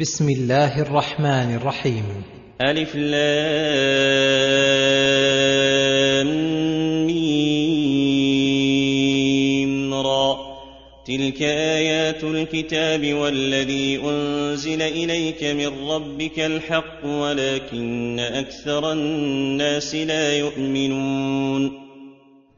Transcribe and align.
بسم 0.00 0.28
الله 0.28 0.82
الرحمن 0.82 1.54
الرحيم. 1.54 2.04
ألف 2.60 2.96
لام 2.96 3.16
ميم 7.06 8.34
را. 9.94 10.36
تلك 11.06 11.42
آيات 11.42 12.24
الكتاب 12.24 13.14
والذي 13.14 14.00
أنزل 14.04 14.82
إليك 14.82 15.44
من 15.44 15.90
ربك 15.90 16.38
الحق 16.38 17.04
ولكن 17.04 18.20
أكثر 18.20 18.92
الناس 18.92 19.94
لا 19.94 20.38
يؤمنون. 20.38 21.72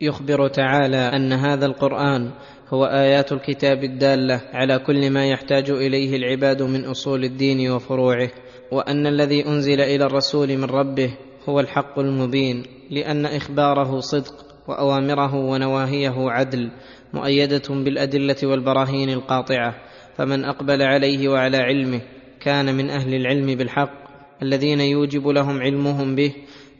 يخبر 0.01 0.49
تعالى 0.49 0.97
أن 0.97 1.33
هذا 1.33 1.67
القرآن 1.67 2.31
هو 2.73 2.85
آيات 2.85 3.33
الكتاب 3.33 3.85
الدالة 3.85 4.41
على 4.53 4.79
كل 4.79 5.11
ما 5.11 5.27
يحتاج 5.27 5.71
إليه 5.71 6.17
العباد 6.17 6.63
من 6.63 6.85
أصول 6.85 7.25
الدين 7.25 7.71
وفروعه 7.71 8.31
وأن 8.73 9.07
الذي 9.07 9.47
أنزل 9.47 9.81
إلى 9.81 10.05
الرسول 10.05 10.57
من 10.57 10.65
ربه 10.65 11.11
هو 11.49 11.61
الحق 11.61 11.99
المبين 11.99 12.63
لأن 12.91 13.27
إخباره 13.27 14.01
صدق 14.01 14.35
وأوامره 14.69 15.35
ونواهيه 15.35 16.31
عدل 16.31 16.71
مؤيدة 17.13 17.63
بالأدلة 17.71 18.37
والبراهين 18.43 19.11
القاطعة 19.11 19.75
فمن 20.17 20.45
أقبل 20.45 20.83
عليه 20.83 21.29
وعلى 21.29 21.57
علمه 21.57 22.01
كان 22.41 22.75
من 22.75 22.91
أهل 22.91 23.15
العلم 23.15 23.55
بالحق 23.55 24.09
الذين 24.43 24.81
يوجب 24.81 25.29
لهم 25.29 25.61
علمهم 25.61 26.15
به 26.15 26.35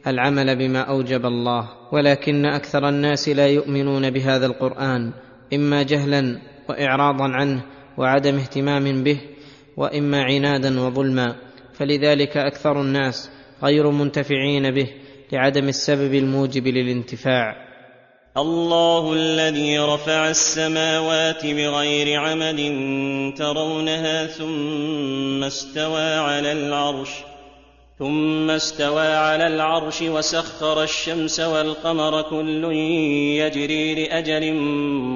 العمل 0.07 0.55
بما 0.55 0.79
أوجب 0.79 1.25
الله. 1.25 1.69
ولكن 1.91 2.45
أكثر 2.45 2.89
الناس 2.89 3.29
لا 3.29 3.47
يؤمنون 3.47 4.09
بهذا 4.09 4.45
القرآن 4.45 5.11
إما 5.53 5.83
جهلا 5.83 6.41
واعراضا 6.69 7.23
عنه 7.23 7.63
وعدم 7.97 8.35
اهتمام 8.35 9.03
به 9.03 9.21
وإما 9.77 10.23
عنادا 10.23 10.81
وظلما. 10.81 11.35
فلذلك 11.73 12.37
أكثر 12.37 12.81
الناس 12.81 13.29
غير 13.63 13.91
منتفعين 13.91 14.71
به 14.71 14.87
لعدم 15.31 15.67
السبب 15.67 16.13
الموجب 16.13 16.67
للانتفاع. 16.67 17.55
الله 18.37 19.13
الذي 19.13 19.79
رفع 19.79 20.29
السماوات 20.29 21.45
بغير 21.45 22.19
عمد 22.19 22.59
ترونها 23.37 24.25
ثم 24.25 25.43
استوى 25.43 26.13
على 26.13 26.51
العرش. 26.51 27.28
ثم 27.99 28.49
استوى 28.49 29.07
على 29.07 29.47
العرش 29.47 30.01
وسخر 30.01 30.83
الشمس 30.83 31.39
والقمر 31.39 32.21
كل 32.21 32.63
يجري 33.43 33.95
لأجل 33.95 34.53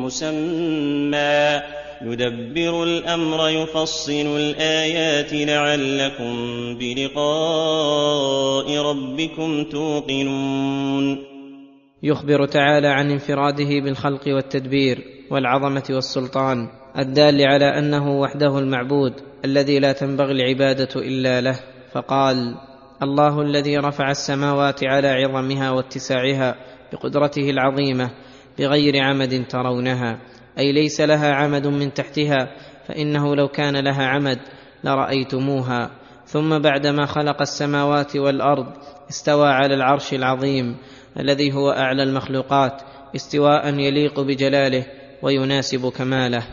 مسمى. 0.04 1.62
يدبر 2.02 2.84
الأمر 2.84 3.50
يفصل 3.50 4.38
الآيات 4.38 5.34
لعلكم 5.34 6.36
بلقاء 6.80 8.78
ربكم 8.78 9.64
توقنون. 9.64 11.24
يخبر 12.04 12.46
تعالى 12.46 12.88
عن 12.88 13.12
انفراده 13.12 13.70
بالخلق 13.84 14.28
والتدبير 14.28 15.04
والعظمة 15.32 15.86
والسلطان 15.90 16.68
الدال 16.98 17.42
على 17.42 17.78
أنه 17.78 18.20
وحده 18.20 18.60
المعبود 18.60 19.14
الذي 19.46 19.80
لا 19.80 19.92
تنبغي 19.92 20.32
العبادة 20.32 20.90
إلا 20.96 21.42
له 21.42 21.60
فقال 21.94 22.56
الله 23.04 23.42
الذي 23.42 23.78
رفع 23.78 24.12
السماوات 24.12 24.84
على 24.84 25.08
عظمها 25.08 25.72
واتساعها 25.72 26.56
بقدرته 26.94 27.50
العظيمة 27.50 28.12
بغير 28.60 29.04
عمد 29.04 29.48
ترونها 29.48 30.20
أي 30.58 30.72
ليس 30.72 31.02
لها 31.02 31.34
عمد 31.34 31.68
من 31.68 31.94
تحتها 31.94 32.50
فإنه 32.88 33.36
لو 33.36 33.48
كان 33.48 33.78
لها 33.78 34.06
عمد 34.06 34.40
لرأيتموها. 34.84 35.92
ثم 36.26 36.60
بعدما 36.60 37.06
خلق 37.06 37.42
السماوات 37.42 38.16
والأرض 38.16 38.68
استوى 39.10 39.48
على 39.48 39.74
العرش 39.74 40.14
العظيم 40.14 40.78
الذي 41.20 41.54
هو 41.54 41.72
أعلى 41.72 42.04
المخلوقات 42.04 42.82
استواء 43.16 43.80
يليق 43.80 44.20
بجلاله 44.20 44.86
ويناسب 45.22 45.90
كماله. 45.90 46.44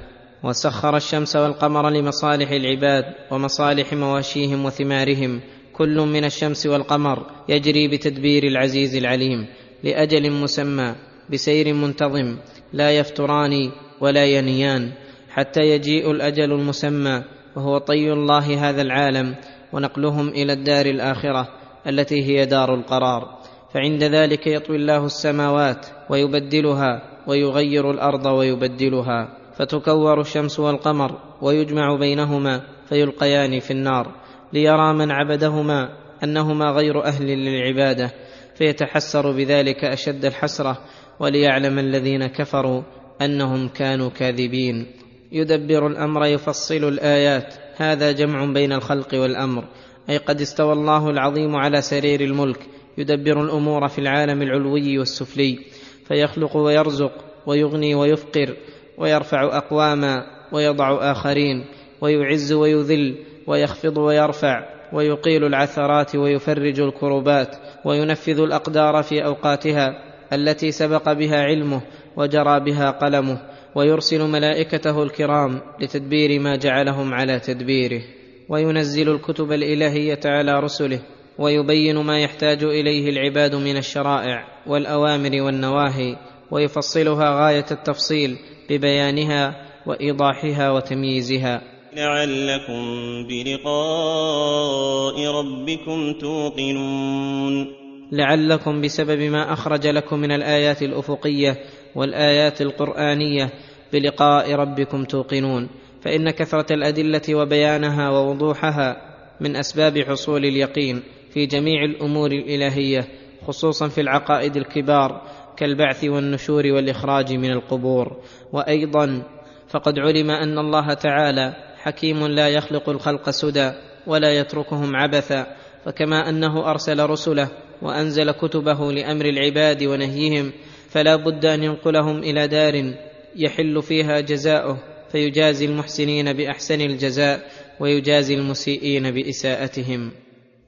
وسخر 0.42 0.97
الشمس 0.97 1.36
والقمر 1.36 1.91
لمصالح 1.91 2.50
العباد 2.50 3.04
ومصالح 3.30 3.92
مواشيهم 3.92 4.64
وثمارهم 4.64 5.41
كل 5.80 6.00
من 6.00 6.24
الشمس 6.24 6.66
والقمر 6.66 7.26
يجري 7.48 7.88
بتدبير 7.88 8.44
العزيز 8.44 8.96
العليم 8.96 9.46
لأجل 9.84 10.30
مسمى 10.32 10.94
بسير 11.32 11.74
منتظم 11.74 12.36
لا 12.72 12.91
يفتران 12.91 13.72
ولا 14.00 14.24
ينيان 14.24 14.92
حتى 15.30 15.60
يجيء 15.60 16.10
الأجل 16.10 16.52
المسمى 16.52 17.22
وهو 17.56 17.78
طي 17.78 18.12
الله 18.12 18.68
هذا 18.68 18.82
العالم 18.82 19.34
ونقلهم 19.72 20.28
إلى 20.28 20.52
الدار 20.52 20.86
الآخرة 20.86 21.48
التي 21.86 22.24
هي 22.24 22.47
دار 22.47 22.74
القرار. 22.74 23.38
فعند 23.74 24.04
ذلك 24.04 24.47
يطوي 24.47 24.76
الله 24.76 25.06
السماوات 25.06 25.86
ويبدلها 26.10 27.02
ويغير 27.26 27.91
الأرض 27.91 28.26
ويبدلها. 28.26 29.28
فتكور 29.56 30.20
الشمس 30.20 30.60
والقمر 30.60 31.18
ويجمع 31.42 31.97
بينهما 31.97 32.62
فيلقيان 32.88 33.60
في 33.60 33.70
النار. 33.70 34.19
ليرى 34.52 34.92
من 34.92 35.10
عبدهما 35.10 35.88
أنهما 36.24 36.70
غير 36.70 37.04
أهل 37.04 37.26
للعبادة 37.26 38.10
فيتحسر 38.54 39.32
بذلك 39.32 39.84
أشد 39.84 40.24
الحسرة 40.24 40.78
وليعلم 41.20 41.78
الذين 41.78 42.26
كفروا 42.26 42.82
أنهم 43.22 43.68
كانوا 43.68 44.10
كاذبين. 44.10 44.86
يدبر 45.32 45.86
الأمر 45.86 46.26
يفصل 46.26 46.88
الآيات. 46.88 47.54
هذا 47.76 48.12
جمع 48.12 48.52
بين 48.52 48.72
الخلق 48.72 49.14
والأمر. 49.14 49.64
أي 50.10 50.16
قد 50.16 50.40
استوى 50.40 50.72
الله 50.72 51.10
العظيم 51.10 51.56
على 51.56 51.80
سرير 51.80 52.20
الملك. 52.20 52.58
يدبر 52.98 53.42
الأمور 53.42 53.88
في 53.88 53.98
العالم 53.98 54.42
العلوي 54.42 54.98
والسفلي. 54.98 55.58
فيخلق 56.04 56.56
ويرزق 56.56 57.12
ويغني 57.46 57.94
ويفقر 57.94 58.56
ويرفع 58.98 59.56
أقواما 59.56 60.22
ويضع 60.52 61.12
آخرين 61.12 61.64
ويعز 62.00 62.52
ويذل 62.52 63.16
ويخفض 63.50 63.98
ويرفع 63.98 64.64
ويقيل 64.92 65.44
العثرات 65.44 66.16
ويفرج 66.16 66.80
الكربات 66.80 67.56
وينفذ 67.84 68.40
الأقدار 68.40 69.02
في 69.02 69.24
أوقاتها 69.24 69.88
التي 70.32 70.70
سبق 70.70 71.12
بها 71.12 71.42
علمه 71.42 71.82
وجرى 72.16 72.60
بها 72.60 72.90
قلمه 72.90 73.40
ويرسل 73.74 74.28
ملائكته 74.28 75.02
الكرام 75.02 75.60
لتدبير 75.80 76.40
ما 76.40 76.56
جعلهم 76.56 77.14
على 77.14 77.40
تدبيره 77.40 78.02
وينزل 78.48 79.08
الكتب 79.10 79.52
الإلهية 79.52 80.20
على 80.24 80.60
رسله 80.60 81.00
ويبين 81.38 81.98
ما 81.98 82.20
يحتاج 82.20 82.64
إليه 82.64 83.10
العباد 83.10 83.54
من 83.54 83.76
الشرائع 83.76 84.44
والأوامر 84.66 85.42
والنواهي 85.42 86.16
ويفصلها 86.50 87.44
غاية 87.44 87.66
التفصيل 87.70 88.36
ببيانها 88.70 89.56
وإيضاحها 89.86 90.70
وتمييزها. 90.70 91.62
لعلكم 91.96 92.82
بلقاء 93.26 95.16
ربكم 95.26 96.12
توقنون. 96.12 97.66
لعلكم 98.12 98.80
بسبب 98.80 99.20
ما 99.20 99.52
أخرج 99.52 99.86
لكم 99.86 100.18
من 100.18 100.32
الآيات 100.32 100.82
الأفقية 100.82 101.56
والآيات 101.94 102.60
القرآنية 102.62 103.50
بلقاء 103.92 104.52
ربكم 104.54 105.04
توقنون. 105.04 105.68
فإن 106.00 106.30
كثرة 106.30 106.72
الأدلة 106.72 107.34
وبيانها 107.34 108.10
ووضوحها 108.10 108.96
من 109.40 109.56
أسباب 109.56 109.98
حصول 109.98 110.44
اليقين 110.44 111.02
في 111.34 111.46
جميع 111.46 111.84
الأمور 111.84 112.32
الإلهية 112.32 113.08
خصوصا 113.46 113.88
في 113.88 114.00
العقائد 114.00 114.56
الكبار 114.56 115.22
كالبعث 115.56 116.04
والنشور 116.04 116.66
والإخراج 116.66 117.32
من 117.32 117.50
القبور. 117.50 118.16
وأيضا 118.52 119.22
فقد 119.68 119.98
علم 119.98 120.30
أن 120.30 120.58
الله 120.58 120.94
تعالى 120.94 121.69
حكيم 121.82 122.26
لا 122.26 122.48
يخلق 122.48 122.88
الخلق 122.88 123.30
سدى 123.30 123.72
ولا 124.06 124.38
يتركهم 124.38 124.97
عبثا 124.97 125.47
فكما 125.84 126.28
أنه 126.28 126.71
أرسل 126.71 127.00
رسله 127.00 127.48
وأنزل 127.82 128.30
كتبه 128.30 128.92
لأمر 128.92 129.24
العباد 129.24 129.82
ونهيهم 129.84 130.53
فلا 130.88 131.16
بد 131.16 131.47
أن 131.47 131.62
ينقلهم 131.62 132.18
إلى 132.18 132.48
دار 132.48 132.94
يحل 133.36 133.82
فيها 133.82 134.21
جزاؤه 134.21 134.78
فيجازي 135.12 135.65
المحسنين 135.65 136.32
بأحسن 136.32 136.80
الجزاء 136.80 137.41
ويجازي 137.80 138.34
المسيئين 138.34 139.10
بإساءتهم. 139.10 140.10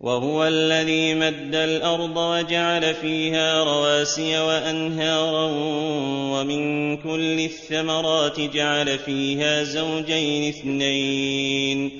وهو 0.03 0.45
الذي 0.45 1.15
مد 1.15 1.55
الأرض 1.55 2.17
وجعل 2.17 2.95
فيها 2.95 3.65
رواسي 3.65 4.39
وأنهارا 4.39 5.51
ومن 6.33 6.97
كل 6.97 7.41
الثمرات 7.41 8.41
جعل 8.41 8.99
فيها 8.99 9.63
زوجين 9.63 10.49
اثنين. 10.49 11.91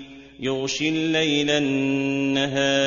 يغشي 0.41 0.89
الليل 0.89 1.51
النهار. 1.51 2.83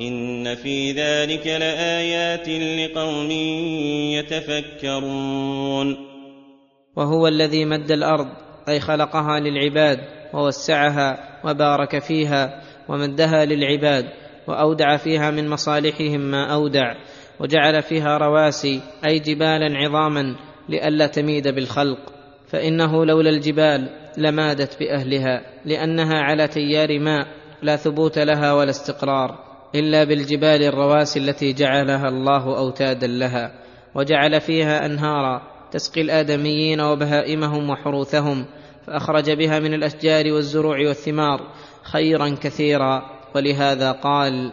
إن 0.00 0.54
في 0.54 0.92
ذلك 0.92 1.46
لآيات 1.46 2.48
لقوم 2.48 3.30
يتفكرون. 4.10 5.96
وهو 6.96 7.28
الذي 7.28 7.64
مد 7.64 7.90
الأرض 7.90 8.26
أي 8.68 8.80
خلقها 8.80 9.40
للعباد 9.40 9.98
ووسعها 10.34 11.18
وبارك 11.44 11.98
فيها 11.98 12.69
ومدها 12.90 13.44
للعباد 13.44 14.04
وأودع 14.46 14.96
فيها 14.96 15.30
من 15.30 15.48
مصالحهم 15.48 16.20
ما 16.20 16.54
أودع 16.54 16.94
وجعل 17.40 17.82
فيها 17.82 18.18
رواسي 18.18 18.80
أي 19.06 19.18
جبالا 19.18 19.78
عظاما 19.78 20.36
لئلا 20.68 21.06
تميد 21.06 21.48
بالخلق. 21.48 21.98
فإنه 22.46 23.04
لولا 23.04 23.30
الجبال 23.30 23.88
لمادت 24.18 24.78
بأهلها 24.80 25.42
لأنها 25.64 26.20
على 26.20 26.48
تيار 26.48 26.98
ماء 26.98 27.26
لا 27.62 27.76
ثبوت 27.76 28.18
لها 28.18 28.52
ولا 28.52 28.70
استقرار 28.70 29.38
إلا 29.74 30.04
بالجبال 30.04 30.62
الرواسي 30.62 31.20
التي 31.20 31.52
جعلها 31.52 32.08
الله 32.08 32.58
أوتادا 32.58 33.06
لها. 33.06 33.52
وجعل 33.94 34.40
فيها 34.40 34.86
أنهارا 34.86 35.42
تسقي 35.72 36.00
الآدميين 36.00 36.80
وبهائمهم 36.80 37.70
وحروثهم 37.70 38.46
فأخرج 38.86 39.30
بها 39.30 39.58
من 39.58 39.74
الأشجار 39.74 40.32
والزروع 40.32 40.78
والثمار 40.88 41.40
خيرا 41.92 42.28
كثيرا. 42.42 43.20
ولهذا 43.34 43.92
قال 43.92 44.52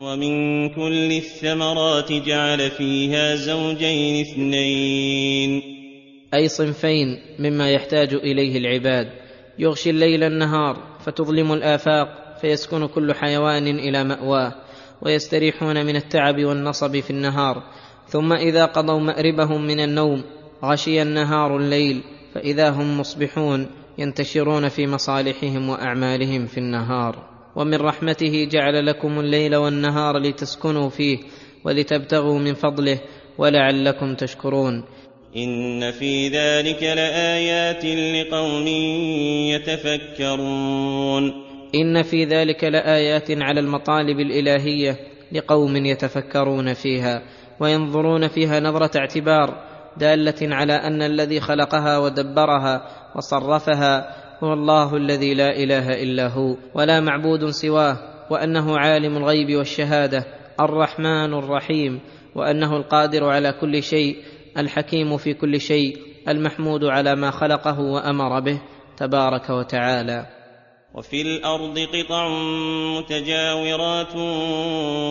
ومن 0.00 0.68
كل 0.68 1.12
الثمرات 1.12 2.12
جعل 2.12 2.70
فيها 2.70 3.34
زوجين 3.34 4.20
اثنين. 4.20 5.62
أي 6.34 6.48
صنفين 6.48 7.20
مما 7.38 7.70
يحتاج 7.70 8.14
إليه 8.14 8.58
العباد. 8.58 9.10
يغشي 9.58 9.90
الليل 9.90 10.22
النهار 10.22 10.76
فتظلم 11.04 11.52
الآفاق 11.52 12.36
فيسكن 12.40 12.86
كل 12.86 13.14
حيوان 13.14 13.66
إلى 13.66 14.04
مأواه 14.04 14.52
ويستريحون 15.02 15.86
من 15.86 15.96
التعب 15.96 16.44
والنصب 16.44 17.00
في 17.00 17.10
النهار. 17.10 17.62
ثم 18.08 18.32
إذا 18.32 18.64
قضوا 18.64 19.00
مأربهم 19.00 19.66
من 19.66 19.80
النوم 19.80 20.24
غشي 20.64 21.02
النهار 21.02 21.56
الليل 21.56 22.02
فإذا 22.34 22.70
هم 22.70 23.00
مصبحون. 23.00 23.66
ينتشرون 23.98 24.68
في 24.68 24.86
مصالحهم 24.86 25.68
وأعمالهم 25.68 26.46
في 26.46 26.58
النهار. 26.58 27.34
ومن 27.56 27.74
رحمته 27.74 28.48
جعل 28.50 28.86
لكم 28.86 29.20
الليل 29.20 29.56
والنهار 29.56 30.18
لتسكنوا 30.18 30.88
فيه 30.88 31.18
ولتبتغوا 31.64 32.38
من 32.38 32.54
فضله 32.54 33.00
ولعلكم 33.38 34.14
تشكرون. 34.14 34.84
إن 35.36 35.90
في 35.90 36.28
ذلك 36.28 36.82
لآيات 36.82 37.84
لقوم 37.84 38.66
يتفكرون. 39.54 41.32
إن 41.74 42.02
في 42.02 42.24
ذلك 42.24 42.64
لآيات 42.64 43.30
على 43.30 43.60
المطالب 43.60 44.20
الإلهية 44.20 44.96
لقوم 45.32 45.76
يتفكرون 45.76 46.74
فيها 46.74 47.22
وينظرون 47.60 48.28
فيها 48.28 48.60
نظرة 48.60 48.98
اعتبار. 48.98 49.73
دالة 49.96 50.54
على 50.54 50.72
أن 50.72 51.02
الذي 51.02 51.40
خلقها 51.40 51.98
ودبرها 51.98 52.88
وصرفها 53.16 54.14
هو 54.44 54.52
الله 54.52 54.96
الذي 54.96 55.34
لا 55.34 55.56
إله 55.56 56.02
إلا 56.02 56.28
هو 56.28 56.56
ولا 56.74 57.00
معبود 57.00 57.50
سواه 57.50 57.96
وأنه 58.30 58.78
عالم 58.78 59.16
الغيب 59.16 59.56
والشهادة 59.56 60.24
الرحمن 60.60 61.34
الرحيم 61.34 62.00
وأنه 62.34 62.76
القادر 62.76 63.24
على 63.24 63.52
كل 63.52 63.82
شيء 63.82 64.16
الحكيم 64.58 65.16
في 65.16 65.34
كل 65.34 65.60
شيء 65.60 65.98
المحمود 66.28 66.84
على 66.84 67.14
ما 67.14 67.30
خلقه 67.30 67.80
وأمر 67.80 68.40
به 68.40 68.60
تبارك 68.96 69.50
وتعالى. 69.50 70.26
وفي 70.94 71.22
الأرض 71.22 71.78
قطع 71.78 72.28
متجاورات 72.98 74.16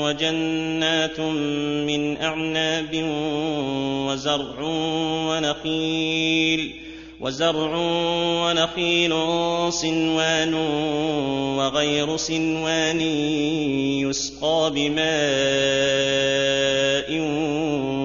وجنات 0.04 1.20
من 1.90 2.18
أعناب 2.18 3.04
وزرع 4.08 4.60
ونخيل 5.30 6.76
وزرع 7.22 7.72
ونخيل 8.44 9.14
صنوان 9.72 10.54
وغير 11.58 12.18
صنوان 12.18 13.02
يسقى 14.02 14.72
بماء 14.76 15.04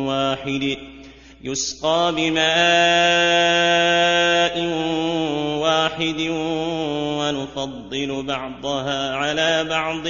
واحد 0.06 0.76
يسقى 1.44 2.14
بماء 2.16 2.48
واحد 5.60 6.20
ونفضل 7.18 8.26
بعضها 8.26 9.14
على 9.14 9.64
بعض 9.70 10.04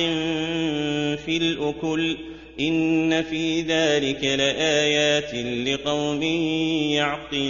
في 1.17 1.37
الأكل 1.37 2.17
إن 2.61 3.23
في 3.23 3.61
ذلك 3.63 4.25
لآيات 4.25 5.35
لقوم 5.69 6.23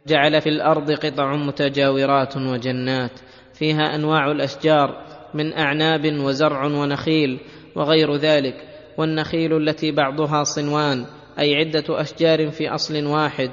جعل 0.07 0.41
في 0.41 0.49
الأرض 0.49 0.91
قطع 0.91 1.35
متجاورات 1.35 2.37
وجنات 2.37 3.11
فيها 3.53 3.95
انواع 3.95 4.31
الاشجار 4.31 5.07
من 5.33 5.53
اعناب 5.53 6.05
وزرع 6.05 6.65
ونخيل 6.65 7.39
وغير 7.77 8.15
ذلك 8.15 8.55
والنخيل 8.97 9.57
التي 9.57 9.91
بعضها 9.91 10.43
صنوان 10.43 11.05
أي 11.39 11.55
عدة 11.55 12.01
أشجار 12.01 12.49
في 12.51 12.69
أصل 12.69 13.05
واحد 13.05 13.51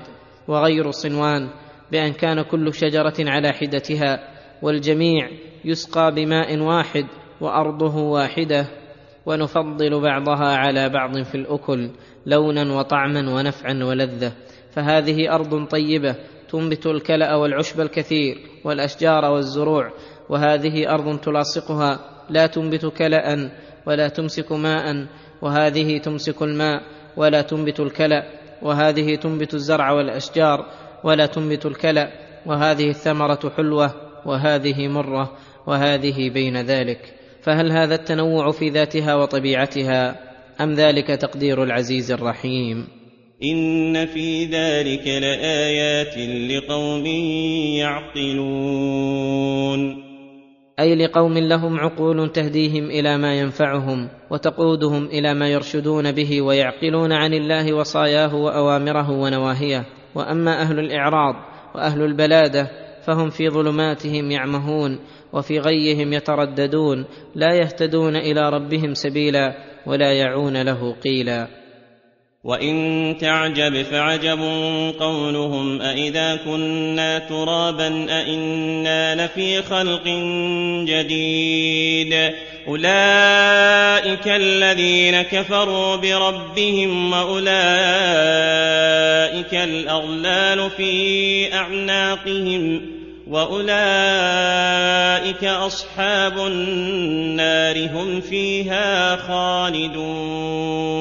وغير 0.49 0.91
صنوان 0.91 1.49
بأن 1.93 2.13
كان 2.13 2.43
كل 2.43 2.75
شجرة 2.75 3.15
على 3.19 3.53
حدتها 3.53 4.29
والجميع 4.63 5.31
يسقى 5.65 6.15
بماء 6.15 6.59
واحد 6.59 7.07
وأرضه 7.41 7.97
واحدة 7.97 8.67
ونفضل 9.27 10.01
بعضها 10.01 10.57
على 10.57 10.89
بعض 10.89 11.23
في 11.23 11.35
الأكل 11.35 11.91
لونا 12.27 12.75
وطعما 12.79 13.35
ونفعا 13.35 13.85
ولذة. 13.85 14.33
فهذه 14.71 15.35
أرض 15.35 15.67
طيبة 15.67 16.17
تنبت 16.49 16.87
الكلأ 16.87 17.35
والعشب 17.35 17.81
الكثير 17.81 18.39
والأشجار 18.65 19.25
والزروع 19.25 19.93
وهذه 20.29 20.95
أرض 20.95 21.21
تلاصقها 21.21 22.01
لا 22.31 22.47
تنبت 22.47 22.87
كلا 22.87 23.51
ولا 23.87 24.09
تمسك 24.09 24.53
ماء 24.53 25.07
وهذه 25.43 25.99
تمسك 25.99 26.43
الماء 26.43 26.83
ولا 27.17 27.43
تنبت 27.43 27.81
الكلأ 27.81 28.25
وهذه 28.63 29.15
تنبت 29.15 29.55
الزرع 29.55 29.93
والأشجار 29.93 30.67
ولا 31.05 31.27
تنبت 31.27 31.67
الكلأ 31.67 32.09
وهذه 32.47 32.89
الثمرة 32.89 33.53
حلوة 33.57 33.95
وهذه 34.27 34.89
مرة 34.89 35.33
وهذه 35.67 36.31
بين 36.31 36.57
ذلك. 36.57 37.15
فهل 37.43 37.73
هذا 37.73 37.95
التنوع 37.95 38.51
في 38.51 38.69
ذاتها 38.69 39.15
وطبيعتها 39.15 40.17
أم 40.61 40.75
ذلك 40.75 41.07
تقدير 41.07 41.63
العزيز 41.63 42.13
الرحيم؟ 42.13 42.87
إن 43.43 44.07
في 44.07 44.45
ذلك 44.45 45.07
لآيات 45.07 46.19
لقوم 46.51 47.07
يعقلون. 48.25 50.04
أي 50.81 50.95
لقوم 50.95 51.39
لهم 51.39 51.81
عقول 51.81 52.33
تهديهم 52.33 52.85
إلى 52.85 53.19
ما 53.19 53.35
ينفعهم 53.35 54.09
وتقودهم 54.31 55.07
إلى 55.07 55.35
ما 55.35 55.49
يرشدون 55.49 56.13
به 56.13 56.43
ويعقلون 56.43 57.13
عن 57.13 57.35
الله 57.35 57.75
وصاياه 57.75 58.35
وأوامره 58.35 59.11
ونواهيه. 59.11 59.85
وأما 60.15 60.63
أهل 60.63 60.79
الإعراض 60.79 61.35
وأهل 61.75 62.03
البلادة 62.03 62.71
فهم 63.07 63.31
في 63.31 63.49
ظلماتهم 63.49 64.31
يعمهون 64.31 64.99
وفي 65.33 65.59
غيهم 65.59 66.13
يترددون 66.13 67.05
لا 67.35 67.55
يهتدون 67.55 68.17
إلى 68.17 68.51
ربهم 68.51 68.95
سبيلا 68.95 69.55
ولا 69.87 70.13
يعون 70.13 70.63
له 70.63 70.93
قيلا. 70.93 71.64
وإن 72.45 73.17
تعجب 73.21 73.83
فعجب 73.83 74.41
قولهم 75.01 75.83
أإذا 75.83 76.37
كنا 76.37 77.19
ترابا 77.19 78.07
أإنا 78.11 79.25
لفي 79.25 79.63
خلق 79.63 80.09
جديد 80.89 82.33
أولئك 82.69 84.29
الذين 84.29 85.23
كفروا 85.23 85.97
بربهم 85.97 87.13
وأولئك 87.13 87.45
الأغلال 89.55 90.71
في 90.71 91.55
أعناقهم 91.55 92.83
وأولئك 93.27 93.75
أصحاب 95.45 96.39
النار 96.39 97.87
هم 97.87 98.21
فيها 98.21 99.17
خالدون 99.17 100.95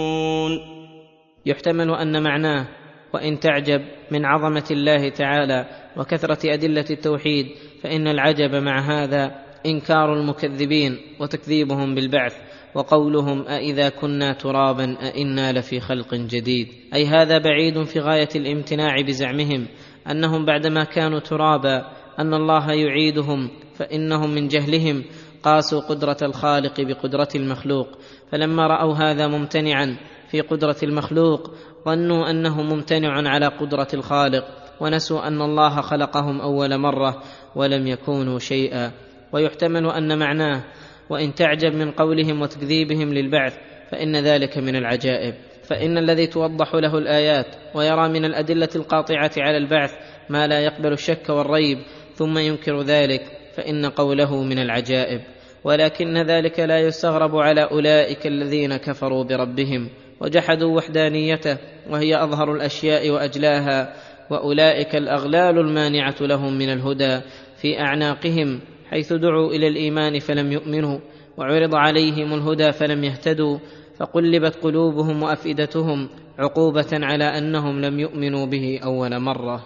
يحتمل 1.45 1.95
أن 1.95 2.23
معناه 2.23 2.67
وإن 3.13 3.39
تعجب 3.39 3.81
من 4.12 4.25
عظمة 4.25 4.65
الله 4.71 5.09
تعالى 5.09 5.65
وكثرة 5.97 6.53
أدلة 6.53 6.85
التوحيد 6.89 7.47
فإن 7.81 8.07
العجب 8.07 8.55
مع 8.55 8.79
هذا 8.79 9.43
إنكار 9.65 10.13
المكذبين 10.13 10.97
وتكذيبهم 11.19 11.95
بالبعث 11.95 12.35
وقولهم 12.75 13.47
أإذا 13.47 13.89
كنا 13.89 14.33
ترابا 14.33 14.97
أإنا 15.01 15.51
لفي 15.51 15.79
خلق 15.79 16.15
جديد. 16.15 16.67
أي 16.93 17.05
هذا 17.05 17.38
بعيد 17.38 17.83
في 17.83 18.00
غاية 18.00 18.29
الامتناع 18.35 19.01
بزعمهم 19.01 19.67
أنهم 20.12 20.45
بعدما 20.45 20.83
كانوا 20.83 21.19
ترابا 21.19 21.91
أن 22.19 22.33
الله 22.33 22.71
يعيدهم 22.71 23.50
فإنهم 23.75 24.29
من 24.29 24.47
جهلهم 24.47 25.03
قاسوا 25.43 25.81
قدرة 25.81 26.17
الخالق 26.21 26.81
بقدرة 26.81 27.27
المخلوق. 27.35 27.88
فلما 28.31 28.67
رأوا 28.67 28.93
هذا 28.93 29.27
ممتنعا 29.27 29.97
في 30.33 30.41
قدرة 30.41 30.75
المخلوق 30.83 31.51
ظنوا 31.85 32.29
أنه 32.29 32.61
ممتنع 32.61 33.29
على 33.29 33.47
قدرة 33.47 33.87
الخالق 33.93 34.45
ونسوا 34.79 35.27
أن 35.27 35.41
الله 35.41 35.81
خلقهم 35.81 36.41
أول 36.41 36.77
مرة 36.77 37.23
ولم 37.55 37.87
يكونوا 37.87 38.39
شيئا. 38.39 38.91
ويحتمل 39.33 39.89
أن 39.89 40.19
معناه 40.19 40.63
وإن 41.09 41.33
تعجب 41.33 41.75
من 41.75 41.91
قولهم 41.91 42.41
وتكذيبهم 42.41 43.13
للبعث 43.13 43.57
فإن 43.91 44.15
ذلك 44.15 44.57
من 44.57 44.75
العجائب. 44.75 45.33
فإن 45.63 45.97
الذي 45.97 46.27
توضح 46.27 46.75
له 46.75 46.97
الآيات 46.97 47.47
ويرى 47.75 48.09
من 48.09 48.25
الأدلة 48.25 48.69
القاطعة 48.75 49.31
على 49.37 49.57
البعث 49.57 49.91
ما 50.29 50.47
لا 50.47 50.59
يقبل 50.59 50.93
الشك 50.93 51.29
والريب 51.29 51.77
ثم 52.15 52.37
ينكر 52.37 52.81
ذلك 52.81 53.21
فإن 53.55 53.85
قوله 53.85 54.43
من 54.43 54.59
العجائب. 54.59 55.21
ولكن 55.63 56.17
ذلك 56.17 56.59
لا 56.59 56.79
يستغرب 56.79 57.35
على 57.35 57.63
أولئك 57.63 58.27
الذين 58.27 58.77
كفروا 58.77 59.23
بربهم. 59.23 59.89
وجحدوا 60.24 60.77
وحدانيته 60.77 61.58
وهي 61.89 62.24
أظهر 62.24 62.53
الأشياء 62.56 63.10
وأجلاها 63.10 63.94
وأولئك 64.30 64.96
الأغلال 64.96 65.58
المانعة 65.60 66.15
لهم 66.22 66.53
من 66.53 66.70
الهدى 66.74 67.22
في 67.62 67.80
أعناقهم 67.80 68.60
حيث 68.89 69.13
دعوا 69.13 69.51
إلى 69.51 69.68
الإيمان 69.68 70.20
فلم 70.20 70.51
يؤمنوا 70.51 71.00
وعرض 71.38 71.75
عليهم 71.75 72.34
الهدى 72.34 72.72
فلم 72.72 73.03
يهتدوا 73.03 73.58
فقلبت 74.00 74.56
قلوبهم 74.56 75.24
وأفئدتهم 75.24 76.10
عقوبة 76.39 76.89
على 76.92 77.24
أنهم 77.24 77.82
لم 77.82 78.00
يؤمنوا 78.00 78.46
به 78.46 78.80
أول 78.84 79.20
مرة. 79.20 79.65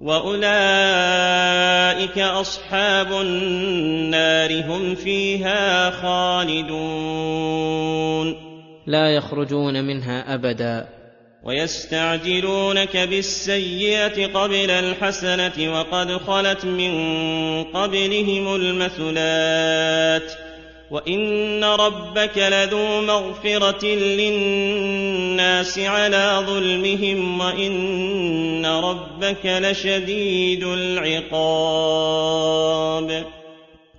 وأولئك 0.00 0.48
أصحاب 2.18 3.12
النار 3.12 4.64
هم 4.64 4.94
فيها 4.94 5.90
خالدون. 5.90 7.26
لا 8.86 9.14
يخرجون 9.16 9.84
منها 9.84 10.34
أبدا. 10.34 10.88
ويستعجلونك 11.44 12.96
بالسيئة 12.96 14.26
قبل 14.26 14.70
الحسنة 14.70 15.78
وقد 15.78 16.16
خلت 16.16 16.64
من 16.64 16.92
قبلهم 17.64 18.54
المثلات. 18.54 20.32
وإن 20.90 21.64
ربك 21.64 22.38
لذو 22.38 23.00
مغفرة 23.00 23.86
للناس 23.86 25.78
على 25.78 26.42
ظلمهم 26.46 27.40
وإن 27.40 28.66
ربك 28.66 29.46
لشديد 29.46 30.64
العقاب. 30.64 31.66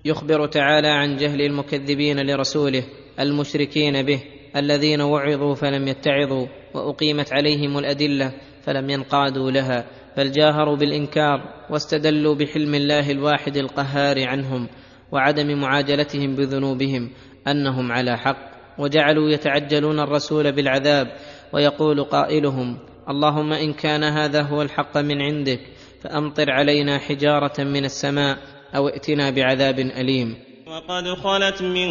يخبر 0.05 0.47
تعالى 0.47 0.87
عن 0.87 1.17
جهل 1.17 1.41
المكذبين 1.41 2.19
لرسوله 2.31 2.83
المشركين 3.19 4.05
به 4.05 4.36
الذين 4.59 5.01
وعظوا 5.01 5.55
فلم 5.55 5.87
يتعظوا 5.87 6.47
وأقيمت 6.73 7.33
عليهم 7.33 7.77
الأدلة 7.77 8.33
فلم 8.61 8.89
ينقادوا 8.89 9.51
لها 9.51 9.85
بل 10.17 10.31
جاهروا 10.31 10.75
بالإنكار 10.75 11.65
واستدلوا 11.69 12.35
بحلم 12.35 12.75
الله 12.75 13.11
الواحد 13.11 13.57
القهار 13.57 14.27
عنهم 14.27 14.67
وعدم 15.11 15.61
معاجلتهم 15.61 16.35
بذنوبهم 16.35 17.09
أنهم 17.47 17.91
على 17.91 18.17
حق 18.17 18.57
وجعلوا 18.79 19.29
يتعجلون 19.29 19.99
الرسول 19.99 20.51
بالعذاب 20.51 21.07
ويقول 21.53 22.03
قائلهم 22.03 22.77
اللهم 23.09 23.53
إن 23.53 23.73
كان 23.73 24.03
هذا 24.03 24.41
هو 24.41 24.61
الحق 24.61 24.97
من 24.97 25.21
عندك 25.21 25.59
فأمطر 26.01 26.51
علينا 26.51 26.97
حجارة 26.97 27.63
من 27.63 27.85
السماء 27.85 28.37
أو 28.75 28.87
ائتنا 28.87 29.29
بعذاب 29.29 29.79
أليم. 29.79 30.46
وقد 30.71 31.07
خلت 31.07 31.61
من 31.61 31.89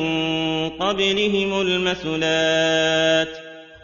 قبلهم 0.68 1.60
المثلات. 1.60 3.28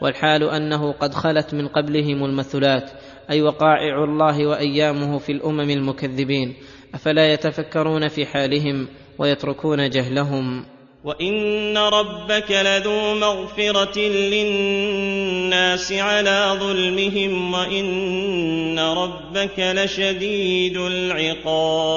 والحال 0.03 0.43
أنه 0.51 0.93
قد 0.93 1.15
خلت 1.15 1.55
من 1.55 1.69
قبلهم 1.69 2.25
المثلات 2.25 2.91
أي 3.31 3.43
وقائع 3.43 4.05
الله 4.05 4.47
وأيامه 4.47 5.19
في 5.19 5.33
الأمم 5.33 5.71
المكذبين 5.71 6.55
أفلا 6.95 7.33
يتفكرون 7.33 8.09
في 8.09 8.27
حالهم 8.27 8.89
ويتركون 9.19 9.91
جهلهم. 9.91 10.65
وإن 11.05 11.79
ربك 11.79 12.51
لذو 12.51 13.15
مغفرة 13.15 13.99
للناس 13.99 15.93
على 15.93 16.57
ظلمهم 16.61 17.55
وإن 17.55 18.79
ربك 18.79 19.59
لشديد 19.59 20.77
العقاب. 20.77 21.93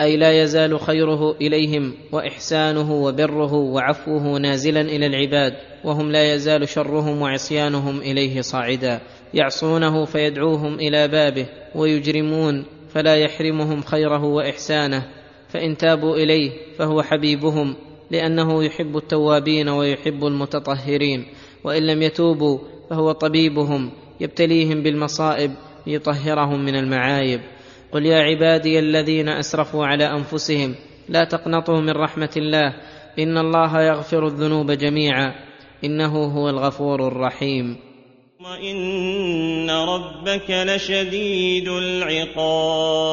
أي 0.00 0.16
لا 0.16 0.42
يزال 0.42 0.80
خيره 0.80 1.36
إليهم 1.40 1.94
وإحسانه 2.12 2.92
وبره 2.92 3.52
وعفوه 3.54 4.38
نازلا 4.38 4.80
إلى 4.80 5.06
العباد 5.06 5.54
وهم 5.84 6.12
لا 6.12 6.34
يزال 6.34 6.68
شرهم 6.68 7.22
وعصيانهم 7.22 7.98
إليه 7.98 8.40
صاعدا. 8.40 9.00
يعصونه 9.34 10.04
فيدعوهم 10.04 10.74
إلى 10.74 11.08
بابه 11.08 11.46
ويجرمون 11.74 12.64
فلا 12.88 13.16
يحرمهم 13.16 13.82
خيره 13.82 14.24
وإحسانه. 14.24 15.06
فإن 15.48 15.76
تابوا 15.76 16.16
إليه 16.16 16.50
فهو 16.78 17.02
حبيبهم 17.02 17.76
لأنه 18.10 18.64
يحب 18.64 18.96
التوابين 18.96 19.68
ويحب 19.68 20.24
المتطهرين. 20.24 21.26
وإن 21.64 21.86
لم 21.86 22.02
يتوبوا 22.02 22.58
فهو 22.90 23.12
طبيبهم 23.12 23.90
يبتليهم 24.20 24.82
بالمصائب 24.82 25.50
ليطهرهم 25.86 26.64
من 26.64 26.76
المعايب. 26.76 27.40
قل 27.92 28.06
يا 28.06 28.22
عبادي 28.22 28.78
الذين 28.78 29.28
أسرفوا 29.28 29.86
على 29.86 30.04
أنفسهم 30.04 30.74
لا 31.08 31.24
تقنطوا 31.24 31.80
من 31.80 31.90
رحمة 31.90 32.30
الله 32.36 32.74
إن 33.18 33.38
الله 33.38 33.82
يغفر 33.82 34.26
الذنوب 34.26 34.70
جميعا 34.70 35.34
إنه 35.84 36.24
هو 36.24 36.48
الغفور 36.48 37.08
الرحيم. 37.08 37.76
وان 38.40 39.70
ربك 39.70 40.50
لشديد 40.50 41.68
العقاب. 41.68 43.10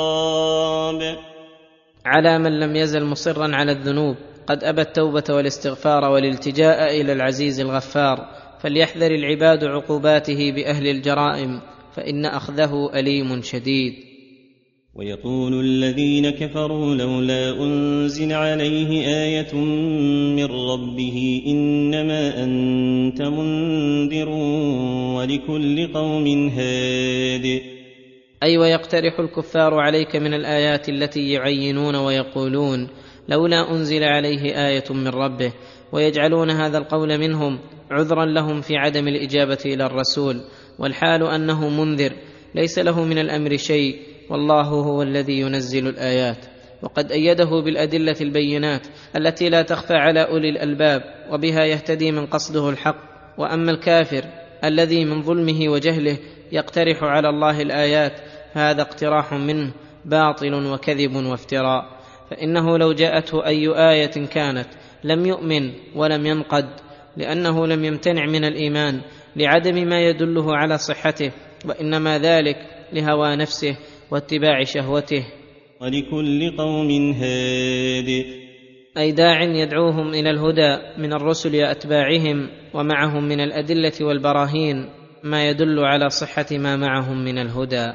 على 2.06 2.40
من 2.40 2.60
لم 2.60 2.76
يزل 2.76 3.06
مصرا 3.06 3.56
على 3.56 3.72
الذنوب 3.72 4.16
قد 4.48 4.64
أبى 4.64 4.82
التوبة 4.82 5.24
والاستغفار 5.30 6.04
والالتجاء 6.04 7.02
إلى 7.02 7.14
العزيز 7.14 7.60
الغفار. 7.60 8.28
فليحذر 8.60 9.12
العباد 9.12 9.64
عقوباته 9.64 10.52
بأهل 10.52 10.88
الجرائم 10.88 11.62
فإن 11.96 12.26
أخذه 12.26 12.90
أليم 12.96 13.42
شديد. 13.42 14.07
ويقول 14.98 15.60
الذين 15.60 16.30
كفروا 16.30 16.96
لولا 16.96 17.64
أنزل 17.64 18.34
عليه 18.34 19.08
آية 19.24 19.56
من 20.36 20.46
ربه 20.46 21.44
إنما 21.48 22.44
أنت 22.44 23.22
منذر 23.22 24.30
ولكل 25.18 25.94
قوم 25.94 26.50
هاد. 26.50 27.62
أي 28.44 28.58
ويقترح 28.58 29.20
الكفار 29.20 29.74
عليك 29.74 30.16
من 30.16 30.34
الآيات 30.34 30.90
التي 30.90 31.32
يعينون 31.32 31.96
ويقولون 31.96 32.88
لولا 33.30 33.72
أنزل 33.72 34.04
عليه 34.04 34.68
آية 34.68 34.84
من 34.90 35.08
ربه 35.08 35.54
ويجعلون 35.92 36.50
هذا 36.50 36.78
القول 36.78 37.18
منهم 37.18 37.60
عذرا 37.92 38.26
لهم 38.26 38.62
في 38.62 38.78
عدم 38.78 39.08
الإجابة 39.08 39.60
إلى 39.66 39.86
الرسول 39.86 40.42
والحال 40.80 41.24
أنه 41.24 41.70
منذر 41.70 42.12
ليس 42.56 42.80
له 42.80 43.04
من 43.04 43.18
الأمر 43.18 43.58
شيء 43.58 44.17
والله 44.30 44.64
هو 44.64 45.02
الذي 45.02 45.40
ينزل 45.40 45.88
الآيات 45.88 46.46
وقد 46.82 47.12
أيده 47.12 47.50
بالأدلة 47.66 48.16
البينات 48.22 48.88
التي 49.16 49.50
لا 49.50 49.62
تخفى 49.62 49.94
على 49.94 50.28
أولي 50.28 50.50
الألباب 50.50 51.02
وبها 51.32 51.66
يهتدي 51.66 52.12
من 52.12 52.26
قصده 52.26 52.70
الحق. 52.70 52.98
وأما 53.38 53.72
الكافر 53.72 54.24
الذي 54.64 55.06
من 55.06 55.22
ظلمه 55.22 55.70
وجهله 55.70 56.18
يقترح 56.52 57.04
على 57.04 57.30
الله 57.30 57.62
الآيات 57.62 58.14
هذا 58.54 58.82
اقتراح 58.82 59.34
منه 59.34 59.72
باطل 60.06 60.54
وكذب 60.54 61.16
وافتراء. 61.16 61.98
فإنه 62.30 62.78
لو 62.78 62.94
جاءته 62.94 63.46
أي 63.46 63.68
آية 63.92 64.26
كانت 64.26 64.68
لم 65.04 65.26
يؤمن 65.26 65.72
ولم 65.96 66.26
ينقد 66.26 66.70
لأنه 67.18 67.68
لم 67.68 67.86
يمتنع 67.86 68.26
من 68.26 68.46
الإيمان 68.46 69.02
لعدم 69.36 69.76
ما 69.88 70.00
يدله 70.02 70.56
على 70.56 70.78
صحته 70.78 71.32
وإنما 71.66 72.18
ذلك 72.18 72.58
لهوى 72.94 73.36
نفسه 73.36 73.78
واتباع 74.12 74.64
شهوته. 74.64 75.26
ولكل 75.82 76.58
قوم 76.58 77.12
هاد. 77.12 78.26
أي 78.98 79.12
داع 79.12 79.42
يدعوهم 79.44 80.14
إلى 80.14 80.30
الهدى 80.30 80.78
من 80.98 81.14
الرسل 81.14 81.56
اتباعهم 81.56 82.50
ومعهم 82.74 83.24
من 83.24 83.40
الأدلة 83.40 83.92
والبراهين 84.02 84.90
ما 85.24 85.50
يدل 85.50 85.80
على 85.80 86.10
صحة 86.10 86.46
ما 86.52 86.76
معهم 86.76 87.24
من 87.26 87.38
الهدى. 87.38 87.92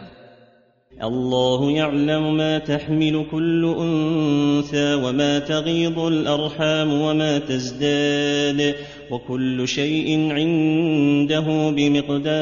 الله 1.03 1.71
يعلم 1.71 2.37
ما 2.37 2.59
تحمل 2.59 3.27
كل 3.31 3.75
أنثى 3.79 4.95
وما 4.95 5.39
تغيض 5.39 5.99
الأرحام 5.99 6.93
وما 6.93 7.39
تزداد. 7.39 8.75
وكل 9.11 9.69
شيء 9.69 10.33
عنده 10.33 11.71
بمقدار. 11.71 12.33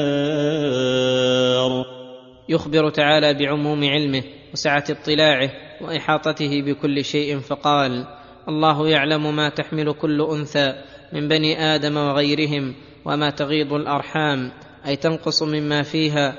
يخبر 2.51 2.89
تعالى 2.89 3.33
بعموم 3.33 3.83
علمه 3.83 4.23
وسعة 4.53 4.83
اطلاعه 4.89 5.49
وإحاطته 5.81 6.61
بكل 6.61 7.05
شيء 7.05 7.39
فقال 7.39 8.05
الله 8.47 8.87
يعلم 8.87 9.35
ما 9.35 9.49
تحمل 9.49 9.93
كل 9.93 10.21
أنثى 10.31 10.73
من 11.13 11.27
بني 11.27 11.75
آدم 11.75 11.97
وغيرهم 11.97 12.75
وما 13.05 13.29
تغيض 13.29 13.73
الأرحام 13.73 14.51
أي 14.87 14.95
تنقص 14.95 15.43
مما 15.43 15.81
فيها 15.81 16.35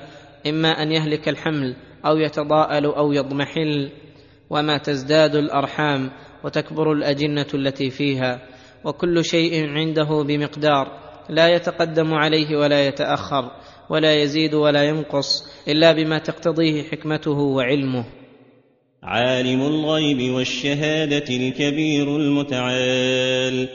إما 0.46 0.82
أن 0.82 0.92
يهلك 0.92 1.28
الحمل 1.28 1.76
أو 2.06 2.16
يتضاءل 2.16 2.86
أو 2.86 3.12
يضمحل 3.12 3.90
وما 4.50 4.78
تزداد 4.78 5.34
الأرحام 5.34 6.10
وتكبر 6.44 6.92
الأجنة 6.92 7.46
التي 7.54 7.90
فيها 7.90 8.40
وكل 8.84 9.24
شيء 9.24 9.68
عنده 9.68 10.22
بمقدار 10.22 11.02
لا 11.28 11.48
يتقدم 11.48 12.14
عليه 12.14 12.56
ولا 12.56 12.86
يتأخر 12.86 13.50
ولا 13.92 14.22
يزيد 14.22 14.54
ولا 14.54 14.82
ينقص 14.82 15.44
إلا 15.68 15.92
بما 15.92 16.18
تقتضيه 16.18 16.82
حكمته 16.82 17.38
وعلمه. 17.38 18.04
عالم 19.02 19.62
الغيب 19.62 20.34
والشهادة 20.34 21.24
الكبير 21.36 22.16
المتعال. 22.16 23.68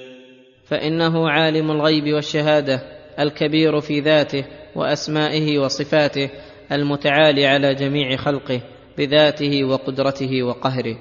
فإنه 0.66 1.30
عالم 1.30 1.72
الغيب 1.72 2.14
والشهادة 2.14 2.82
الكبير 3.20 3.82
في 3.82 4.00
ذاته 4.00 4.46
وأسمائه 4.76 5.60
وصفاته 5.60 6.30
المتعالي 6.72 7.46
على 7.46 7.76
جميع 7.76 8.16
خلقه 8.16 8.62
بذاته 8.98 9.64
وقدرته 9.64 10.44
وقهره. 10.44 10.98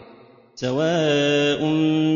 سواء 0.56 1.64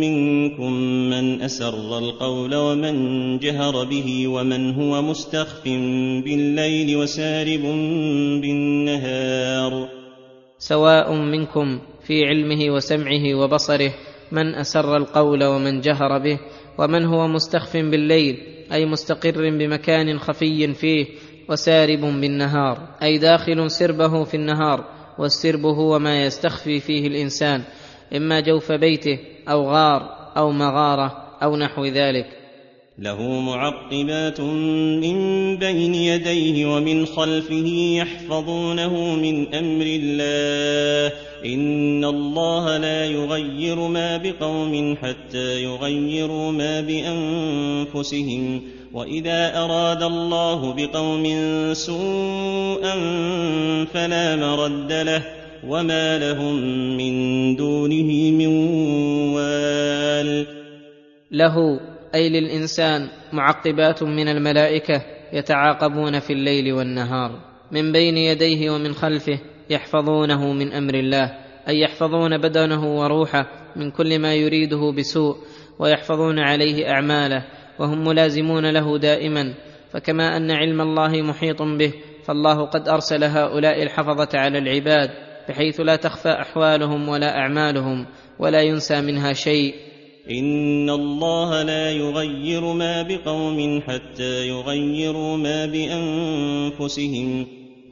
منكم 0.01 0.73
من 1.11 1.43
أسر 1.43 1.99
القول 1.99 2.55
ومن 2.55 3.39
جهر 3.39 3.85
به 3.85 4.29
ومن 4.29 4.75
هو 4.75 5.03
مستخف 5.03 5.65
بالليل 6.25 6.97
وسارب 6.97 7.63
بالنهار. 8.41 9.89
سواء 10.59 11.13
منكم 11.13 11.81
في 12.07 12.25
علمه 12.25 12.75
وسمعه 12.75 13.35
وبصره 13.35 13.93
من 14.33 14.55
أسر 14.55 14.97
القول 14.97 15.45
ومن 15.45 15.81
جهر 15.81 16.19
به 16.19 16.39
ومن 16.79 17.05
هو 17.05 17.29
مستخف 17.29 17.77
بالليل 17.77 18.37
أي 18.73 18.87
مستقر 18.87 19.51
بمكان 19.51 20.19
خفي 20.19 20.75
فيه 20.75 21.07
وسارب 21.49 22.01
بالنهار 22.01 22.79
أي 23.03 23.19
داخل 23.19 23.71
سربه 23.71 24.25
في 24.25 24.37
النهار 24.37 24.85
والسرب 25.19 25.67
هو 25.67 25.99
ما 25.99 26.25
يستخفي 26.25 26.81
فيه 26.81 27.07
الإنسان. 27.07 27.63
إما 28.17 28.41
جوف 28.41 28.73
بيته 28.73 29.19
أو 29.49 29.71
غار 29.71 30.31
أو 30.37 30.51
مغارة 30.51 31.37
أو 31.43 31.57
نحو 31.57 31.85
ذلك. 31.85 32.27
له 32.99 33.23
معقبات 33.23 34.41
من 34.41 35.57
بين 35.57 35.95
يديه 35.95 36.77
ومن 36.77 37.07
خلفه 37.07 37.67
يحفظونه 37.97 39.17
من 39.17 39.55
أمر 39.55 39.87
الله. 39.87 41.17
إن 41.45 42.05
الله 42.05 42.77
لا 42.77 43.07
يغير 43.07 43.77
ما 43.77 44.17
بقوم 44.17 44.97
حتى 44.97 45.63
يغيروا 45.63 46.53
ما 46.53 46.81
بأنفسهم. 46.81 48.63
وإذا 48.93 49.59
أراد 49.59 50.03
الله 50.03 50.75
بقوم 50.75 51.25
سوءا 51.75 52.95
فلا 53.85 54.37
مرد 54.37 54.93
له. 54.93 55.40
وما 55.67 56.19
لهم 56.19 56.55
من 56.97 57.57
دونه 57.57 58.31
من 58.31 58.47
وال 59.35 60.47
له 61.31 61.81
أي 62.15 62.29
للإنسان 62.29 63.09
معقبات 63.33 64.03
من 64.03 64.29
الملائكة 64.29 65.03
يتعاقبون 65.33 66.19
في 66.19 66.33
الليل 66.33 66.73
والنهار 66.73 67.41
من 67.73 67.93
بين 67.93 68.17
يديه 68.17 68.71
ومن 68.71 68.93
خلفه 68.93 69.39
يحفظونه 69.71 70.53
من 70.53 70.73
أمر 70.73 70.95
الله 70.95 71.35
أي 71.69 71.81
يحفظون 71.81 72.39
بدنه 72.39 73.01
وروحه 73.01 73.47
من 73.77 73.91
كل 73.91 74.19
ما 74.19 74.35
يريده 74.35 74.93
بسوء 74.99 75.37
ويحفظون 75.79 76.39
عليه 76.39 76.91
أعماله 76.91 77.45
وهم 77.79 78.05
ملازمون 78.05 78.71
له 78.71 78.99
دائما 78.99 79.55
فكما 79.93 80.37
أن 80.37 80.51
علم 80.51 80.81
الله 80.81 81.23
محيط 81.23 81.63
به 81.63 81.93
فالله 82.25 82.65
قد 82.65 82.89
أرسل 82.89 83.25
هؤلاء 83.25 83.83
الحفظة 83.83 84.39
على 84.39 84.59
العباد. 84.59 85.30
بحيث 85.51 85.81
لا 85.81 85.97
تخفى 85.97 86.29
أحوالهم 86.29 87.09
ولا 87.09 87.39
أعمالهم 87.39 88.07
ولا 88.39 88.63
ينسى 88.63 89.01
منها 89.01 89.33
شيء. 89.33 89.75
إن 90.31 90.91
الله 90.91 91.63
لا 91.63 91.91
يغير 91.91 92.73
ما 92.73 93.03
بقوم 93.03 93.81
حتى 93.81 94.49
يغيروا 94.49 95.37
ما 95.37 95.67
بأنفسهم. 95.67 97.47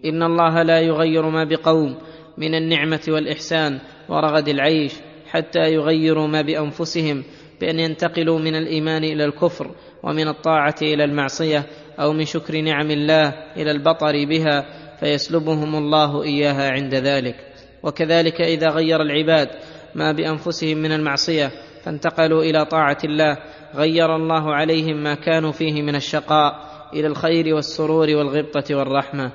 إن 0.04 0.22
الله 0.22 0.62
لا 0.62 0.80
يغير 0.80 1.28
ما 1.28 1.44
بقوم 1.44 1.98
من 2.38 2.54
النعمة 2.54 3.00
والإحسان 3.08 3.80
ورغد 4.08 4.48
العيش 4.48 4.92
حتى 5.30 5.72
يغيروا 5.72 6.26
ما 6.26 6.42
بأنفسهم 6.42 7.24
بأن 7.60 7.80
ينتقلوا 7.80 8.38
من 8.38 8.54
الإيمان 8.54 9.04
إلى 9.04 9.24
الكفر 9.24 9.70
ومن 10.02 10.28
الطاعة 10.28 10.74
إلى 10.82 11.04
المعصية 11.04 11.66
أو 12.00 12.12
من 12.12 12.24
شكر 12.24 12.60
نعم 12.60 12.90
الله 12.90 13.28
إلى 13.56 13.70
البطر 13.70 14.24
بها 14.28 14.66
فيسلبهم 15.00 15.76
الله 15.76 16.22
إياها 16.22 16.70
عند 16.70 16.94
ذلك. 16.94 17.36
وكذلك 17.82 18.40
إذا 18.40 18.68
غير 18.68 19.02
العباد 19.02 19.48
ما 19.94 20.12
بأنفسهم 20.12 20.78
من 20.78 20.92
المعصية 20.92 21.50
فانتقلوا 21.84 22.42
إلى 22.42 22.64
طاعة 22.64 22.98
الله 23.04 23.36
غير 23.74 24.16
الله 24.16 24.54
عليهم 24.54 25.02
ما 25.02 25.14
كانوا 25.14 25.52
فيه 25.52 25.82
من 25.82 25.94
الشقاء 25.94 26.68
إلى 26.94 27.06
الخير 27.06 27.54
والسرور 27.54 28.08
والغبطة 28.10 28.74
والرحمة. 28.74 29.32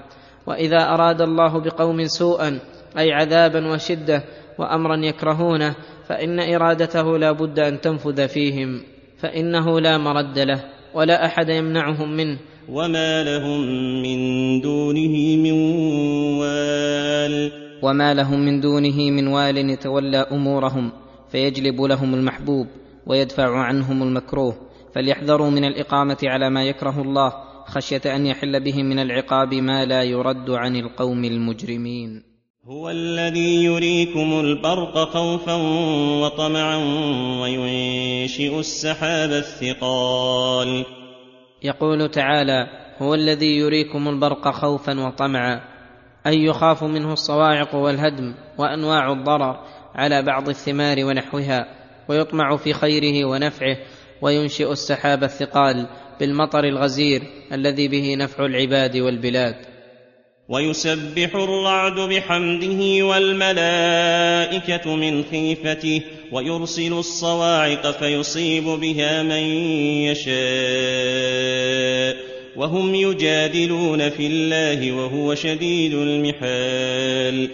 وإذا 0.47 0.93
أراد 0.93 1.21
الله 1.21 1.60
بقوم 1.60 2.06
سوءا 2.06 2.60
أي 2.97 3.12
عذابا 3.12 3.73
وشدة 3.73 4.23
وامرا 4.60 4.95
يكرهونه 4.95 5.76
فإن 6.08 6.39
إرادته 6.39 7.17
لا 7.17 7.32
بد 7.32 7.60
أن 7.60 7.82
تنفذ 7.82 8.28
فيهم 8.28 8.82
فإنه 9.17 9.80
لا 9.80 9.97
مرد 9.97 10.39
له 10.39 10.63
ولا 10.93 11.26
أحد 11.26 11.49
يمنعهم 11.49 12.17
منه. 12.17 12.38
وما 12.69 13.23
لهم 13.23 13.62
من 14.02 14.62
دونه 14.62 15.36
من 15.36 15.52
وال 16.39 17.52
وما 17.82 18.13
لهم 18.13 18.39
من 18.39 18.62
دونه 18.62 19.12
من 19.12 19.28
وال 19.28 19.58
يتولى 19.58 20.17
امورهم 20.17 20.91
فيجلب 21.32 21.82
لهم 21.82 22.13
المحبوب 22.13 22.67
ويدفع 23.08 23.60
عنهم 23.60 24.04
المكروه 24.04 24.56
فليحذروا 24.95 25.49
من 25.49 25.63
الاقامه 25.65 26.17
على 26.23 26.49
ما 26.49 26.63
يكره 26.63 27.02
الله 27.02 27.34
خشيه 27.65 28.02
ان 28.06 28.26
يحل 28.26 28.63
بهم 28.63 28.86
من 28.86 28.99
العقاب 28.99 29.54
ما 29.54 29.86
لا 29.86 30.04
يرد 30.04 30.49
عن 30.49 30.76
القوم 30.76 31.26
المجرمين 31.26 32.23
هو 32.65 32.89
الذي 32.89 33.63
يريكم 33.63 34.39
البرق 34.39 34.97
خوفا 34.97 35.56
وطمعا 36.21 36.78
وينشئ 37.41 38.60
السحاب 38.60 39.32
الثقال 39.32 40.86
يقول 41.63 42.12
تعالى 42.12 42.67
هو 43.02 43.13
الذي 43.13 43.58
يريكم 43.58 44.08
البرق 44.08 44.52
خوفا 44.52 44.99
وطمعا 44.99 45.62
أي 46.28 46.43
يخاف 46.43 46.84
منه 46.84 47.13
الصواعق 47.13 47.76
والهدم 47.76 48.36
وأنواع 48.58 49.12
الضرر 49.12 49.60
على 49.95 50.21
بعض 50.21 50.49
الثمار 50.49 51.06
ونحوها 51.06 51.67
ويطمع 52.08 52.58
في 52.58 52.73
خيره 52.73 53.26
ونفعه 53.26 53.78
وينشئ 54.21 54.71
السحاب 54.71 55.23
الثقال 55.23 55.88
بالمطر 56.19 56.63
الغزير 56.63 57.23
الذي 57.52 57.88
به 57.88 58.15
نفع 58.15 58.45
العباد 58.45 58.97
والبلاد. 58.97 59.72
ويسبح 60.49 61.36
الرعد 61.36 61.99
بحمده 61.99 63.06
والملائكة 63.06 64.95
من 64.95 65.23
خيفته 65.23 66.01
ويرسل 66.32 66.93
الصواعق 66.93 67.91
فيصيب 67.91 68.63
بها 68.63 69.23
من 69.23 69.43
يشاء 70.12 70.34
وهم 72.58 72.95
يجادلون 72.95 74.10
في 74.10 74.27
الله 74.27 74.91
وهو 74.91 75.36
شديد 75.36 75.93
المحال. 75.93 77.49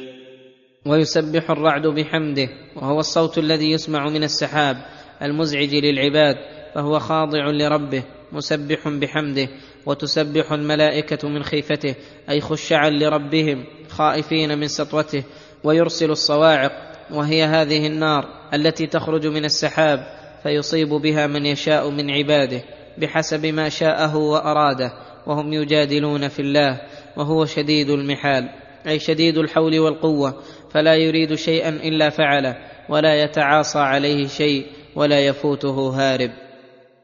ويسبح 0.86 1.52
الرعد 1.52 1.88
بحمده 1.88 2.50
وهو 2.76 3.00
الصوت 3.00 3.38
الذي 3.38 3.72
يسمع 3.72 4.10
من 4.10 4.24
السحاب 4.24 4.78
المزعج 5.22 5.76
للعباد 5.76 6.36
فهو 6.76 7.00
خاضع 7.00 7.50
لربه 7.50 8.04
مسبح 8.32 8.88
بحمده 8.88 9.50
وتسبح 9.90 10.52
الملائكة 10.52 11.28
من 11.28 11.44
خيفته 11.44 11.96
أي 12.30 12.42
خشعا 12.42 12.90
لربهم 12.90 13.66
خائفين 13.90 14.58
من 14.58 14.68
سطوته 14.68 15.24
ويرسل 15.64 16.12
الصواعق 16.12 16.72
وهي 17.12 17.44
هذه 17.44 17.88
النار 17.88 18.26
التي 18.54 18.88
تخرج 18.88 19.28
من 19.28 19.46
السحاب 19.46 20.00
فيصيب 20.44 20.90
بها 20.90 21.28
من 21.28 21.46
يشاء 21.46 21.90
من 21.90 22.12
عباده 22.12 22.62
بحسب 22.98 23.46
ما 23.46 23.70
شاءه 23.70 24.18
وأراده 24.18 24.94
وهم 25.28 25.54
يجادلون 25.54 26.28
في 26.28 26.40
الله 26.40 26.82
وهو 27.18 27.46
شديد 27.46 27.90
المحال 27.90 28.50
أي 28.88 29.00
شديد 29.00 29.38
الحول 29.38 29.80
والقوة 29.80 30.42
فلا 30.72 30.96
يريد 30.96 31.36
شيئا 31.36 31.70
إلا 31.70 32.10
فعله 32.10 32.58
ولا 32.90 33.24
يتعاصى 33.24 33.80
عليه 33.80 34.28
شيء 34.28 34.66
ولا 34.96 35.20
يفوته 35.20 35.90
هارب. 35.90 36.32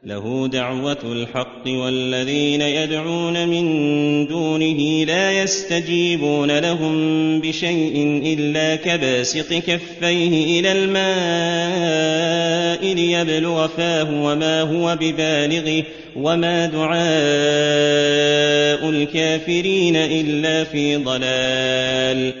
له 0.06 0.48
دعوة 0.48 0.98
الحق 1.04 1.66
والذين 1.66 2.62
يدعون 2.62 3.48
من 3.48 3.66
دونه 4.26 5.04
لا 5.04 5.42
يستجيبون 5.42 6.58
لهم 6.58 6.94
بشيء 7.40 8.22
إلا 8.26 8.76
كباسط 8.76 9.54
كفيه 9.54 10.60
إلى 10.60 10.72
الماء 10.72 12.06
ليبلغ 12.94 13.66
فاه 13.66 14.22
وما 14.22 14.60
هو 14.62 14.96
ببالغه 15.00 15.84
وما 16.16 16.66
دعاء 16.66 16.96
الكافرين 18.90 19.96
إلا 19.96 20.64
في 20.64 20.96
ضلال. 20.96 22.32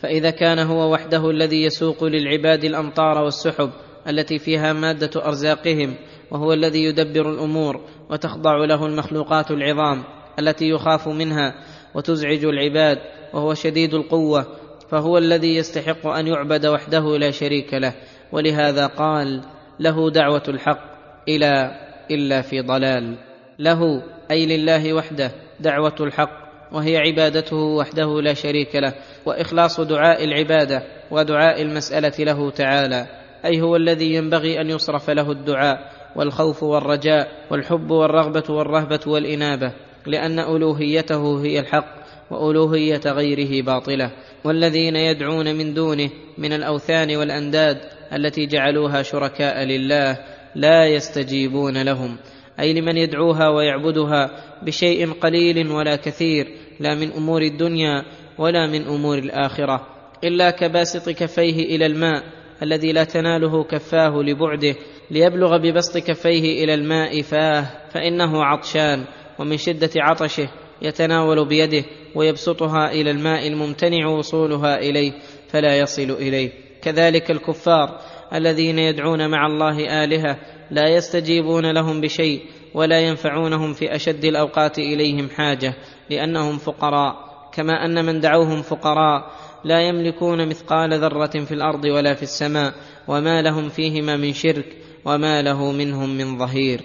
فإذا 0.00 0.30
كان 0.30 0.58
هو 0.58 0.92
وحده 0.92 1.30
الذي 1.30 1.64
يسوق 1.64 2.04
للعباد 2.04 2.64
الأمطار 2.64 3.24
والسحب 3.24 3.70
التي 4.08 4.38
فيها 4.38 4.72
مادة 4.72 5.26
أرزاقهم 5.26 5.96
وهو 6.30 6.52
الذي 6.52 6.84
يدبر 6.84 7.30
الأمور 7.30 7.80
وتخضع 8.10 8.64
له 8.64 8.86
المخلوقات 8.86 9.50
العظام 9.50 10.04
التي 10.38 10.68
يخاف 10.68 11.08
منها 11.08 11.54
وتزعج 11.94 12.44
العباد 12.44 12.98
وهو 13.34 13.54
شديد 13.54 13.94
القوة 13.94 14.46
فهو 14.90 15.18
الذي 15.18 15.56
يستحق 15.56 16.06
أن 16.06 16.26
يعبد 16.26 16.66
وحده 16.66 17.18
لا 17.18 17.30
شريك 17.30 17.74
له 17.74 17.94
ولهذا 18.32 18.86
قال 18.86 19.40
له 19.80 20.10
دعوة 20.10 20.42
الحق 20.48 20.80
إلى 21.28 21.70
إلا 22.10 22.42
في 22.42 22.60
ضلال 22.60 23.16
له 23.58 24.02
أي 24.30 24.46
لله 24.46 24.94
وحده 24.94 25.32
دعوة 25.60 25.94
الحق 26.00 26.40
وهي 26.72 26.96
عبادته 26.96 27.56
وحده 27.56 28.20
لا 28.20 28.34
شريك 28.34 28.76
له 28.76 28.94
وإخلاص 29.26 29.80
دعاء 29.80 30.24
العبادة 30.24 30.82
ودعاء 31.10 31.62
المسألة 31.62 32.24
له 32.24 32.50
تعالى 32.50 33.06
أي 33.44 33.60
هو 33.60 33.76
الذي 33.76 34.14
ينبغي 34.14 34.60
أن 34.60 34.70
يصرف 34.70 35.10
له 35.10 35.30
الدعاء 35.30 35.99
والخوف 36.16 36.62
والرجاء 36.62 37.28
والحب 37.50 37.90
والرغبة 37.90 38.44
والرهبة 38.48 39.00
والإنابة 39.06 39.72
لأن 40.06 40.38
ألوهيته 40.38 41.44
هي 41.44 41.60
الحق 41.60 42.00
وألوهية 42.30 43.00
غيره 43.06 43.62
باطلة. 43.62 44.10
والذين 44.44 44.96
يدعون 44.96 45.54
من 45.54 45.74
دونه 45.74 46.10
من 46.38 46.52
الأوثان 46.52 47.16
والأنداد 47.16 47.78
التي 48.12 48.46
جعلوها 48.46 49.02
شركاء 49.02 49.64
لله 49.64 50.18
لا 50.54 50.86
يستجيبون 50.86 51.82
لهم. 51.82 52.16
أي 52.60 52.72
لمن 52.72 52.96
يدعوها 52.96 53.48
ويعبدها 53.48 54.30
بشيء 54.62 55.12
قليل 55.12 55.70
ولا 55.70 55.96
كثير 55.96 56.48
لا 56.80 56.94
من 56.94 57.12
أمور 57.12 57.42
الدنيا 57.42 58.04
ولا 58.38 58.66
من 58.66 58.82
أمور 58.82 59.18
الآخرة. 59.18 59.86
إلا 60.24 60.50
كباسط 60.50 61.08
كفيه 61.08 61.76
إلى 61.76 61.86
الماء 61.86 62.22
الذي 62.62 62.92
لا 62.92 63.04
تناله 63.04 63.64
كفاه 63.64 64.22
لبعده 64.22 64.74
ليبلغ 65.10 65.56
ببسط 65.56 65.98
كفيه 65.98 66.64
إلى 66.64 66.74
الماء 66.74 67.22
فاه 67.22 67.66
فإنه 67.90 68.44
عطشان 68.44 69.04
ومن 69.38 69.56
شدة 69.56 69.90
عطشه 69.96 70.48
يتناول 70.82 71.48
بيده 71.48 71.84
ويبسطها 72.14 72.92
إلى 72.92 73.10
الماء 73.10 73.46
الممتنع 73.46 74.06
وصولها 74.06 74.78
إليه 74.78 75.12
فلا 75.48 75.78
يصل 75.78 76.10
إليه. 76.10 76.50
كذلك 76.82 77.30
الكفار 77.30 78.00
الذين 78.34 78.78
يدعون 78.78 79.30
مع 79.30 79.46
الله 79.46 80.04
آلهة 80.04 80.36
لا 80.70 80.88
يستجيبون 80.88 81.70
لهم 81.70 82.00
بشيء 82.00 82.42
ولا 82.74 83.00
ينفعونهم 83.00 83.72
في 83.72 83.94
أشد 83.94 84.24
الأوقات 84.24 84.78
إليهم 84.78 85.28
حاجة 85.28 85.74
لأنهم 86.10 86.58
فقراء. 86.58 87.30
كما 87.52 87.84
أن 87.84 88.04
من 88.04 88.20
دعوهم 88.20 88.62
فقراء 88.62 89.30
لا 89.64 89.80
يملكون 89.80 90.48
مثقال 90.48 90.94
ذرة 90.94 91.44
في 91.44 91.52
الأرض 91.52 91.84
ولا 91.84 92.14
في 92.14 92.22
السماء 92.22 92.74
وما 93.08 93.42
لهم 93.42 93.68
فيهما 93.68 94.16
من 94.16 94.32
شرك 94.32 94.66
وما 95.04 95.42
له 95.42 95.72
منهم 95.72 96.16
من 96.18 96.38
ظهير. 96.38 96.80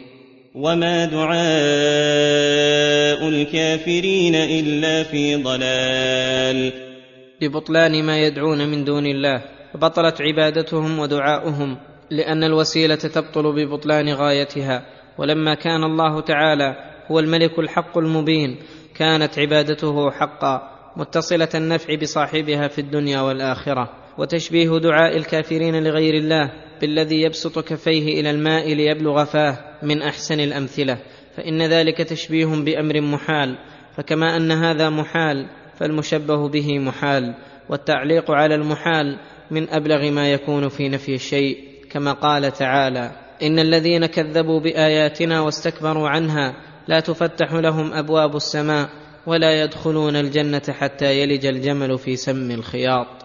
وما 0.56 1.06
دعاء 1.06 1.36
الكافرين 3.30 4.36
إلا 4.36 5.04
في 5.04 5.36
ضلال. 5.36 6.72
لبطلان 7.42 8.04
ما 8.04 8.20
يدعون 8.20 8.68
من 8.68 8.84
دون 8.84 9.06
الله. 9.06 9.42
فبطلت 9.74 10.22
عبادتهم 10.22 11.00
ودعاؤهم 11.00 11.78
لأن 12.12 12.44
الوسيلة 12.44 12.96
تبطل 12.96 13.54
ببطلان 13.56 14.10
غايتها. 14.10 14.86
ولما 15.18 15.54
كان 15.54 15.84
الله 15.84 16.22
تعالى 16.22 16.76
هو 17.12 17.20
الملك 17.20 17.60
الحق 17.60 17.98
المبين 17.98 18.58
كانت 18.96 19.40
عبادته 19.40 20.12
حقا 20.12 20.72
متصلة 20.98 21.50
النفع 21.56 21.96
بصاحبها 21.96 22.68
في 22.68 22.82
الدنيا 22.82 23.22
والآخرة. 23.22 24.05
وتشبيه 24.18 24.80
دعاء 24.80 25.18
الكافرين 25.18 25.84
لغير 25.84 26.14
الله 26.14 26.52
بالذي 26.82 27.22
يبسط 27.22 27.60
كفيه 27.60 28.20
إلى 28.22 28.32
الماء 28.32 28.74
ليبلغ 28.74 29.24
فاه 29.24 29.58
من 29.84 30.02
أحسن 30.02 30.40
الأمثلة 30.40 30.98
فإن 31.38 31.62
ذلك 31.62 31.98
تشبيه 31.98 32.46
بأمر 32.46 33.02
محال 33.02 33.58
فكما 33.98 34.38
أن 34.38 34.52
هذا 34.52 34.90
محال 34.90 35.48
فالمشبه 35.80 36.50
به 36.50 36.80
محال 36.80 37.36
والتعليق 37.70 38.32
على 38.32 38.56
المحال 38.56 39.20
من 39.52 39.70
أبلغ 39.70 40.12
ما 40.12 40.32
يكون 40.32 40.70
في 40.70 40.90
نفي 40.90 41.16
الشيء 41.16 41.58
كما 41.92 42.14
قال 42.14 42.52
تعالى 42.52 43.12
إن 43.44 43.60
الذين 43.60 44.06
كذبوا 44.06 44.60
بآياتنا 44.60 45.42
واستكبروا 45.42 46.10
عنها 46.10 46.56
لا 46.88 47.00
تفتح 47.00 47.54
لهم 47.54 47.94
أبواب 47.94 48.36
السماء 48.36 48.90
ولا 49.26 49.64
يدخلون 49.64 50.16
الجنة 50.16 50.62
حتى 50.70 51.22
يلج 51.22 51.46
الجمل 51.46 51.98
في 51.98 52.16
سم 52.16 52.52
الخياط. 52.52 53.25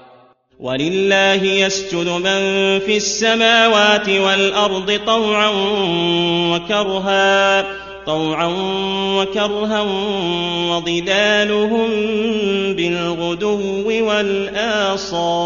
ولله 0.61 1.43
يسجد 1.43 2.09
من 2.09 2.79
في 2.79 2.97
السماوات 2.97 4.09
والأرض 4.09 5.01
طوعا 5.07 5.51
وكرها 6.53 7.67
طوعا 8.07 8.47
وكرها 9.17 9.81
وظلالهم 10.71 11.89
بالغدو 12.77 13.89
والآصال. 14.09 15.39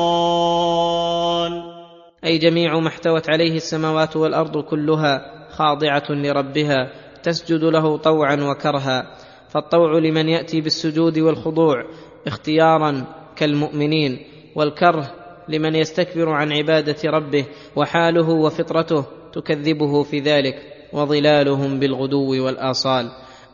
أي 2.25 2.39
جميع 2.39 2.79
ما 2.79 2.89
احتوت 2.89 3.31
عليه 3.31 3.57
السماوات 3.57 4.17
والأرض 4.17 4.59
كلها 4.59 5.21
خاضعة 5.51 6.05
لربها 6.11 6.91
تسجد 7.23 7.65
له 7.65 7.97
طوعا 7.97 8.37
وكرها. 8.37 9.07
فالطوع 9.49 9.99
لمن 9.99 10.29
يأتي 10.29 10.61
بالسجود 10.61 11.19
والخضوع 11.19 11.85
اختيارا 12.27 13.05
كالمؤمنين. 13.37 14.34
والكره 14.55 15.15
لمن 15.49 15.75
يستكبر 15.75 16.29
عن 16.29 16.53
عبادة 16.53 17.11
ربه 17.11 17.47
وحاله 17.77 18.29
وفطرته 18.29 19.05
تكذبه 19.33 20.03
في 20.03 20.21
ذلك 20.21 20.63
وظلالهم 20.93 21.81
بالغدو 21.81 22.45
والآصال. 22.45 23.11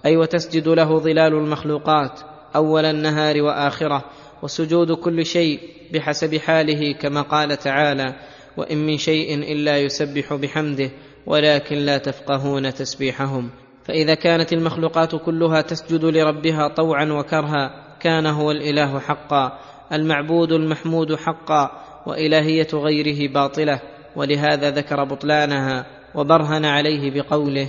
أي 0.07 0.17
وتسجد 0.17 0.69
له 0.69 0.99
ظلال 0.99 1.35
المخلوقات 1.35 2.21
أول 2.57 2.85
النهار 2.85 3.43
وآخرة 3.43 4.05
وسجود 4.43 4.93
كل 4.93 5.27
شيء 5.27 5.61
بحسب 5.93 6.37
حاله 6.37 6.93
كما 6.93 7.23
قال 7.23 7.57
تعالى 7.57 8.15
وإن 8.57 8.87
من 8.87 8.97
شيء 8.97 9.53
إلا 9.53 9.79
يسبح 9.79 10.35
بحمده 10.35 10.91
ولكن 11.27 11.77
لا 11.77 11.99
تفقهون 11.99 12.75
تسبيحهم. 12.75 13.51
فإذا 13.85 14.15
كانت 14.15 14.53
المخلوقات 14.53 15.15
كلها 15.17 15.61
تسجد 15.61 16.05
لربها 16.05 16.69
طوعا 16.69 17.05
وكرها 17.05 17.97
كان 18.01 18.27
هو 18.27 18.51
الإله 18.51 18.99
حقا. 18.99 19.59
المعبود 19.92 20.53
المحمود 20.53 21.14
حقا 21.14 21.70
وإلهية 22.07 22.68
غيره 22.74 23.33
باطلة 23.33 23.81
ولهذا 24.16 24.70
ذكر 24.70 25.05
بطلانها 25.05 25.87
وبرهن 26.14 26.64
عليه 26.64 27.11
بقوله 27.11 27.68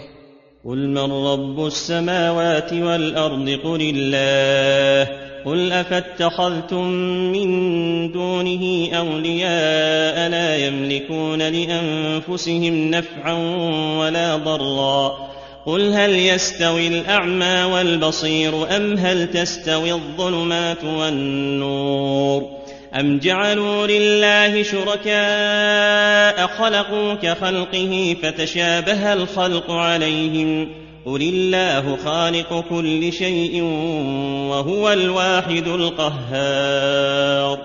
قل 0.65 0.88
من 0.88 1.12
رب 1.12 1.65
السماوات 1.65 2.73
والأرض 2.73 3.49
قل 3.49 3.93
الله 3.95 5.31
قل 5.45 5.71
أفاتخذتم 5.71 6.88
من 7.31 8.12
دونه 8.12 8.89
أولياء 8.93 10.29
لا 10.29 10.57
يملكون 10.57 11.41
لأنفسهم 11.41 12.91
نفعا 12.91 13.34
ولا 13.99 14.36
ضرا. 14.36 15.31
قل 15.65 15.93
هل 15.93 16.15
يستوي 16.15 16.88
الاعمى 16.88 17.63
والبصير 17.74 18.76
ام 18.76 18.97
هل 18.97 19.32
تستوي 19.32 19.93
الظلمات 19.93 20.84
والنور 20.84 22.50
ام 23.00 23.19
جعلوا 23.19 23.88
لله 23.88 24.63
شركاء 24.63 26.47
خلقوا 26.47 27.13
كخلقه 27.13 28.15
فتشابه 28.24 29.13
الخلق 29.13 29.71
عليهم 29.71 30.69
قل 31.06 31.21
الله 31.21 31.95
خالق 31.95 32.65
كل 32.69 33.13
شيء 33.13 33.63
وهو 34.50 34.91
الواحد 34.93 35.67
القهار 35.67 37.58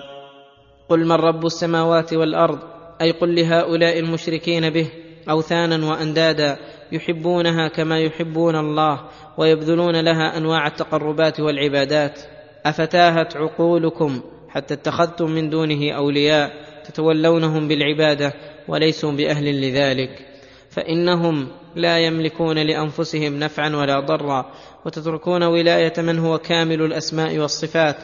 قل 0.89 1.05
من 1.05 1.11
رب 1.15 1.45
السماوات 1.45 2.13
والارض؟ 2.13 2.59
اي 3.01 3.11
قل 3.11 3.35
لهؤلاء 3.35 3.99
المشركين 3.99 4.69
به 4.69 4.87
اوثانا 5.29 5.85
واندادا 5.85 6.57
يحبونها 6.91 7.67
كما 7.67 7.99
يحبون 7.99 8.55
الله 8.55 8.99
ويبذلون 9.37 9.99
لها 9.99 10.37
أنواع 10.37 10.67
التقربات 10.67 11.39
والعبادات. 11.39 12.19
أفتاهت 12.65 13.37
عقولكم 13.37 14.21
حتى 14.49 14.73
اتخذتم 14.73 15.31
من 15.31 15.49
دونه 15.49 15.91
أولياء 15.91 16.51
تتولونهم 16.85 17.67
بالعبادة 17.67 18.33
وليسوا 18.67 19.11
بأهل 19.11 19.61
لذلك. 19.61 20.25
فإنهم 20.69 21.47
لا 21.75 21.99
يملكون 21.99 22.57
لأنفسهم 22.57 23.39
نفعا 23.39 23.75
ولا 23.75 23.99
ضرا 23.99 24.51
وتتركون 24.85 25.43
ولاية 25.43 25.93
من 25.97 26.19
هو 26.19 26.37
كامل 26.37 26.81
الأسماء 26.81 27.37
والصفات 27.37 27.95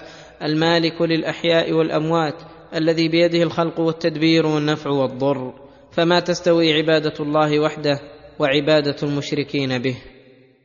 المالك 0.43 1.01
للأحياء 1.01 1.73
والأموات 1.73 2.35
الذي 2.75 3.07
بيده 3.07 3.43
الخلق 3.43 3.79
والتدبير 3.79 4.45
والنفع 4.45 4.89
والضر. 4.89 5.53
فما 5.91 6.19
تستوي 6.19 6.73
عبادة 6.73 7.13
الله 7.19 7.59
وحده؟ 7.59 7.99
وعبادة 8.39 8.95
المشركين 9.03 9.81
به. 9.81 9.95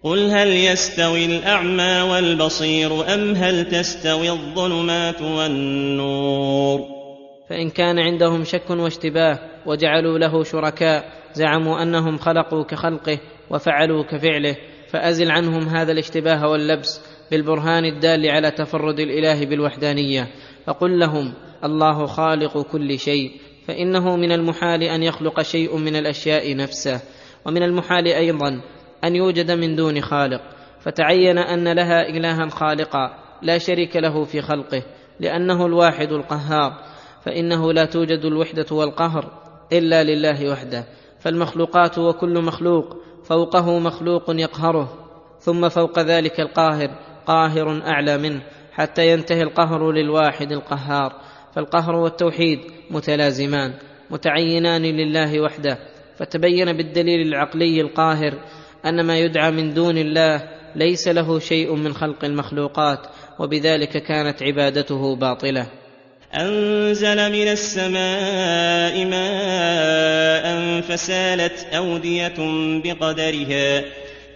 قل 0.03 0.31
هل 0.31 0.49
يستوي 0.49 1.25
الأعمى 1.25 2.01
والبصير 2.01 3.15
أم 3.15 3.35
هل 3.35 3.69
تستوي 3.69 4.31
الظلمات 4.31 5.23
والنور؟ 5.23 6.81
فإن 7.51 7.71
كان 7.71 7.99
عندهم 7.99 8.45
شك 8.45 8.71
واشتباه 8.71 9.39
وجعلوا 9.67 10.19
له 10.19 10.43
شركاء 10.43 11.05
زعموا 11.33 11.83
أنهم 11.83 12.19
خلقوا 12.19 12.63
كخلقه 12.63 13.19
وفعلوا 13.51 14.03
كفعله 14.03 14.57
فأزل 14.89 15.31
عنهم 15.31 15.69
هذا 15.69 15.93
الاشتباه 15.93 16.49
واللبس 16.49 17.01
بالبرهان 17.31 17.85
الدال 17.85 18.31
على 18.31 18.51
تفرد 18.51 19.01
الإله 19.01 19.47
بالوحدانية. 19.47 20.29
فقل 20.67 20.99
لهم 20.99 21.35
الله 21.65 22.07
خالق 22.07 22.63
كل 22.63 22.99
شيء 22.99 23.31
فإنه 23.67 24.17
من 24.17 24.33
المحال 24.33 24.83
أن 24.83 25.03
يخلق 25.03 25.43
شيء 25.43 25.77
من 25.77 25.97
الأشياء 25.97 26.57
نفسه. 26.57 27.01
ومن 27.46 27.62
المحال 27.62 28.07
أيضا 28.07 28.61
أن 29.05 29.16
يوجد 29.16 29.51
من 29.51 29.77
دون 29.77 30.01
خالق 30.01 30.40
فتعين 30.81 31.38
أن 31.38 31.68
لها 31.72 32.09
الها 32.09 32.48
خالقا 32.48 33.14
لا 33.42 33.59
شريك 33.59 33.96
له 33.96 34.24
في 34.24 34.42
خلقه 34.42 34.83
لأنه 35.20 35.66
الواحد 35.66 36.12
القهار 36.12 36.72
فإنه 37.24 37.72
لا 37.72 37.85
توجد 37.85 38.24
الوحدة 38.24 38.66
والقهر 38.70 39.33
إلا 39.72 40.05
لله 40.05 40.51
وحده 40.51 40.85
فالمخلوقات 41.20 41.98
وكل 41.98 42.42
مخلوق 42.42 42.96
فوقه 43.24 43.79
مخلوق 43.79 44.31
يقهره 44.31 45.09
ثم 45.40 45.68
فوق 45.68 45.98
ذلك 45.98 46.40
القاهر 46.40 46.90
قاهر 47.27 47.83
أعلى 47.87 48.18
منه 48.18 48.42
حتى 48.72 49.12
ينتهي 49.12 49.42
القهر 49.42 49.92
للواحد 49.92 50.53
القهار 50.53 51.12
فالقهر 51.55 51.96
والتوحيد 51.96 52.61
متلازمان 52.90 53.74
متعينان 54.11 54.83
لله 54.83 55.40
وحده 55.40 55.79
فتبين 56.19 56.73
بالدليل 56.73 57.27
العقلي 57.27 57.81
القاهر 57.81 58.35
أن 58.87 59.07
ما 59.07 59.19
يدعى 59.19 59.51
من 59.51 59.75
دون 59.75 59.99
الله 59.99 60.49
ليس 60.77 61.09
له 61.09 61.39
شيء 61.39 61.75
من 61.75 61.95
خلق 61.95 62.25
المخلوقات 62.25 63.07
وبذلك 63.39 64.03
كانت 64.03 64.43
عبادته 64.43 65.17
باطلة. 65.17 65.67
أنزل 66.35 67.33
من 67.33 67.49
السماء 67.49 69.05
ماء 69.05 70.81
فسالت 70.81 71.67
أودية 71.75 72.35
بقدرها. 72.85 73.85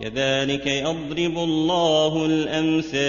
كذلك 0.00 0.66
يضرب 0.66 1.38
الله 1.38 2.26
الأمثال. 2.26 3.00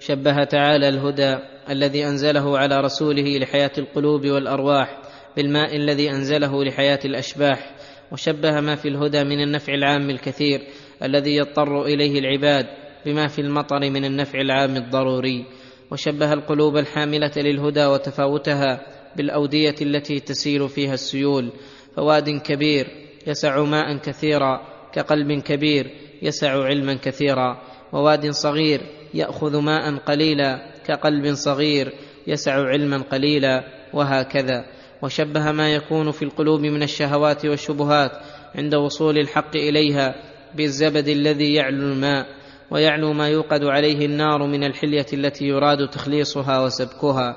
شبه 0.00 0.44
تعالى 0.44 0.88
الهدى 0.88 1.36
الذي 1.70 2.06
أنزله 2.06 2.58
على 2.58 2.80
رسوله 2.80 3.38
لحياة 3.38 3.70
القلوب 3.78 4.26
والأرواح 4.26 4.98
بالماء 5.36 5.76
الذي 5.76 6.10
أنزله 6.10 6.64
لحياة 6.64 6.98
الأشباح 7.04 7.70
وشبه 8.12 8.60
ما 8.60 8.76
في 8.76 8.88
الهدى 8.88 9.24
من 9.24 9.42
النفع 9.42 9.74
العام 9.74 10.10
الكثير 10.10 10.60
الذي 11.02 11.36
يضطر 11.36 11.84
إليه 11.84 12.18
العباد 12.18 12.66
بما 13.06 13.28
في 13.28 13.40
المطر 13.40 13.90
من 13.90 14.04
النفع 14.04 14.40
العام 14.40 14.76
الضروري 14.76 15.44
وشبه 15.90 16.32
القلوب 16.32 16.76
الحاملة 16.76 17.32
للهدى 17.36 17.86
وتفاوتها 17.86 18.80
بالأودية 19.16 19.74
التي 19.82 20.20
تسيل 20.20 20.68
فيها 20.68 20.94
السيول. 20.94 21.52
فواد 21.96 22.30
كبير 22.30 22.86
يسع 23.26 23.62
ماء 23.64 23.96
كثيرا 23.96 24.73
كقلب 24.94 25.32
كبير 25.32 25.90
يسع 26.22 26.64
علما 26.64 26.94
كثيرا 26.94 27.62
وواد 27.92 28.30
صغير 28.30 28.80
يأخذ 29.14 29.60
ماء 29.60 29.96
قليلا 29.96 30.70
كقلب 30.86 31.34
صغير 31.34 31.92
يسع 32.26 32.52
علما 32.52 32.98
قليلا 32.98 33.64
وهكذا. 33.92 34.64
وشبه 35.02 35.52
ما 35.52 35.74
يكون 35.74 36.10
في 36.10 36.22
القلوب 36.24 36.60
من 36.60 36.82
الشهوات 36.82 37.46
والشبهات 37.46 38.10
عند 38.54 38.74
وصول 38.74 39.18
الحق 39.18 39.56
إليها 39.56 40.14
بالزبد 40.54 41.08
الذي 41.08 41.54
يعلو 41.54 41.92
الماء 41.92 42.26
ويعلو 42.70 43.12
ما 43.12 43.28
يوقد 43.28 43.64
عليه 43.64 44.06
النار 44.06 44.46
من 44.46 44.64
الحلية 44.64 45.06
التي 45.12 45.44
يراد 45.44 45.88
تخليصها 45.88 46.64
وسبكها. 46.64 47.36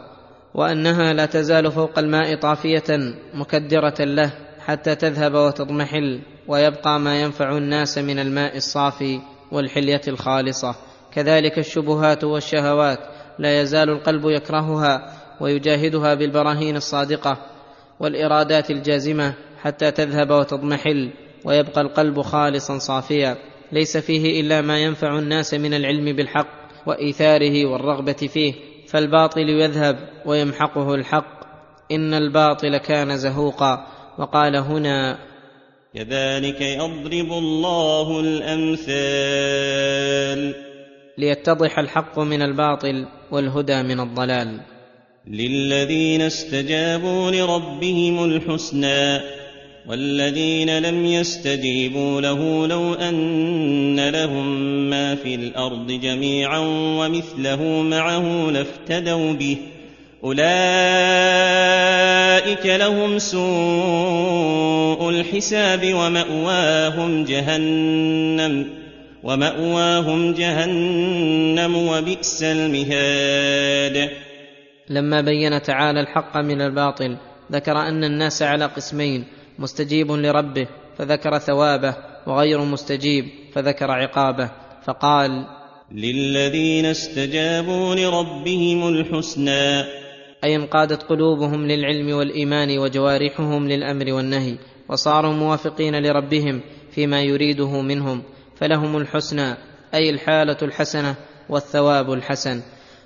وأنها 0.53 1.13
لا 1.13 1.25
تزال 1.25 1.71
فوق 1.71 1.99
الماء 1.99 2.35
طافية 2.35 3.15
مكدرة 3.33 3.95
له 3.99 4.33
حتى 4.59 4.95
تذهب 4.95 5.33
وتضمحل. 5.33 6.21
ويبقى 6.47 6.99
ما 6.99 7.21
ينفع 7.21 7.57
الناس 7.57 7.97
من 7.97 8.19
الماء 8.19 8.57
الصافي 8.57 9.19
والحلية 9.51 10.01
الخالصة. 10.07 10.75
كذلك 11.13 11.59
الشبهات 11.59 12.23
والشهوات 12.23 12.99
لا 13.39 13.61
يزال 13.61 13.89
القلب 13.89 14.25
يكرهها 14.25 15.13
ويجاهدها 15.41 16.13
بالبراهين 16.13 16.75
الصادقة 16.75 17.37
والإرادات 17.99 18.71
الجازمة 18.71 19.33
حتى 19.61 19.91
تذهب 19.91 20.31
وتضمحل 20.31 21.11
ويبقى 21.45 21.81
القلب 21.81 22.21
خالصا 22.21 22.77
صافيا. 22.77 23.37
ليس 23.71 23.97
فيه 23.97 24.41
إلا 24.41 24.61
ما 24.61 24.77
ينفع 24.77 25.19
الناس 25.19 25.53
من 25.53 25.73
العلم 25.73 26.15
بالحق 26.15 26.47
وإيثاره 26.85 27.65
والرغبة 27.65 28.13
فيه. 28.13 28.53
فالباطل 28.87 29.49
يذهب 29.49 29.97
ويمحقه 30.25 30.95
الحق. 30.95 31.37
إن 31.91 32.13
الباطل 32.13 32.77
كان 32.77 33.17
زهوقا. 33.17 33.87
وقال 34.17 34.55
هنا 34.55 35.17
كذلك 35.97 36.61
يضرب 36.61 37.31
الله 37.31 38.19
الأمثال. 38.19 38.93
ليتضح 41.17 41.79
الحق 41.79 42.19
من 42.19 42.41
الباطل 42.41 43.05
والهدى 43.31 43.83
من 43.83 43.99
الضلال. 43.99 44.59
للذين 45.27 46.21
استجابوا 46.21 47.31
لربهم 47.31 48.23
الحسنى 48.23 49.19
والذين 49.89 50.79
لم 50.79 51.05
يستجيبوا 51.05 52.21
له 52.21 52.67
لو 52.67 52.93
أن 52.93 54.09
لهم 54.09 54.69
ما 54.89 55.15
في 55.15 55.35
الأرض 55.35 55.91
جميعا 55.91 56.59
ومثله 56.99 57.81
معه 57.81 58.51
لافتدوا 58.51 59.33
به. 59.33 59.57
أولئك 60.23 60.47
لهم 62.65 63.19
سوء 63.19 65.09
الحساب 65.09 65.93
ومأواهم 65.93 67.23
جهنم 67.23 68.67
ومأواهم 69.23 70.33
جهنم 70.33 71.75
وبئس 71.75 72.43
المهاد. 72.43 74.09
لما 74.89 75.21
بين 75.21 75.61
تعالى 75.61 75.99
الحق 75.99 76.37
من 76.37 76.61
الباطل 76.61 77.17
ذكر 77.51 77.77
أن 77.77 78.03
الناس 78.03 78.41
على 78.41 78.65
قسمين 78.65 79.25
مستجيب 79.59 80.11
لربه 80.11 80.67
فذكر 80.97 81.37
ثوابه 81.37 81.95
وغير 82.27 82.61
مستجيب 82.61 83.25
فذكر 83.53 83.91
عقابه 83.91 84.51
فقال 84.85 85.45
للذين 85.91 86.85
استجابوا 86.85 87.95
لربهم 87.95 88.87
الحسنى 88.87 89.96
أي 90.43 90.55
انقادت 90.55 91.03
قلوبهم 91.03 91.65
للعلم 91.65 92.15
والإيمان 92.17 92.77
وجوارحهم 92.77 93.67
للأمر 93.67 94.13
والنهي 94.13 94.57
وصاروا 94.89 95.33
موافقين 95.33 95.95
لربهم 95.95 96.61
فيما 96.91 97.21
يريده 97.21 97.81
منهم 97.81 98.23
فلهم 98.55 98.97
الحسنى 98.97 99.57
أي 99.93 100.09
الحالة 100.09 100.57
الحسنة 100.61 101.15
والثواب 101.49 102.13
الحسن. 102.13 102.61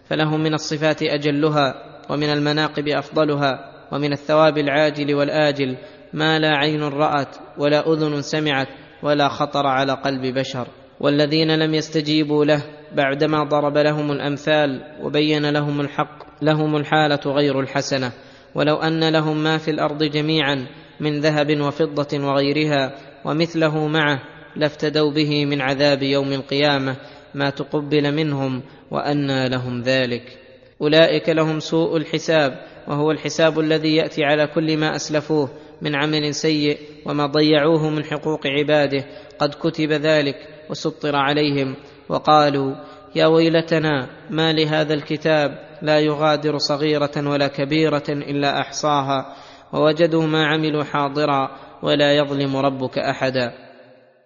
فلهم 0.10 0.44
من 0.44 0.54
الصفات 0.54 1.04
أجلها 1.04 1.74
ومن 2.10 2.30
المناقب 2.30 2.88
أفضلها 2.88 3.72
ومن 3.91 4.13
الثواب 4.13 4.58
العاجل 4.58 5.15
والآجل. 5.15 5.78
ما 6.13 6.39
لا 6.39 6.58
عين 6.58 6.84
رأت 6.84 7.36
ولا 7.58 7.94
أذن 7.94 8.22
سمعت 8.22 8.67
ولا 9.04 9.28
خطر 9.28 9.67
على 9.67 9.94
قلب 9.94 10.22
بشر. 10.22 10.67
والذين 11.00 11.56
لم 11.56 11.74
يستجيبوا 11.74 12.46
له 12.46 12.63
بعدما 12.95 13.43
ضرب 13.43 13.77
لهم 13.77 14.12
الأمثال 14.12 14.82
وبين 15.01 15.49
لهم 15.49 15.82
الحق 15.82 16.43
لهم 16.43 16.75
الحالة 16.75 17.19
غير 17.25 17.60
الحسنة. 17.60 18.12
ولو 18.56 18.75
أن 18.75 19.10
لهم 19.10 19.43
ما 19.43 19.58
في 19.58 19.71
الأرض 19.71 20.04
جميعا 20.04 20.67
من 20.99 21.19
ذهب 21.19 21.62
وفضة 21.62 22.27
وغيرها 22.27 22.95
ومثله 23.25 23.88
معه 23.88 24.19
لافتدوا 24.56 25.12
به 25.12 25.45
من 25.45 25.62
عذاب 25.62 26.04
يوم 26.04 26.34
القيامة 26.34 26.95
ما 27.36 27.49
تقبل 27.49 28.15
منهم 28.15 28.62
وأنى 28.91 29.49
لهم 29.49 29.82
ذلك. 29.82 30.38
أولئك 30.82 31.30
لهم 31.30 31.60
سوء 31.60 31.97
الحساب 31.97 32.60
وهو 32.88 33.12
الحساب 33.12 33.60
الذي 33.60 33.95
يأتي 33.95 34.23
على 34.23 34.47
كل 34.47 34.77
ما 34.77 34.95
أسلفوه 34.95 35.49
من 35.82 35.95
عمل 35.95 36.36
سيء 36.36 36.77
وما 37.06 37.25
ضيعوه 37.25 37.89
من 37.89 38.04
حقوق 38.04 38.47
عباده. 38.47 39.06
قد 39.39 39.54
كتب 39.54 39.91
ذلك 39.91 40.36
وسطر 40.69 41.15
عليهم 41.15 41.75
وقالوا 42.10 42.76
يا 43.16 43.26
ويلتنا 43.26 44.08
ما 44.30 44.54
لهذا 44.54 44.94
الكتاب 44.94 45.72
لا 45.82 46.00
يغادر 46.00 46.58
صغيرة 46.58 47.12
ولا 47.18 47.48
كبيرة 47.48 48.04
إلا 48.10 48.62
أحصاها 48.62 49.36
ووجدوا 49.74 50.24
ما 50.24 50.46
عملوا 50.48 50.84
حاضرا 50.84 51.50
ولا 51.84 52.18
يظلم 52.18 52.58
ربك 52.58 52.98
أحدا. 52.98 53.52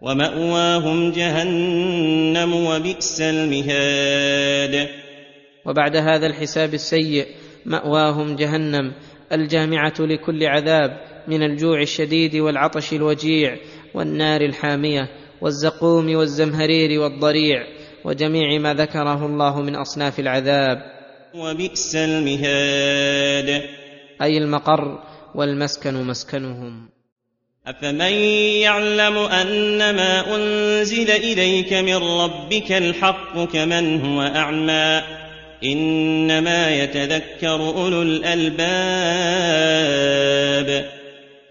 ومأواهم 0.01 1.11
جهنم 1.11 2.53
وبئس 2.53 3.21
المهاد. 3.21 4.89
وبعد 5.65 5.95
هذا 5.95 6.27
الحساب 6.27 6.73
السيء 6.73 7.25
مأواهم 7.65 8.35
جهنم 8.35 8.93
الجامعة 9.31 9.93
لكل 9.99 10.43
عذاب 10.43 11.01
من 11.27 11.43
الجوع 11.43 11.81
الشديد 11.81 12.35
والعطش 12.35 12.93
الوجيع 12.93 13.57
والنار 13.93 14.41
الحامية. 14.41 15.09
والزقوم 15.45 16.15
والزمهرير 16.15 16.99
والضريع 16.99 17.63
وجميع 18.05 18.59
ما 18.59 18.73
ذكره 18.73 19.25
الله 19.25 19.61
من 19.61 19.75
أصناف 19.75 20.19
العذاب. 20.19 20.77
وبئس 21.35 21.95
المهاد. 21.95 23.61
أي 24.21 24.37
المقر 24.37 24.99
والمسكن 25.35 25.93
مسكنهم. 25.93 26.89
أفمن 27.67 28.13
يعلم 28.61 29.17
أن 29.17 29.95
ما 29.95 30.35
أنزل 30.35 31.11
إليك 31.11 31.73
من 31.73 31.95
ربك 31.95 32.71
الحق 32.71 33.43
كمن 33.53 34.01
هو 34.05 34.21
أعمى 34.21 35.01
إنما 35.63 36.83
يتذكر 36.83 37.55
أولو 37.55 38.01
الألباب. 38.01 38.65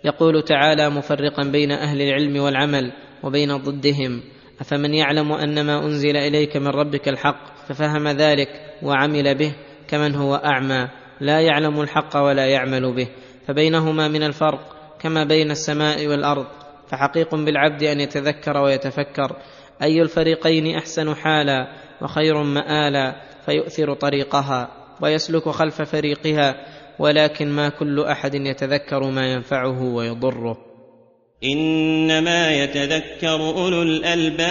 يقول 0.04 0.42
تعالى 0.42 0.90
مفرقا 0.90 1.42
بين 1.42 1.70
أهل 1.70 2.02
العلم 2.02 2.36
والعمل 2.36 2.92
وبين 3.24 3.56
ضدهم. 3.56 4.20
أفمن 4.60 4.94
يعلم 4.94 5.32
أن 5.32 5.66
ما 5.66 5.86
أنزل 5.86 6.16
إليك 6.16 6.56
من 6.56 6.68
ربك 6.68 7.08
الحق 7.08 7.56
ففهم 7.68 8.08
ذلك 8.08 8.48
وعمل 8.82 9.34
به 9.34 9.54
كمن 9.88 10.14
هو 10.14 10.34
أعمى. 10.34 10.88
لا 11.20 11.40
يعلم 11.40 11.80
الحق 11.80 12.16
ولا 12.16 12.46
يعمل 12.46 12.94
به. 12.94 13.08
فبينهما 13.46 14.08
من 14.08 14.22
الفرق 14.22 14.76
كما 15.00 15.24
بين 15.24 15.50
السماء 15.50 16.06
والأرض. 16.06 16.46
فحقيق 16.88 17.34
بالعبد 17.34 17.82
أن 17.82 18.00
يتذكر 18.00 18.56
ويتفكر. 18.56 19.36
أي 19.82 20.02
الفريقين 20.02 20.76
أحسن 20.76 21.14
حالا 21.14 21.68
وخير 22.02 22.42
مآلا 22.42 23.14
فيؤثر 23.46 23.94
طريقها 23.94 24.68
ويسلك 25.02 25.48
خلف 25.48 25.82
فريقها. 25.82 26.54
ولكن 26.98 27.48
ما 27.48 27.68
كل 27.68 28.00
أحد 28.00 28.34
يتذكر 28.34 29.10
ما 29.10 29.32
ينفعه 29.32 29.82
ويضره. 29.82 30.73
إنما 31.44 32.52
يتذكر 32.62 33.40
أولو 33.40 33.82
الألباب. 33.82 34.44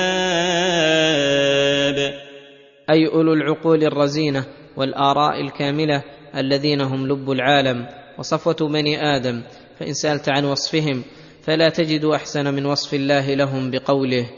أي 2.89 3.08
أولو 3.08 3.34
العقول 3.34 3.84
الرزينة 3.84 4.45
والآراء 4.77 5.41
الكاملة 5.41 6.03
الذين 6.38 6.82
هم 6.82 7.08
لب 7.08 7.32
العالم 7.32 7.88
وصفوة 8.19 8.69
بني 8.69 9.15
آدم 9.15 9.43
فإن 9.79 9.93
سألت 9.93 10.29
عن 10.29 10.45
وصفهم 10.45 11.03
فلا 11.43 11.69
تجد 11.69 12.06
أحسن 12.06 12.53
من 12.53 12.65
وصف 12.65 12.93
الله 12.93 13.34
لهم 13.34 13.71
بقوله. 13.71 14.29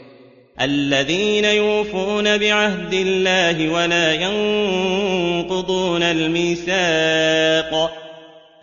الذين 0.60 1.44
يوفون 1.44 2.38
بعهد 2.38 2.94
الله 2.94 3.72
ولا 3.72 4.12
ينقضون 4.12 6.02
الميثاق. 6.02 7.90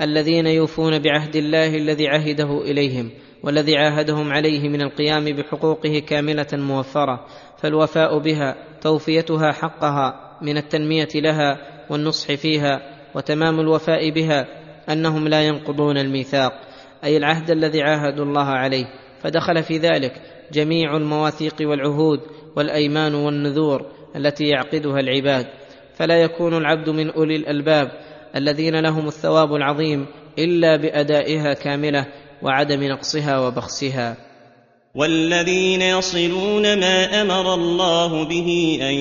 الذين 0.02 0.48
يوفون 0.48 1.00
بعهد 1.00 1.36
الله 1.36 1.76
الذي 1.76 2.08
عهده 2.08 2.62
إليهم 2.62 3.12
والذي 3.44 3.78
عاهدهم 3.78 4.32
عليه 4.32 4.70
من 4.70 4.82
القيام 4.82 5.26
بحقوقه 5.26 6.00
كاملة 6.00 6.48
موفرة 6.54 7.26
فالوفاء 7.58 8.20
بها 8.20 8.56
توفيتها 8.82 9.52
حقها 9.52 10.38
من 10.42 10.58
التنمية 10.58 11.08
لها 11.16 11.58
والنصح 11.90 12.34
فيها 12.34 12.82
وتمام 13.16 13.60
الوفاء 13.60 14.10
بها 14.10 14.48
أنهم 14.90 15.28
لا 15.28 15.42
ينقضون 15.42 15.98
الميثاق 15.98 16.52
أي 17.04 17.18
العهد 17.18 17.52
الذي 17.52 17.82
عاهدوا 17.82 18.26
الله 18.26 18.46
عليه. 18.46 18.86
فدخل 19.22 19.64
في 19.64 19.78
ذلك 19.78 20.22
جميع 20.52 20.98
المواثيق 20.98 21.56
والعهود 21.62 22.20
والأيمان 22.56 23.16
والنذور 23.16 23.86
التي 24.16 24.44
يعقدها 24.48 25.00
العباد. 25.00 25.46
فلا 25.94 26.22
يكون 26.22 26.58
العبد 26.58 26.90
من 26.90 27.10
أولي 27.10 27.36
الألباب 27.36 27.92
الذين 28.36 28.76
لهم 28.80 29.08
الثواب 29.08 29.56
العظيم 29.56 30.06
إلا 30.40 30.76
بأدائها 30.76 31.54
كاملة 31.54 32.06
وعدم 32.44 32.84
نقصها 32.84 33.40
وبخسها. 33.40 34.18
والذين 34.96 35.82
يصلون 35.82 36.80
ما 36.80 37.22
أمر 37.22 37.54
الله 37.54 38.24
به 38.24 38.80
أن 38.82 38.94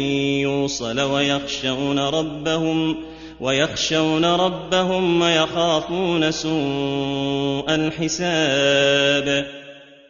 يوصل 0.42 1.00
ويخشون 1.00 1.98
ربهم 1.98 2.96
ويخشون 3.40 4.24
ربهم 4.24 5.20
ويخافون 5.22 6.30
سوء 6.30 7.74
الحساب. 7.74 9.46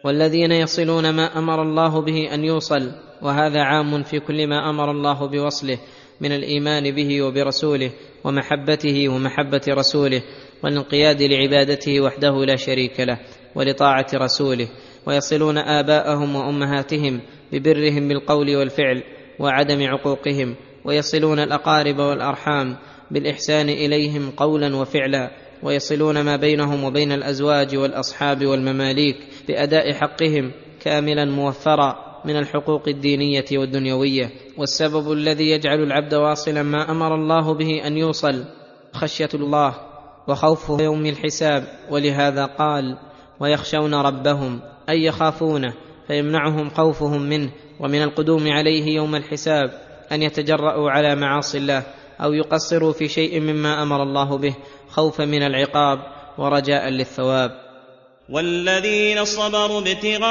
والذين 0.04 0.52
يصلون 0.52 1.10
ما 1.10 1.38
أمر 1.38 1.62
الله 1.62 2.00
به 2.00 2.34
أن 2.34 2.44
يوصل 2.44 2.92
وهذا 3.22 3.60
عام 3.62 4.02
في 4.02 4.20
كل 4.20 4.46
ما 4.46 4.70
أمر 4.70 4.90
الله 4.90 5.26
بوصله 5.26 5.78
من 6.20 6.32
الإيمان 6.32 6.94
به 6.94 7.22
وبرسوله 7.22 7.90
ومحبته 8.24 9.08
ومحبة 9.08 9.60
رسوله 9.68 10.22
والانقياد 10.64 11.22
لعبادته 11.22 12.00
وحده 12.00 12.44
لا 12.44 12.56
شريك 12.56 13.00
له 13.00 13.18
ولطاعة 13.54 14.06
رسوله 14.14 14.68
ويصلون 15.06 15.58
آباءهم 15.58 16.36
وأمهاتهم 16.36 17.20
ببرهم 17.52 18.08
بالقول 18.08 18.56
والفعل 18.56 19.02
وعدم 19.38 19.86
عقوقهم 19.86 20.54
ويصلون 20.84 21.38
الأقارب 21.38 21.98
والأرحام 21.98 22.76
بالإحسان 23.10 23.68
إليهم 23.68 24.30
قولا 24.30 24.76
وفعلا 24.76 25.30
ويصلون 25.62 26.20
ما 26.20 26.36
بينهم 26.36 26.84
وبين 26.84 27.12
الأزواج 27.12 27.76
والأصحاب 27.76 28.46
والمماليك 28.46 29.16
بأداء 29.48 29.92
حقهم 29.92 30.52
كاملا 30.80 31.24
موفرا 31.24 32.12
من 32.24 32.36
الحقوق 32.36 32.88
الدينية 32.88 33.44
والدنيوية. 33.52 34.30
والسبب 34.58 35.12
الذي 35.12 35.50
يجعل 35.50 35.82
العبد 35.82 36.14
واصلا 36.14 36.62
ما 36.62 36.90
أمر 36.90 37.14
الله 37.14 37.54
به 37.54 37.86
أن 37.86 37.96
يوصل 37.96 38.44
خشية 38.92 39.28
الله 39.34 39.91
وخوفه 40.28 40.82
يوم 40.84 41.06
الحساب 41.06 41.64
ولهذا 41.90 42.44
قال 42.44 42.98
ويخشون 43.40 43.94
ربهم 43.94 44.60
أي 44.88 45.04
يخافونه 45.04 45.74
فيمنعهم 46.06 46.70
خوفهم 46.70 47.22
منه 47.22 47.50
ومن 47.80 48.02
القدوم 48.02 48.48
عليه 48.48 48.94
يوم 48.94 49.14
الحساب 49.14 49.70
أن 50.12 50.22
يتجرأوا 50.22 50.90
على 50.90 51.14
معاصي 51.14 51.58
الله 51.58 51.82
أو 52.20 52.32
يقصروا 52.32 52.92
في 52.92 53.08
شيء 53.08 53.40
مما 53.40 53.82
أمر 53.82 54.02
الله 54.02 54.38
به 54.38 54.54
خوفا 54.88 55.24
من 55.24 55.42
العقاب 55.42 55.98
ورجاء 56.38 56.88
للثواب. 56.88 57.50
والذين 58.28 59.24
صبروا 59.24 59.80
ابتغاء 59.80 60.22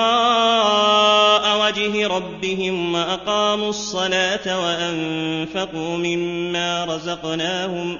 وجه 1.68 2.08
ربهم 2.08 2.94
وأقاموا 2.94 3.70
الصلاة 3.70 4.60
وأنفقوا 4.64 5.98
مما 5.98 6.86
رزقناهم 6.86 8.00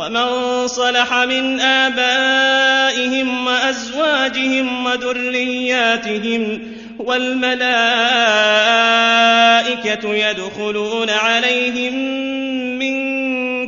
ومن 0.00 0.66
صلح 0.68 1.14
من 1.14 1.60
آبائهم 1.60 3.46
وأزواجهم 3.46 4.86
وذرياتهم 4.86 6.62
والملائكة 6.98 7.60
يدخلون 10.14 11.10
عليهم 11.10 11.94
من 12.78 12.94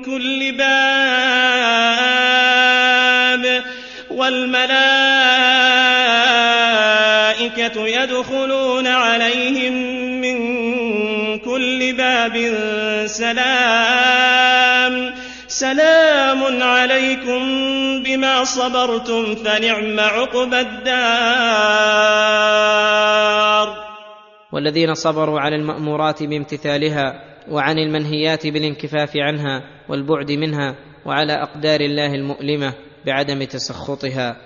كل 0.02 0.52
باب 0.52 0.72
والملائكة 4.10 4.82
يدخلون 7.86 8.86
عليهم 8.86 9.72
من 10.20 10.38
كل 11.38 11.92
باب 11.92 12.54
سلام 13.06 14.42
سلام 15.52 15.91
عليكم 16.62 17.40
بما 18.02 18.44
صبرتم 18.44 19.34
فنعم 19.34 20.00
عقبى 20.00 20.60
الدار. 20.60 20.92
والذين 24.52 24.94
صبروا 24.94 25.40
على 25.40 25.56
المأمورات 25.56 26.22
بامتثالها 26.22 27.12
وعن 27.50 27.78
المنهيات 27.78 28.46
بالانكفاف 28.46 29.16
عنها 29.16 29.62
والبعد 29.88 30.32
منها 30.32 30.76
وعلى 31.06 31.32
أقدار 31.32 31.80
الله 31.80 32.14
المؤلمة 32.14 32.74
بعدم 33.06 33.44
تسخطها. 33.44 34.36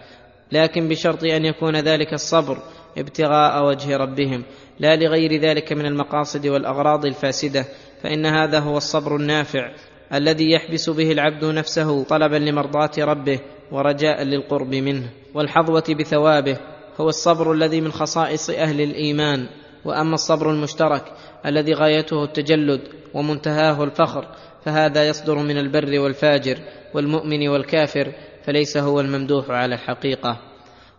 لكن 0.53 0.89
بشرط 0.89 1.25
أن 1.25 1.45
يكون 1.45 1.77
ذلك 1.77 2.13
الصبر 2.13 2.59
ابتغاء 2.99 3.67
وجه 3.67 3.97
ربهم 3.97 4.45
لا 4.81 4.97
لغير 4.97 5.41
ذلك 5.41 5.73
من 5.73 5.87
المقاصد 5.87 6.47
والأغراض 6.47 7.07
الفاسدة 7.07 7.65
فإن 8.03 8.27
هذا 8.27 8.59
هو 8.59 8.77
الصبر 8.77 9.17
النافع 9.17 9.71
الذي 10.15 10.53
يحبس 10.53 10.91
به 10.91 11.13
العبد 11.13 11.45
نفسه 11.45 12.05
طلبا 12.05 12.37
لمرضاة 12.37 12.91
ربه 12.99 13.41
ورجاء 13.73 14.23
للقرب 14.23 14.75
منه. 14.75 15.09
والحظوة 15.35 15.85
بثوابه 15.99 16.59
هو 17.01 17.09
الصبر 17.09 17.53
الذي 17.53 17.81
من 17.81 17.93
خصائص 17.93 18.51
أهل 18.51 18.81
الإيمان. 18.81 19.47
وأما 19.85 20.15
الصبر 20.15 20.51
المشترك 20.51 21.05
الذي 21.47 21.75
غايته 21.75 22.25
التجلد 22.25 22.81
ومنتهاه 23.15 23.85
الفخر 23.85 24.29
فهذا 24.65 25.09
يصدر 25.09 25.39
من 25.39 25.59
البر 25.59 26.01
والفاجر 26.01 26.59
والمؤمن 26.95 27.49
والكافر 27.49 28.13
فليس 28.45 28.77
هو 28.77 29.01
الممدوح 29.01 29.51
على 29.51 29.75
الحقيقة. 29.75 30.39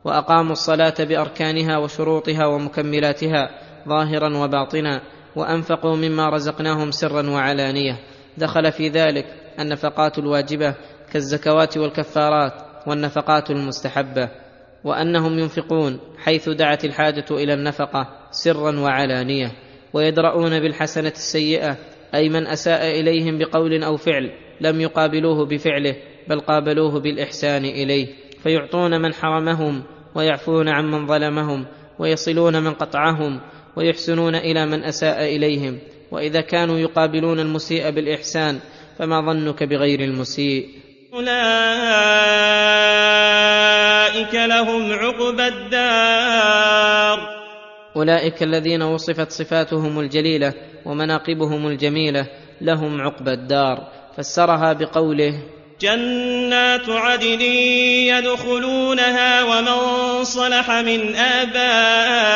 وأقاموا 0.04 0.52
الصلاة 0.52 0.94
بأركانها 1.00 1.78
وشروطها 1.78 2.46
ومكملاتها 2.46 3.50
ظاهرا 3.88 4.38
وباطنا 4.38 5.02
وأنفقوا 5.36 5.96
مما 5.96 6.30
رزقناهم 6.30 6.92
سرا 6.92 7.30
وعلانية. 7.30 8.00
دخل 8.38 8.72
في 8.72 8.90
ذلك 8.90 9.26
النفقات 9.60 10.20
الواجبة 10.20 10.76
كالزكوات 11.14 11.78
والكفارات 11.78 12.54
والنفقات 12.88 13.52
المستحبة 13.52 14.30
وأنهم 14.84 15.40
ينفقون 15.40 16.00
حيث 16.18 16.50
دعت 16.50 16.86
الحاجة 16.86 17.26
إلى 17.32 17.54
النفقة 17.54 18.08
سرا 18.32 18.80
وعلانية 18.80 19.52
ويدرؤون 19.94 20.60
بالحسنة 20.60 21.14
السيئة 21.16 21.78
أي 22.16 22.30
من 22.30 22.48
أساء 22.48 23.00
إليهم 23.00 23.38
بقول 23.38 23.84
أو 23.84 23.98
فعل 23.98 24.32
لم 24.62 24.82
يقابلوه 24.82 25.46
بفعله 25.46 25.96
بل 26.28 26.40
قابلوه 26.40 27.00
بالإحسان 27.00 27.66
إليه 27.66 28.08
فيعطون 28.44 29.02
من 29.02 29.14
حرمهم 29.14 29.84
ويعفون 30.16 30.70
عمن 30.70 31.08
ظلمهم 31.08 31.66
ويصلون 32.00 32.64
من 32.64 32.74
قطعهم 32.74 33.40
ويحسنون 33.76 34.36
إلى 34.36 34.66
من 34.66 34.84
أساء 34.84 35.36
إليهم. 35.36 35.80
وإذا 36.12 36.42
كانوا 36.42 36.80
يقابلون 36.80 37.40
المسيء 37.40 37.90
بالإحسان 37.90 38.60
فما 39.00 39.22
ظنك 39.22 39.64
بغير 39.64 40.00
المسيء. 40.00 40.70
أولئك 41.14 41.28
لهم 44.34 44.94
عقبى 44.94 45.48
الدار. 45.48 47.20
أولئك 47.96 48.44
الذين 48.44 48.82
وصفت 48.82 49.32
صفاتهم 49.32 50.00
الجليلة 50.00 50.54
ومناقبهم 50.86 51.68
الجميلة 51.68 52.28
لهم 52.62 53.02
عقبى 53.02 53.32
الدار. 53.32 53.88
فسرها 54.18 54.74
بقوله 54.74 55.34
جنات 55.82 56.90
عدن 56.90 57.42
يدخلونها 58.12 59.44
ومن 59.44 60.24
صلح 60.24 60.72
من 60.72 61.16
آبائهم 61.16 62.28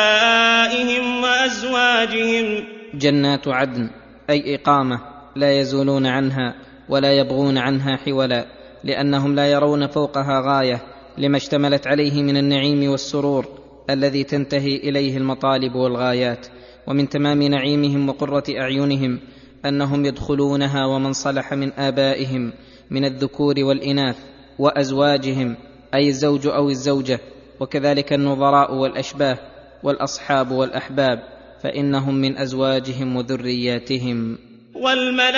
وأزواجهم 1.22 2.64
جنات 2.94 3.48
عدن 3.48 3.90
أي 4.30 4.54
إقامة 4.54 5.00
لا 5.36 5.60
يزولون 5.60 6.06
عنها 6.06 6.54
ولا 6.88 7.12
يبغون 7.12 7.58
عنها 7.58 7.96
حولا 7.96 8.46
لأنهم 8.84 9.34
لا 9.34 9.46
يرون 9.46 9.86
فوقها 9.86 10.40
غاية 10.40 10.80
لما 11.18 11.36
اشتملت 11.36 11.86
عليه 11.86 12.22
من 12.22 12.36
النعيم 12.36 12.90
والسرور 12.90 13.46
الذي 13.90 14.24
تنتهي 14.24 14.76
إليه 14.76 15.16
المطالب 15.16 15.74
والغايات. 15.74 16.46
ومن 16.86 17.08
تمام 17.08 17.42
نعيمهم 17.42 18.08
وقرة 18.08 18.44
أعينهم 18.58 19.20
أنهم 19.64 20.04
يدخلونها 20.04 20.86
ومن 20.86 21.12
صلح 21.12 21.52
من 21.54 21.72
آبائهم 21.72 22.52
من 22.90 23.04
الذكور 23.04 23.54
والإناث 23.58 24.16
وأزواجهم 24.58 25.56
أي 25.94 26.08
الزوج 26.08 26.46
أو 26.46 26.68
الزوجة 26.68 27.20
وكذلك 27.60 28.12
النظراء 28.12 28.74
والأشباه 28.74 29.38
والأصحاب 29.82 30.50
والأحباب. 30.50 31.22
فإنهم 31.62 32.14
من 32.14 32.38
أزواجهم 32.38 33.16
وذرياتهم. 33.16 34.38
والملائكة 34.74 35.32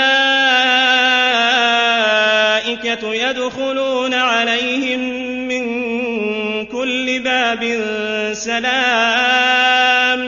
يدخلون 3.15 4.15
عليهم 4.15 5.01
من 5.49 5.65
كل 6.67 7.23
باب 7.25 7.63
سلام. 8.33 10.21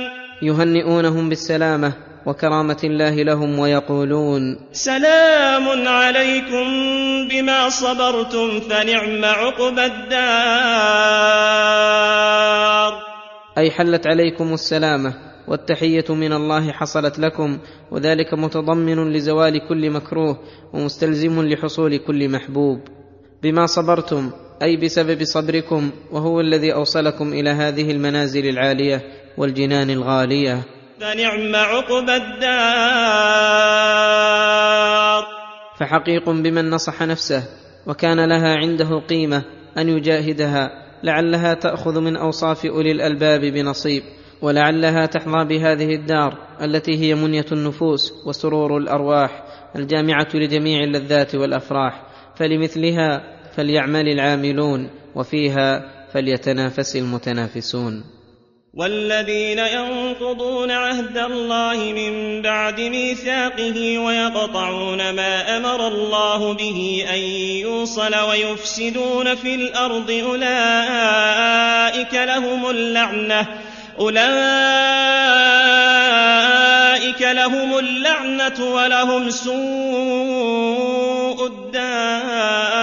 يهنئونهم 0.42 1.28
بالسلامة 1.28 1.92
وكرامة 2.26 2.80
الله 2.84 3.22
لهم 3.22 3.58
ويقولون 3.58 4.58
سلام 4.72 5.88
عليكم 5.88 6.66
بما 7.28 7.68
صبرتم 7.68 8.60
فنعم 8.60 9.24
عقبى 9.24 9.84
الدار. 9.84 11.06
أي 13.58 13.70
حلت 13.70 14.06
عليكم 14.06 14.54
السلامة 14.54 15.35
والتحية 15.48 16.04
من 16.10 16.32
الله 16.32 16.72
حصلت 16.72 17.18
لكم 17.18 17.58
وذلك 17.90 18.34
متضمن 18.34 19.12
لزوال 19.12 19.68
كل 19.68 19.90
مكروه 19.90 20.38
ومستلزم 20.72 21.42
لحصول 21.42 21.96
كل 21.96 22.28
محبوب. 22.28 22.80
بما 23.42 23.66
صبرتم 23.66 24.30
أي 24.62 24.76
بسبب 24.76 25.24
صبركم 25.24 25.90
وهو 26.12 26.40
الذي 26.40 26.74
أوصلكم 26.74 27.32
إلى 27.32 27.50
هذه 27.50 27.90
المنازل 27.90 28.48
العالية 28.48 29.02
والجنان 29.38 29.90
الغالية. 29.90 30.62
فنعم 31.00 31.56
عقبى 31.56 32.16
الدار. 32.16 32.56
فحقيق 35.78 36.30
بمن 36.30 36.70
نصح 36.70 37.02
نفسه 37.02 37.42
وكان 37.86 38.28
لها 38.28 38.56
عنده 38.56 38.98
قيمة 38.98 39.44
أن 39.78 39.88
يجاهدها 39.88 40.70
لعلها 41.02 41.54
تأخذ 41.54 42.00
من 42.00 42.16
أوصاف 42.16 42.66
أولي 42.66 42.92
الألباب 42.92 43.40
بنصيب. 43.40 44.02
ولعلها 44.42 45.06
تحظى 45.06 45.44
بهذه 45.44 45.94
الدار 45.94 46.38
التي 46.62 46.98
هي 46.98 47.14
منية 47.14 47.46
النفوس 47.52 48.12
وسرور 48.26 48.76
الأرواح 48.76 49.42
الجامعة 49.76 50.28
لجميع 50.34 50.84
اللذات 50.84 51.34
والأفراح. 51.34 52.02
فلمثلها 52.36 53.22
فليعمل 53.56 54.08
العاملون 54.08 54.90
وفيها 55.14 55.96
فليتنافس 56.12 56.96
المتنافسون. 56.96 58.16
والذين 58.74 59.58
ينقضون 59.58 60.70
عهد 60.70 61.18
الله 61.18 61.92
من 61.92 62.42
بعد 62.42 62.80
ميثاقه 62.80 63.98
ويقطعون 63.98 65.10
ما 65.10 65.56
أمر 65.56 65.88
الله 65.88 66.54
به 66.54 67.06
أن 67.10 67.18
يوصل 67.60 68.14
ويفسدون 68.14 69.34
في 69.34 69.54
الأرض 69.54 70.10
أولئك 70.10 70.54
لهم 72.14 72.70
اللعنة 72.70 73.46
أولئك 74.00 74.26
لهم 77.22 77.78
اللعنة 77.78 78.74
ولهم 78.74 79.30
سوء 79.30 79.56
الدار. 81.46 82.76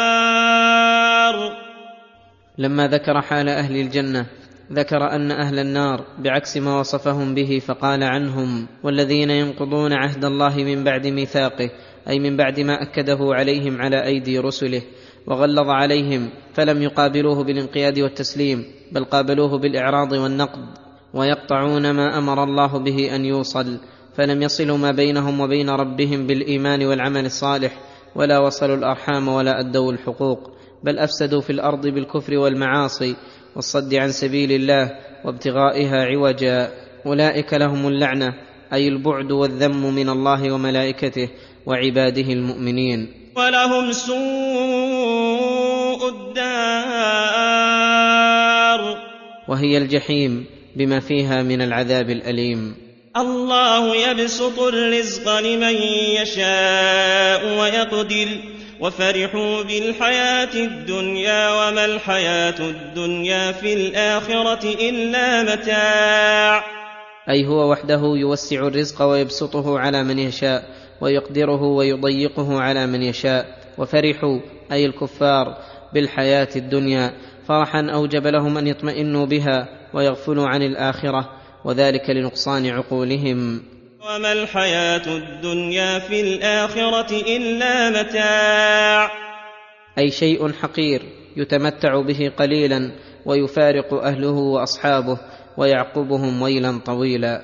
لما 2.57 2.88
ذكر 2.88 3.22
حال 3.22 3.49
أهل 3.49 3.76
الجنة 3.76 4.26
ذكر 4.72 5.11
أن 5.11 5.32
أهل 5.32 5.59
النار 5.59 6.05
بعكس 6.20 6.57
ما 6.57 6.80
وصفهم 6.80 7.36
به 7.36 7.61
فقال 7.66 8.03
عنهم 8.03 8.68
والذين 8.84 9.30
ينقضون 9.30 9.93
عهد 9.93 10.26
الله 10.26 10.55
من 10.57 10.84
بعد 10.84 11.07
ميثاقه 11.07 11.70
أي 12.09 12.20
من 12.20 12.38
بعد 12.38 12.59
ما 12.59 12.82
أكده 12.82 13.18
عليهم 13.22 13.82
على 13.82 14.05
أيدي 14.05 14.39
رسله 14.39 14.82
وغلظ 15.28 15.70
عليهم 15.70 16.30
فلم 16.53 16.82
يقابلوه 16.82 17.43
بالانقياد 17.43 17.99
والتسليم 17.99 18.66
بل 18.91 19.05
قابلوه 19.05 19.57
بالإعراض 19.57 20.11
والنقد 20.11 20.83
ويقطعون 21.14 21.91
ما 21.91 22.18
أمر 22.18 22.43
الله 22.43 22.80
به 22.80 23.16
أن 23.16 23.26
يوصل 23.26 23.80
فلم 24.16 24.41
يصلوا 24.41 24.78
ما 24.78 24.91
بينهم 24.91 25.39
وبين 25.39 25.70
ربهم 25.70 26.28
بالإيمان 26.28 26.86
والعمل 26.86 27.26
الصالح 27.26 27.80
ولا 28.16 28.39
وصلوا 28.39 28.76
الأرحام 28.76 29.28
ولا 29.28 29.59
أدوا 29.59 29.91
الحقوق 29.91 30.53
بل 30.84 30.99
أفسدوا 30.99 31.41
في 31.41 31.49
الأرض 31.49 31.88
بالكفر 31.88 32.38
والمعاصي 32.38 33.16
والصد 33.55 33.95
عن 33.95 34.11
سبيل 34.11 34.51
الله 34.51 34.91
وابتغائها 35.26 36.05
عوجا. 36.05 36.72
أولئك 37.05 37.53
لهم 37.53 37.88
اللعنة 37.88 38.34
أي 38.74 38.88
البعد 38.88 39.32
والذم 39.32 39.95
من 39.95 40.09
الله 40.09 40.51
وملائكته 40.51 41.30
وعباده 41.66 42.34
المؤمنين. 42.34 43.07
ولهم 43.38 43.91
سوء 43.91 44.20
الدار. 46.09 47.43
وهي 49.47 49.78
الجحيم. 49.78 50.45
بما 50.76 51.00
فيها 51.00 51.44
من 51.44 51.62
العذاب 51.62 52.10
الأليم. 52.10 52.76
الله 53.18 53.96
يبسط 53.96 54.60
الرزق 54.60 55.40
لمن 55.40 55.76
يشاء 56.22 57.60
ويقدر. 57.60 58.28
وفرحوا 58.80 59.64
بالحياة 59.64 60.56
الدنيا 60.56 61.50
وما 61.50 61.86
الحياة 61.86 62.60
الدنيا 62.60 63.52
في 63.52 63.74
الآخرة 63.74 64.90
إلا 64.90 65.44
متاع. 65.44 66.64
أي 67.30 67.48
هو 67.48 67.72
وحده 67.72 68.02
يوسع 68.16 68.68
الرزق 68.68 69.02
ويبسطه 69.02 69.80
على 69.80 70.04
من 70.04 70.20
يشاء 70.20 70.64
ويقدره 71.02 71.62
ويضيقه 71.62 72.62
على 72.62 72.88
من 72.88 73.02
يشاء. 73.02 73.46
وفرحوا 73.78 74.40
أي 74.72 74.86
الكفار 74.86 75.58
بالحياة 75.94 76.50
الدنيا. 76.56 77.14
فرحا 77.48 77.88
أوجب 77.94 78.28
لهم 78.28 78.58
أن 78.58 78.68
يطمئنوا 78.68 79.26
بها. 79.26 79.83
ويغفلوا 79.94 80.48
عن 80.48 80.62
الآخرة 80.62 81.30
وذلك 81.66 82.10
لنقصان 82.10 82.70
عقولهم. 82.70 83.64
وما 84.02 84.34
الحياة 84.34 85.08
الدنيا 85.08 86.00
في 86.00 86.22
الآخرة 86.22 87.22
إلا 87.38 87.89
متاع. 87.89 89.12
أي 89.98 90.12
شيء 90.12 90.54
حقير 90.54 91.02
يتمتع 91.38 92.02
به 92.02 92.32
قليلا 92.38 92.91
ويفارق 93.26 93.94
أهله 93.94 94.32
وأصحابه 94.32 95.18
ويعقبهم 95.58 96.41
ويلا 96.41 96.80
طويلا. 96.86 97.41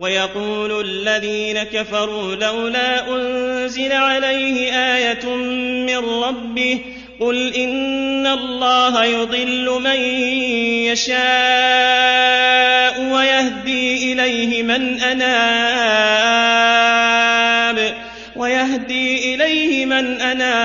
ويقول 0.00 0.80
الذين 0.80 1.62
كفروا 1.62 2.34
لولا 2.34 3.16
أنزل 3.16 3.92
عليه 3.92 4.72
آية 4.72 5.34
من 5.86 5.98
ربه 5.98 6.80
قل 7.20 7.54
إن 7.54 8.26
الله 8.26 9.04
يضل 9.04 9.80
من 9.82 10.00
يشاء 10.86 11.18
ويهدي 13.12 14.12
إليه 14.12 14.62
من 14.62 15.00
أناب 15.00 16.38
ويهدي 18.36 19.34
إليه 19.34 19.86
من 19.86 20.20
أناب. 20.20 20.58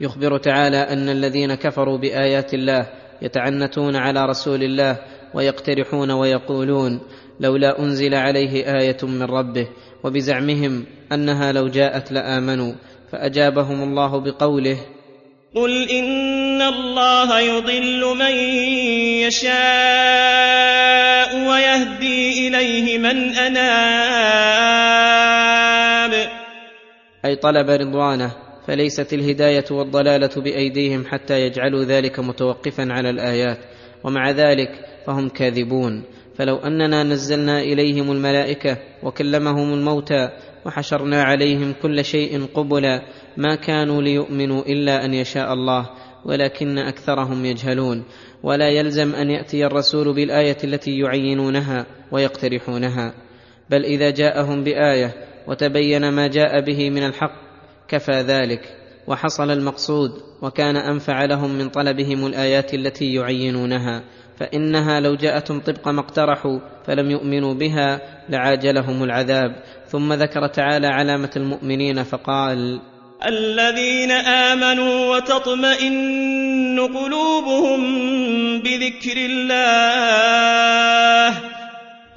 يخبر 0.00 0.38
تعالى 0.38 0.76
أن 0.76 1.08
الذين 1.08 1.54
كفروا 1.54 1.98
بآيات 1.98 2.54
الله 2.54 2.86
يتعنتون 3.22 3.96
على 3.96 4.26
رسول 4.26 4.62
الله 4.62 4.98
ويقترحون 5.34 6.10
ويقولون 6.10 7.00
لولا 7.40 7.78
أنزل 7.78 8.14
عليه 8.14 8.78
آية 8.78 8.96
من 9.02 9.22
ربه 9.22 9.68
وبزعمهم 10.04 10.84
أنها 11.12 11.52
لو 11.52 11.68
جاءت 11.68 12.12
لآمنوا 12.12 12.72
فأجابهم 13.12 13.82
الله 13.82 14.20
بقوله 14.20 14.78
قل 15.54 15.88
إن 15.90 16.62
الله 16.62 17.40
يضل 17.40 18.16
من 18.16 18.34
يشاء 19.26 19.50
ويهدي 21.48 22.48
إليه 22.48 22.98
من 22.98 23.34
أناب. 23.34 23.60
أي 27.24 27.36
طلب 27.36 27.70
رضوانه 27.70 28.32
فليست 28.66 29.12
الهداية 29.12 29.64
والضلالة 29.70 30.42
بأيديهم 30.42 31.04
حتى 31.06 31.40
يجعلوا 31.40 31.84
ذلك 31.84 32.20
متوقفا 32.20 32.86
على 32.90 33.10
الآيات 33.10 33.58
ومع 34.04 34.30
ذلك 34.30 34.70
فهم 35.06 35.28
كاذبون. 35.28 36.04
فلو 36.40 36.56
أننا 36.56 37.02
نزلنا 37.02 37.60
إليهم 37.60 38.12
الملائكة 38.12 38.78
وكلمهم 39.02 39.74
الموتى 39.74 40.28
وحشرنا 40.66 41.22
عليهم 41.22 41.74
كل 41.82 42.04
شيء 42.04 42.46
قبلا 42.54 43.02
ما 43.36 43.54
كانوا 43.54 44.02
ليؤمنوا 44.02 44.62
إلا 44.62 45.04
أن 45.04 45.14
يشاء 45.14 45.52
الله 45.52 45.90
ولكن 46.24 46.78
أكثرهم 46.78 47.44
يجهلون. 47.44 48.04
ولا 48.42 48.68
يلزم 48.68 49.14
أن 49.14 49.30
يأتي 49.30 49.66
الرسول 49.66 50.14
بالآية 50.14 50.56
التي 50.64 50.98
يعينونها 50.98 51.86
ويقترحونها. 52.12 53.14
بل 53.70 53.84
إذا 53.84 54.10
جاءهم 54.10 54.64
بآية 54.64 55.14
وتبين 55.48 56.08
ما 56.08 56.26
جاء 56.26 56.60
به 56.60 56.90
من 56.90 57.02
الحق 57.06 57.34
كفى 57.88 58.20
ذلك 58.20 58.76
وحصل 59.06 59.50
المقصود 59.50 60.10
وكان 60.42 60.76
أنفع 60.76 61.24
لهم 61.24 61.50
من 61.50 61.68
طلبهم 61.68 62.26
الآيات 62.26 62.74
التي 62.74 63.14
يعينونها. 63.14 64.02
فإنها 64.40 65.00
لو 65.00 65.14
جاءتهم 65.14 65.60
طبق 65.60 65.88
ما 65.88 66.00
اقترحوا 66.00 66.58
فلم 66.86 67.10
يؤمنوا 67.10 67.54
بها 67.54 68.00
لعاجلهم 68.28 69.02
العذاب. 69.02 69.56
ثم 69.86 70.12
ذكر 70.12 70.46
تعالى 70.46 70.86
علامة 70.86 71.30
المؤمنين 71.36 72.02
فقال 72.02 72.80
الذين 73.26 74.10
آمنوا 74.10 75.16
وتطمئن 75.16 76.80
قلوبهم 76.80 77.80
بذكر 78.60 79.16
الله. 79.16 79.50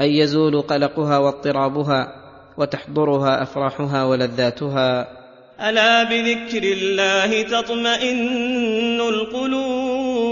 أي 0.01 0.17
يزول 0.17 0.61
قلقها 0.61 1.17
واضطرابها 1.17 2.07
وتحضرها 2.57 3.41
أفراحها 3.43 4.03
ولذاتها. 4.03 5.07
ألا 5.69 6.03
بذكر 6.03 6.63
الله 6.63 7.41
تطمئن 7.41 9.01
القلوب؟ 9.01 10.23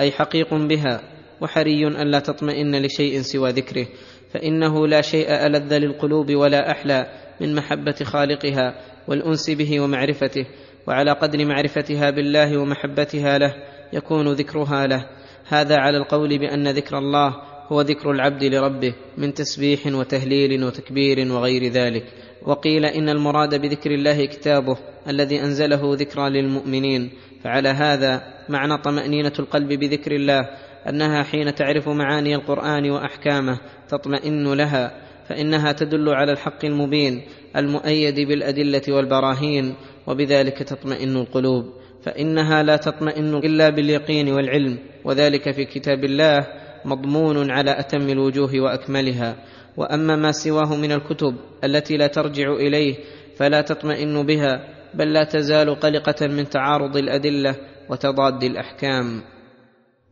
أي 0.00 0.12
حقيق 0.12 0.54
بها 0.54 1.00
وحري 1.40 1.86
الا 1.86 2.18
تطمئن 2.18 2.82
لشيء 2.82 3.20
سوى 3.20 3.50
ذكره 3.50 3.86
فإنه 4.30 4.86
لا 4.86 5.00
شيء 5.00 5.28
ألذ 5.28 5.78
للقلوب 5.78 6.34
ولا 6.34 6.70
أحلى 6.70 7.06
من 7.40 7.54
محبة 7.54 7.94
خالقها 8.02 8.74
والأنس 9.08 9.50
به 9.50 9.80
ومعرفته 9.80 10.46
وعلى 10.86 11.12
قدر 11.12 11.44
معرفتها 11.44 12.10
بالله 12.10 12.58
ومحبتها 12.58 13.38
له 13.38 13.54
يكون 13.92 14.32
ذكرها 14.32 14.86
له. 14.86 15.08
هذا 15.48 15.76
على 15.76 15.96
القول 15.96 16.38
بأن 16.38 16.68
ذكر 16.68 16.98
الله 16.98 17.34
هو 17.68 17.80
ذكر 17.80 18.10
العبد 18.10 18.44
لربه 18.44 18.94
من 19.18 19.34
تسبيح 19.34 19.86
وتهليل 19.86 20.64
وتكبير 20.64 21.32
وغير 21.32 21.72
ذلك. 21.72 22.04
وقيل 22.46 22.84
إن 22.84 23.08
المراد 23.08 23.60
بذكر 23.60 23.90
الله 23.90 24.24
كتابه 24.26 24.76
الذي 25.08 25.40
أنزله 25.40 25.94
ذكرى 25.94 26.30
للمؤمنين 26.30 27.10
فعلى 27.44 27.68
هذا 27.68 28.22
معنى 28.48 28.78
طمأنينة 28.78 29.32
القلب 29.38 29.68
بذكر 29.68 30.12
الله 30.12 30.48
أنها 30.88 31.22
حين 31.22 31.54
تعرف 31.54 31.88
معاني 31.88 32.34
القرآن 32.34 32.90
وأحكامه 32.90 33.60
تطمئن 33.88 34.52
لها 34.52 35.00
فإنها 35.28 35.72
تدل 35.72 36.08
على 36.08 36.32
الحق 36.32 36.64
المبين 36.64 37.22
المؤيد 37.56 38.20
بالأدلة 38.20 38.82
والبراهين 38.88 39.74
وبذلك 40.06 40.58
تطمئن 40.58 41.16
القلوب 41.16 41.64
فإنها 42.02 42.62
لا 42.62 42.76
تطمئن 42.76 43.34
إلا 43.34 43.70
باليقين 43.70 44.28
والعلم 44.32 44.78
وذلك 45.04 45.50
في 45.50 45.64
كتاب 45.64 46.04
الله 46.04 46.46
مضمون 46.84 47.50
على 47.50 47.80
أتم 47.80 48.08
الوجوه 48.08 48.60
وأكملها. 48.60 49.36
وأما 49.76 50.16
ما 50.16 50.32
سواه 50.32 50.76
من 50.76 50.92
الكتب 50.92 51.36
التي 51.64 51.96
لا 51.96 52.06
ترجع 52.06 52.52
إليه 52.52 52.94
فلا 53.36 53.60
تطمئن 53.60 54.26
بها 54.26 54.68
بل 54.94 55.12
لا 55.12 55.24
تزال 55.24 55.80
قلقة 55.80 56.26
من 56.26 56.48
تعارض 56.48 56.96
الأدلة 56.96 57.56
وتضاد 57.88 58.42
الأحكام. 58.42 59.22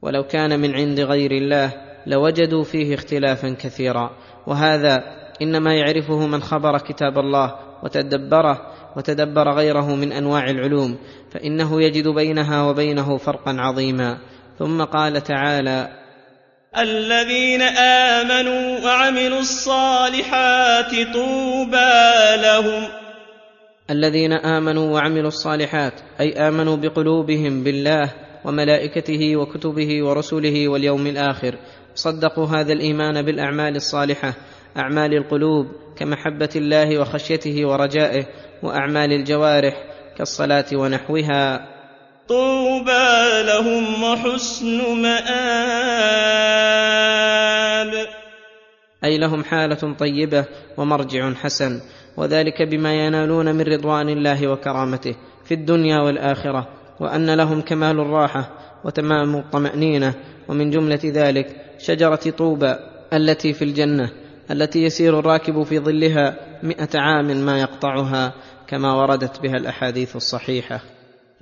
ولو 0.03 0.23
كان 0.23 0.61
من 0.61 0.75
عند 0.75 1.01
غير 1.01 1.31
الله 1.31 1.73
لوجدوا 2.07 2.65
فيه 2.65 2.95
اختلافا 2.95 3.57
كثيرا. 3.61 4.11
وهذا 4.47 5.05
إنما 5.43 5.75
يعرفه 5.75 6.27
من 6.27 6.43
خبر 6.43 6.79
كتاب 6.79 7.19
الله 7.19 7.55
وتدبره 7.83 8.73
وتدبر 8.97 9.53
غيره 9.55 9.95
من 9.95 10.13
أنواع 10.13 10.51
العلوم 10.51 10.99
فإنه 11.31 11.83
يجد 11.83 12.09
بينها 12.09 12.63
وبينه 12.63 13.17
فرقا 13.17 13.57
عظيما. 13.59 14.19
ثم 14.59 14.85
قال 14.85 15.21
تعالى 15.23 15.89
الذين 16.79 17.63
آمنوا 17.63 18.81
وعملوا 18.85 19.41
الصالحات 19.41 20.91
طوبى 20.91 22.37
لهم 22.37 23.02
الذين 23.91 24.33
آمنوا 24.33 24.95
وعملوا 24.95 25.29
الصالحات 25.29 25.93
أي 26.21 26.33
آمنوا 26.49 26.77
بقلوبهم 26.77 27.65
بالله 27.65 28.13
وملائكته 28.45 29.37
وكتبه 29.37 30.05
ورسله 30.05 30.69
واليوم 30.69 31.07
الآخر 31.07 31.55
صدقوا 31.95 32.47
هذا 32.47 32.73
الإيمان 32.73 33.23
بالأعمال 33.23 33.77
الصالحة 33.77 34.35
أعمال 34.77 35.15
القلوب 35.15 35.67
كمحبة 35.97 36.49
الله 36.57 36.99
وخشيته 36.99 37.67
ورجائه 37.67 38.27
وأعمال 38.63 39.13
الجوارح 39.13 39.75
كالصلاة 40.19 40.65
ونحوها. 40.73 41.69
طوبى 42.29 43.43
لهم 43.43 44.05
وحسن 44.05 45.03
مآب. 45.03 45.23
أي 49.05 49.19
لهم 49.19 49.45
حالة 49.45 49.95
طيبة 49.99 50.45
ومرجع 50.77 51.35
حسن. 51.35 51.81
وذلك 52.17 52.63
بما 52.63 53.07
ينالون 53.07 53.55
من 53.55 53.61
رضوان 53.61 54.09
الله 54.09 54.49
وكرامته 54.49 55.15
في 55.45 55.55
الدنيا 55.55 56.01
والآخرة 56.01 56.69
وأن 57.01 57.35
لهم 57.35 57.61
كمال 57.61 58.01
الراحة 58.01 58.51
وتمام 58.85 59.37
الطمأنينة. 59.37 60.15
ومن 60.49 60.71
جملة 60.71 61.01
ذلك 61.05 61.57
شجرة 61.79 62.31
طوبى 62.39 62.75
التي 63.13 63.53
في 63.53 63.65
الجنة 63.65 64.11
التي 64.51 64.83
يسير 64.83 65.19
الراكب 65.19 65.63
في 65.63 65.79
ظلها 65.79 66.37
مائه 66.63 66.89
عام 66.95 67.27
ما 67.27 67.61
يقطعها 67.61 68.35
كما 68.67 68.95
وردت 68.95 69.41
بها 69.41 69.57
الأحاديث 69.57 70.17
الصحيحة. 70.17 70.81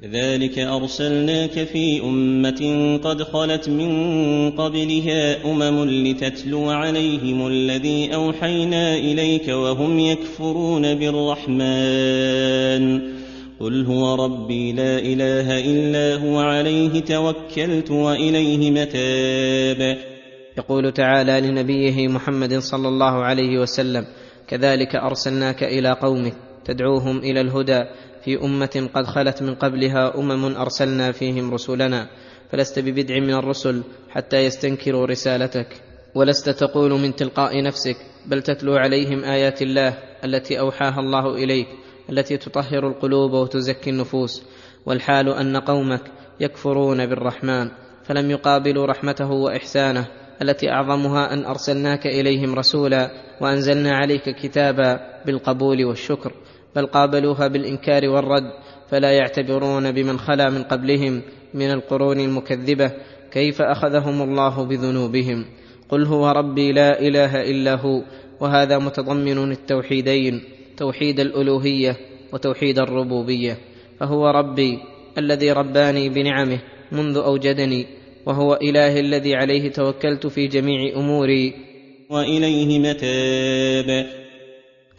كذلك 0.03 0.59
أرسلناك 0.59 1.51
في 1.51 2.01
أمة 2.01 2.97
قد 3.05 3.23
خلت 3.23 3.69
من 3.69 4.51
قبلها 4.51 5.45
أمم 5.45 5.85
لتتلو 5.85 6.71
عليهم 6.71 7.47
الذي 7.47 8.15
أوحينا 8.15 8.97
إليك 8.97 9.49
وهم 9.49 9.99
يكفرون 9.99 10.95
بالرحمن. 10.95 11.61
قل 13.61 13.85
هو 13.85 14.15
ربي 14.15 14.73
لا 14.73 14.99
إله 14.99 15.59
إلا 15.59 16.25
هو 16.25 16.39
عليه 16.39 17.01
توكلت 17.01 17.91
وإليه 17.91 18.71
متاب. 18.71 19.99
يقول 20.59 20.93
تعالى 20.93 21.41
لنبيه 21.41 22.09
محمد 22.09 22.59
صلى 22.59 22.89
الله 22.89 23.25
عليه 23.25 23.59
وسلم 23.59 24.07
كذلك 24.49 24.97
أرسلناك 24.97 25.63
إلى 25.63 25.93
قومك 25.93 26.35
تدعوهم 26.65 27.19
إلى 27.19 27.41
الهدى 27.41 27.85
في 28.25 28.45
أمة 28.45 28.89
قد 28.95 29.07
خلت 29.07 29.43
من 29.43 29.55
قبلها 29.55 30.19
أمم 30.19 30.57
أرسلنا 30.57 31.13
فيهم 31.13 31.55
رسلنا 31.55 32.09
فلست 32.53 32.79
ببدع 32.79 33.19
من 33.19 33.35
الرسل 33.35 33.83
حتى 34.11 34.37
يستنكروا 34.37 35.07
رسالتك. 35.07 35.67
ولست 36.15 36.51
تقول 36.51 36.91
من 36.91 37.17
تلقاء 37.17 37.63
نفسك 37.63 37.97
بل 38.27 38.43
تتلو 38.43 38.75
عليهم 38.75 39.25
آيات 39.25 39.63
الله 39.63 39.99
التي 40.25 40.61
أوحاها 40.61 41.01
الله 41.01 41.35
إليك 41.35 41.69
التي 42.11 42.37
تطهر 42.37 42.89
القلوب 42.89 43.33
وتزكي 43.33 43.91
النفوس. 43.91 44.43
والحال 44.87 45.29
أن 45.29 45.57
قومك 45.57 46.03
يكفرون 46.41 47.07
بالرحمن 47.07 47.71
فلم 48.05 48.31
يقابلوا 48.31 48.87
رحمته 48.87 49.31
وإحسانه 49.31 50.07
التي 50.43 50.71
أعظمها 50.71 51.33
أن 51.33 51.45
أرسلناك 51.45 52.07
إليهم 52.07 52.55
رسولا 52.55 53.11
وأنزلنا 53.41 53.93
عليك 53.97 54.29
كتابا 54.29 55.01
بالقبول 55.27 55.85
والشكر. 55.85 56.33
بل 56.77 56.87
قابلوها 56.87 57.49
بالإنكار 57.49 58.09
والرد 58.09 58.51
فلا 58.91 59.13
يعتبرون 59.13 59.93
بمن 59.93 60.19
خلا 60.19 60.51
من 60.51 60.63
قبلهم 60.63 61.23
من 61.55 61.71
القرون 61.71 62.21
المكذبة 62.21 62.93
كيف 63.33 63.63
أخذهم 63.63 64.23
الله 64.23 64.65
بذنوبهم. 64.65 65.45
قل 65.89 66.05
هو 66.05 66.29
ربي 66.29 66.73
لا 66.73 67.01
إله 67.01 67.51
إلا 67.51 67.75
هو 67.75 68.03
وهذا 68.41 68.79
متضمن 68.79 69.53
التوحيدين 69.53 70.43
توحيد 70.77 71.21
الألوهية 71.21 71.97
وتوحيد 72.33 72.79
الربوبية. 72.79 73.59
فهو 74.01 74.31
ربي 74.31 74.79
الذي 75.19 75.53
رباني 75.53 76.09
بنعمه 76.09 76.59
منذ 76.93 77.17
أوجدني 77.17 77.87
وهو 78.27 78.55
اله 78.55 79.01
الذي 79.01 79.35
عليه 79.35 79.71
توكلت 79.71 80.27
في 80.27 80.47
جميع 80.47 80.97
أموري. 80.97 81.55
وإليه 82.11 82.79
متاب. 82.79 84.20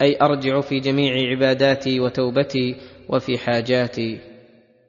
أي 0.02 0.16
أرجع 0.22 0.60
في 0.60 0.80
جميع 0.80 1.30
عباداتي 1.30 2.00
وتوبتي 2.00 2.74
وفي 3.08 3.38
حاجاتي. 3.38 4.18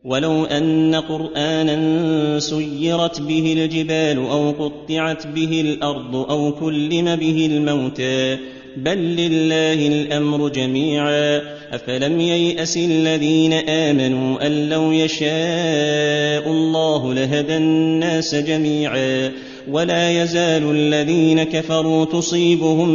ولو 0.06 0.46
أن 0.46 0.96
قرانا 0.96 2.40
سيرت 2.40 3.22
به 3.22 3.54
الجبال 3.58 4.18
أو 4.18 4.52
قطعت 4.52 5.28
به 5.28 5.62
الأرض 5.62 6.16
أو 6.16 6.52
كلم 6.52 7.16
به 7.16 7.46
الموتى 7.52 8.38
بل 8.78 8.98
لله 8.98 9.88
الأمر 9.88 10.50
جميعا. 10.50 11.42
أفلم 11.72 12.20
ييأس 12.20 12.78
الذين 12.78 13.54
آمنوا 13.54 14.48
أن 14.48 14.70
لو 14.70 14.92
يشاء 14.92 16.52
الله 16.52 17.14
لهدى 17.14 17.58
الناس 17.58 18.36
جميعا. 18.36 19.32
ولا 19.68 20.24
يزال 20.24 20.72
الذين 20.72 21.44
كفروا 21.44 22.06
تصيبهم 22.06 22.90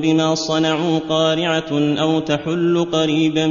بما 0.00 0.34
صنعوا 0.34 0.98
قارعة 1.08 1.98
أو 2.00 2.20
تحل 2.20 2.86
قريبا 2.92 3.46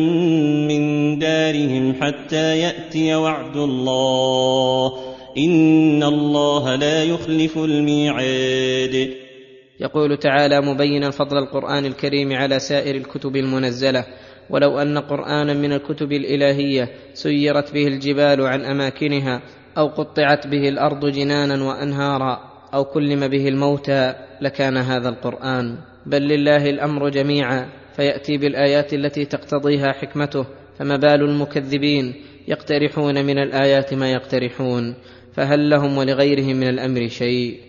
من 0.67 1.20
دارهم 1.20 1.93
حتى 2.01 2.59
يأتي 2.59 3.15
وعد 3.15 3.57
الله. 3.57 4.93
إن 5.38 6.03
الله 6.03 6.76
لا 6.76 7.03
يخلف 7.03 7.57
الميعاد. 7.57 9.09
يقول 9.80 10.17
تعالى 10.17 10.61
مبينا 10.61 11.11
فضل 11.11 11.38
القرآن 11.38 11.86
الكريم 11.86 12.34
على 12.34 12.59
سائر 12.59 12.95
الكتب 12.95 13.36
المنزلة. 13.36 14.05
ولو 14.49 14.80
أن 14.80 14.97
قرآنا 14.97 15.53
من 15.53 15.74
الكتب 15.74 16.11
الإلهية 16.11 16.89
سيرت 17.13 17.74
به 17.74 17.88
الجبال 17.88 18.41
عن 18.41 18.61
أماكنها 18.61 19.41
أو 19.78 19.88
قطعت 19.88 20.47
به 20.47 20.70
الأرض 20.70 21.05
جنانا 21.05 21.63
وأنهارا. 21.63 22.49
أو 22.74 22.86
كلم 22.86 23.28
به 23.28 23.47
الموتى 23.47 24.13
لكان 24.41 24.78
هذا 24.78 25.09
القرآن. 25.09 25.78
بل 26.05 26.22
لله 26.22 26.70
الأمر 26.70 27.09
جميعا 27.09 27.70
فيأتي 27.95 28.38
بالآيات 28.38 28.93
التي 28.93 29.26
تقتضيها 29.26 29.91
حكمته 29.91 30.45
فما 30.80 30.97
بال 30.97 31.22
المكذبين 31.22 32.13
يقترحون 32.47 33.26
من 33.26 33.38
الآيات 33.38 33.93
ما 33.93 34.11
يقترحون 34.11 34.95
فهل 35.34 35.70
لهم 35.70 35.97
ولغيرهم 35.97 36.55
من 36.55 36.67
الأمر 36.70 37.07
شيء؟ 37.07 37.59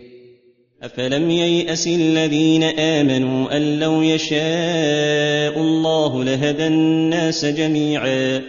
أفلم 0.82 1.30
ييأس 1.30 1.86
الذين 1.86 2.62
آمنوا 2.62 3.56
أن 3.56 3.80
لو 3.80 4.02
يشاء 4.02 5.60
الله 5.60 6.24
لهدى 6.24 6.66
الناس 6.66 7.44
جميعا. 7.44 8.42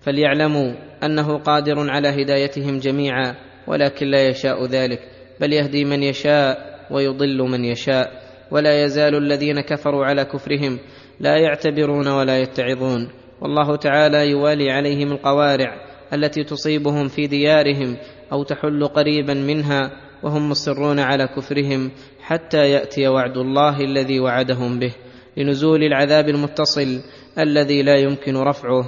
فليعلموا 0.00 0.72
أنه 1.02 1.38
قادر 1.38 1.90
على 1.90 2.08
هدايتهم 2.08 2.78
جميعا 2.78 3.34
ولكن 3.66 4.06
لا 4.06 4.28
يشاء 4.28 4.66
ذلك. 4.66 5.17
بل 5.40 5.52
يهدي 5.52 5.84
من 5.84 6.02
يشاء 6.02 6.78
ويضل 6.90 7.38
من 7.42 7.64
يشاء. 7.64 8.28
ولا 8.50 8.84
يزال 8.84 9.14
الذين 9.14 9.60
كفروا 9.60 10.04
على 10.04 10.24
كفرهم 10.24 10.78
لا 11.20 11.36
يعتبرون 11.36 12.08
ولا 12.08 12.38
يتعظون. 12.38 13.08
والله 13.40 13.76
تعالى 13.76 14.30
يوالي 14.30 14.70
عليهم 14.70 15.12
القوارع 15.12 15.88
التي 16.12 16.44
تصيبهم 16.44 17.08
في 17.08 17.26
ديارهم 17.26 17.96
أو 18.32 18.42
تحل 18.42 18.86
قريبا 18.86 19.34
منها 19.34 19.90
وهم 20.22 20.50
مصرون 20.50 20.98
على 20.98 21.28
كفرهم 21.36 21.90
حتى 22.20 22.70
يأتي 22.70 23.08
وعد 23.08 23.36
الله 23.36 23.80
الذي 23.80 24.20
وعدهم 24.20 24.78
به 24.78 24.94
لنزول 25.36 25.82
العذاب 25.82 26.28
المتصل 26.28 27.00
الذي 27.38 27.82
لا 27.82 27.96
يمكن 27.96 28.36
رفعه. 28.36 28.84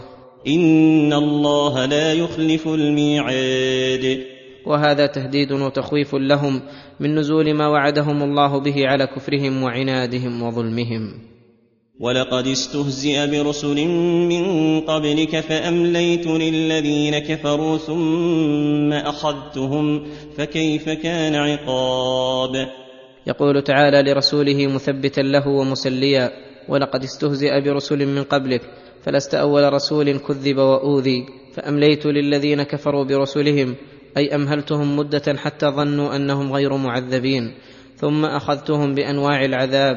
إن 0.47 1.13
الله 1.13 1.87
لا 1.87 2.13
يخلف 2.13 2.69
الميعاد. 2.69 4.30
وهذا 4.67 5.07
تهديد 5.07 5.53
وتخويف 5.53 6.15
لهم 6.15 6.63
من 7.01 7.15
نزول 7.15 7.55
ما 7.55 7.69
وعدهم 7.69 8.23
الله 8.23 8.61
به 8.61 8.87
على 8.87 9.07
كفرهم 9.07 9.63
وعنادهم 9.63 10.43
وظلمهم. 10.43 11.31
ولقد 12.01 12.47
استهزئ 12.47 13.27
برسل 13.27 13.87
من 14.29 14.45
قبلك 14.81 15.41
فأمليت 15.41 16.27
للذين 16.27 17.19
كفروا 17.19 17.77
ثم 17.77 18.93
أخذتهم 18.93 20.07
فكيف 20.37 20.89
كان 20.89 21.35
عقاب؟ 21.35 22.69
يقول 23.27 23.63
تعالى 23.63 24.13
لرسوله 24.13 24.67
مثبتا 24.67 25.21
له 25.21 25.49
ومسليا 25.49 26.31
ولقد 26.69 27.03
استهزئ 27.03 27.61
برسل 27.61 28.07
من 28.07 28.23
قبلك 28.23 28.63
فلست 29.03 29.35
أول 29.35 29.73
رسول 29.73 30.19
كذب 30.19 30.57
وأوذي 30.59 31.27
فأمليت 31.55 32.07
للذين 32.07 32.63
كفروا 32.63 33.05
برسلهم 33.05 33.75
أي 34.17 34.35
أمهلتهم 34.35 34.97
مدة 34.97 35.37
حتى 35.37 35.67
ظنوا 35.67 36.17
أنهم 36.17 36.53
غير 36.53 36.77
معذبين 36.77 37.55
ثم 37.97 38.25
أخذتهم 38.25 38.95
بأنواع 38.95 39.45
العذاب. 39.45 39.97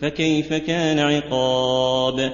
فكيف 0.00 0.52
كان 0.52 0.98
عقاب؟ 0.98 2.32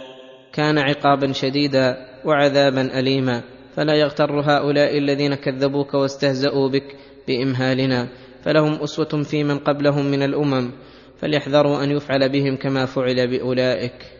كان 0.53 0.79
عقابا 0.79 1.33
شديدا 1.33 1.97
وعذابا 2.25 2.99
اليما. 2.99 3.43
فلا 3.77 3.95
يغتر 3.95 4.41
هؤلاء 4.41 4.99
الذين 4.99 5.35
كذبوك 5.35 5.95
واستهزأوا 5.95 6.69
بك 6.69 6.97
بإمهالنا. 7.29 8.09
فلهم 8.45 8.83
أسوة 8.83 9.23
في 9.23 9.45
من 9.45 9.59
قبلهم 9.59 10.05
من 10.07 10.23
الأمم 10.23 10.71
فليحذروا 11.19 11.85
أن 11.85 11.91
يفعل 11.91 12.29
بهم 12.29 12.57
كما 12.57 12.87
فعل 12.87 13.29
بأولئك. 13.29 14.20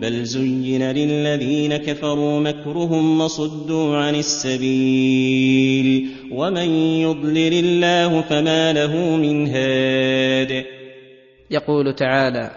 بل 0.00 0.24
زين 0.24 0.82
للذين 0.82 1.76
كفروا 1.76 2.40
مكرهم 2.40 3.20
وصدوا 3.20 3.96
عن 3.96 4.14
السبيل 4.14 6.06
ومن 6.32 6.68
يضلل 7.00 7.64
الله 7.64 8.20
فما 8.20 8.72
له 8.72 9.16
من 9.16 9.48
هاد. 9.48 10.64
يقول 11.50 11.94
تعالى 11.94 12.50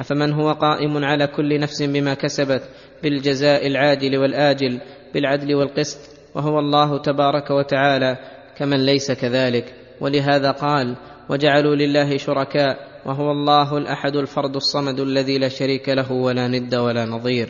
أفمن 0.00 0.32
هو 0.32 0.52
قائم 0.52 1.04
على 1.04 1.26
كل 1.26 1.60
نفس 1.60 1.82
بما 1.82 2.14
كسبت 2.14 2.62
بالجزاء 3.02 3.66
العاجل 3.66 4.16
والآجل 4.16 4.80
بالعدل 5.14 5.54
والقسط 5.54 5.98
وهو 6.34 6.58
الله 6.58 7.02
تبارك 7.02 7.50
وتعالى 7.50 8.18
كمن 8.58 8.86
ليس 8.86 9.12
كذلك. 9.12 9.74
ولهذا 10.00 10.50
قال 10.50 10.96
وجعلوا 11.30 11.76
لله 11.76 12.16
شركاء 12.16 12.87
وهو 13.08 13.30
الله 13.30 13.78
الأحد 13.78 14.16
الفرد 14.16 14.56
الصمد 14.56 15.00
الذي 15.00 15.38
لا 15.38 15.48
شريك 15.48 15.88
له 15.88 16.12
ولا 16.12 16.48
ند 16.48 16.74
ولا 16.74 17.06
نظير. 17.06 17.48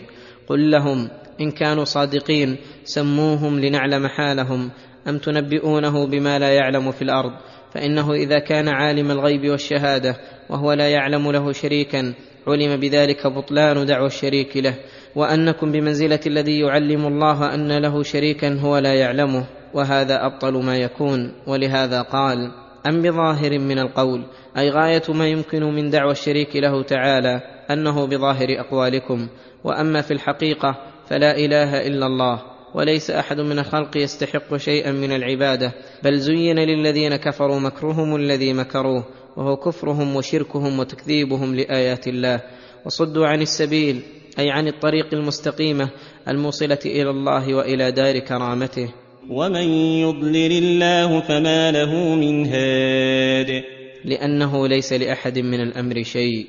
قل 0.49 0.71
لهم 0.71 1.11
إن 1.41 1.51
كانوا 1.51 1.85
صادقين 1.85 2.57
سموهم 2.85 3.61
لنعلم 3.61 4.07
حالهم 4.07 4.71
أم 5.09 5.19
تنبئونه 5.19 6.07
بما 6.07 6.39
لا 6.39 6.49
يعلم 6.49 6.91
في 6.91 7.03
الأرض. 7.03 7.33
فإنه 7.75 8.13
إذا 8.13 8.39
كان 8.39 8.69
عالم 8.69 9.11
الغيب 9.11 9.51
والشهادة 9.51 10.17
وهو 10.51 10.73
لا 10.73 10.89
يعلم 10.89 11.31
له 11.31 11.53
شريكا 11.53 12.15
علم 12.47 12.81
بذلك 12.81 13.27
بطلان 13.27 13.87
دعوى 13.87 14.07
الشريك 14.07 14.57
له. 14.57 14.75
وأنكم 15.17 15.73
بمنزلة 15.73 16.21
الذي 16.27 16.61
يعلم 16.61 17.07
الله 17.07 17.55
أن 17.55 17.79
له 17.83 18.03
شريكا 18.03 18.61
هو 18.61 18.79
لا 18.79 18.95
يعلمه. 18.95 19.47
وهذا 19.75 20.27
أبطل 20.27 20.65
ما 20.65 20.77
يكون. 20.77 21.33
ولهذا 21.47 22.03
قال 22.03 22.51
أم 22.89 23.03
بظاهر 23.03 23.59
من 23.59 23.79
القول 23.79 24.25
أي 24.59 24.71
غاية 24.71 25.03
ما 25.09 25.29
يمكن 25.29 25.63
من 25.63 25.91
دعوى 25.91 26.13
الشريك 26.13 26.57
له 26.57 26.83
تعالى 26.83 27.41
أنه 27.71 28.07
بظاهر 28.07 28.61
أقوالكم 28.61 29.29
وأما 29.65 30.01
في 30.01 30.11
الحقيقة 30.11 30.77
فلا 31.09 31.37
إله 31.37 31.87
إلا 31.87 32.07
الله 32.07 32.43
وليس 32.75 33.11
أحد 33.11 33.41
من 33.41 33.59
الخلق 33.59 33.97
يستحق 33.97 34.57
شيئا 34.57 34.93
من 34.93 35.13
العبادة 35.13 35.73
بل 36.05 36.19
زين 36.19 36.59
للذين 36.59 37.17
كفروا 37.17 37.61
مكرهم 37.61 38.17
الذي 38.17 38.53
مكروه 38.53 39.05
وهو 39.37 39.57
كفرهم 39.57 40.17
وشركهم 40.17 40.79
وتكذيبهم 40.79 41.55
لآيات 41.55 42.09
الله. 42.09 42.41
وصدوا 42.87 43.27
عن 43.27 43.43
السبيل 43.43 44.03
أي 44.39 44.51
عن 44.51 44.69
الطريق 44.69 45.15
المستقيمة 45.15 45.91
الموصلة 46.29 46.79
إلى 46.87 47.11
الله 47.11 47.55
وإلى 47.55 47.93
دار 47.93 48.19
كرامته. 48.19 48.89
ومن 49.31 49.69
يضلل 50.03 50.53
الله 50.53 51.21
فما 51.21 51.73
له 51.73 52.15
من 52.15 52.47
هاد. 52.47 53.78
لأنه 54.05 54.68
ليس 54.68 54.92
لأحد 54.92 55.38
من 55.38 55.61
الأمر 55.61 56.03
شيء. 56.03 56.46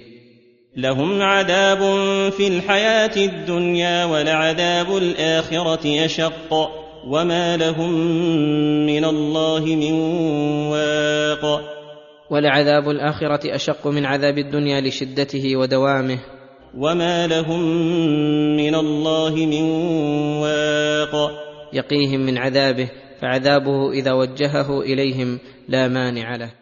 لهم 0.78 1.22
عذاب 1.22 1.80
في 2.32 2.48
الحياة 2.48 3.18
الدنيا 3.18 4.06
ولعذاب 4.06 4.98
الآخرة 4.98 6.06
أشق. 6.06 6.54
وما 7.08 7.58
لهم 7.58 7.92
من 8.86 9.06
الله 9.06 9.66
من 9.66 9.94
واق. 10.72 11.62
ولعذاب 12.32 12.90
الآخرة 12.90 13.56
أشق 13.56 13.88
من 13.88 14.06
عذاب 14.06 14.38
الدنيا 14.38 14.82
لشدته 14.82 15.56
ودوامه. 15.58 16.20
وما 16.78 17.28
لهم 17.28 17.62
من 18.58 18.76
الله 18.76 19.36
من 19.36 19.64
واق. 20.42 21.32
يقيهم 21.74 22.20
من 22.20 22.38
عذابه 22.38 22.90
فعذابه 23.22 23.92
إذا 23.92 24.14
وجهه 24.14 24.82
إليهم 24.82 25.40
لا 25.68 25.88
مانع 25.88 26.36
له. 26.36 26.59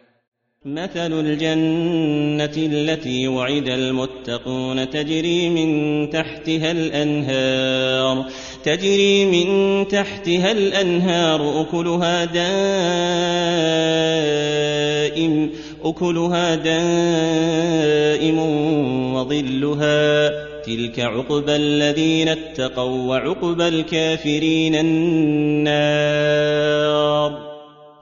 مثل 0.68 1.20
الجنة 1.20 2.52
التي 2.58 3.28
وعد 3.28 3.68
المتقون 3.70 4.90
تجري 4.90 5.50
من 5.50 6.10
تحتها 6.10 6.72
الأنهار 6.72 8.26
تجري 8.64 9.26
من 9.26 9.88
تحتها 9.88 10.52
الأنهار 10.52 11.62
أكلها 11.62 12.26
دائم 12.26 12.48
أكلها 15.84 16.56
دائم 16.56 18.40
وظلها. 19.14 20.30
تلك 20.62 21.00
عقبى 21.00 21.56
الذين 21.56 22.28
اتقوا 22.28 23.10
وعقبى 23.10 23.68
الكافرين 23.68 24.76
النار. 24.76 25.88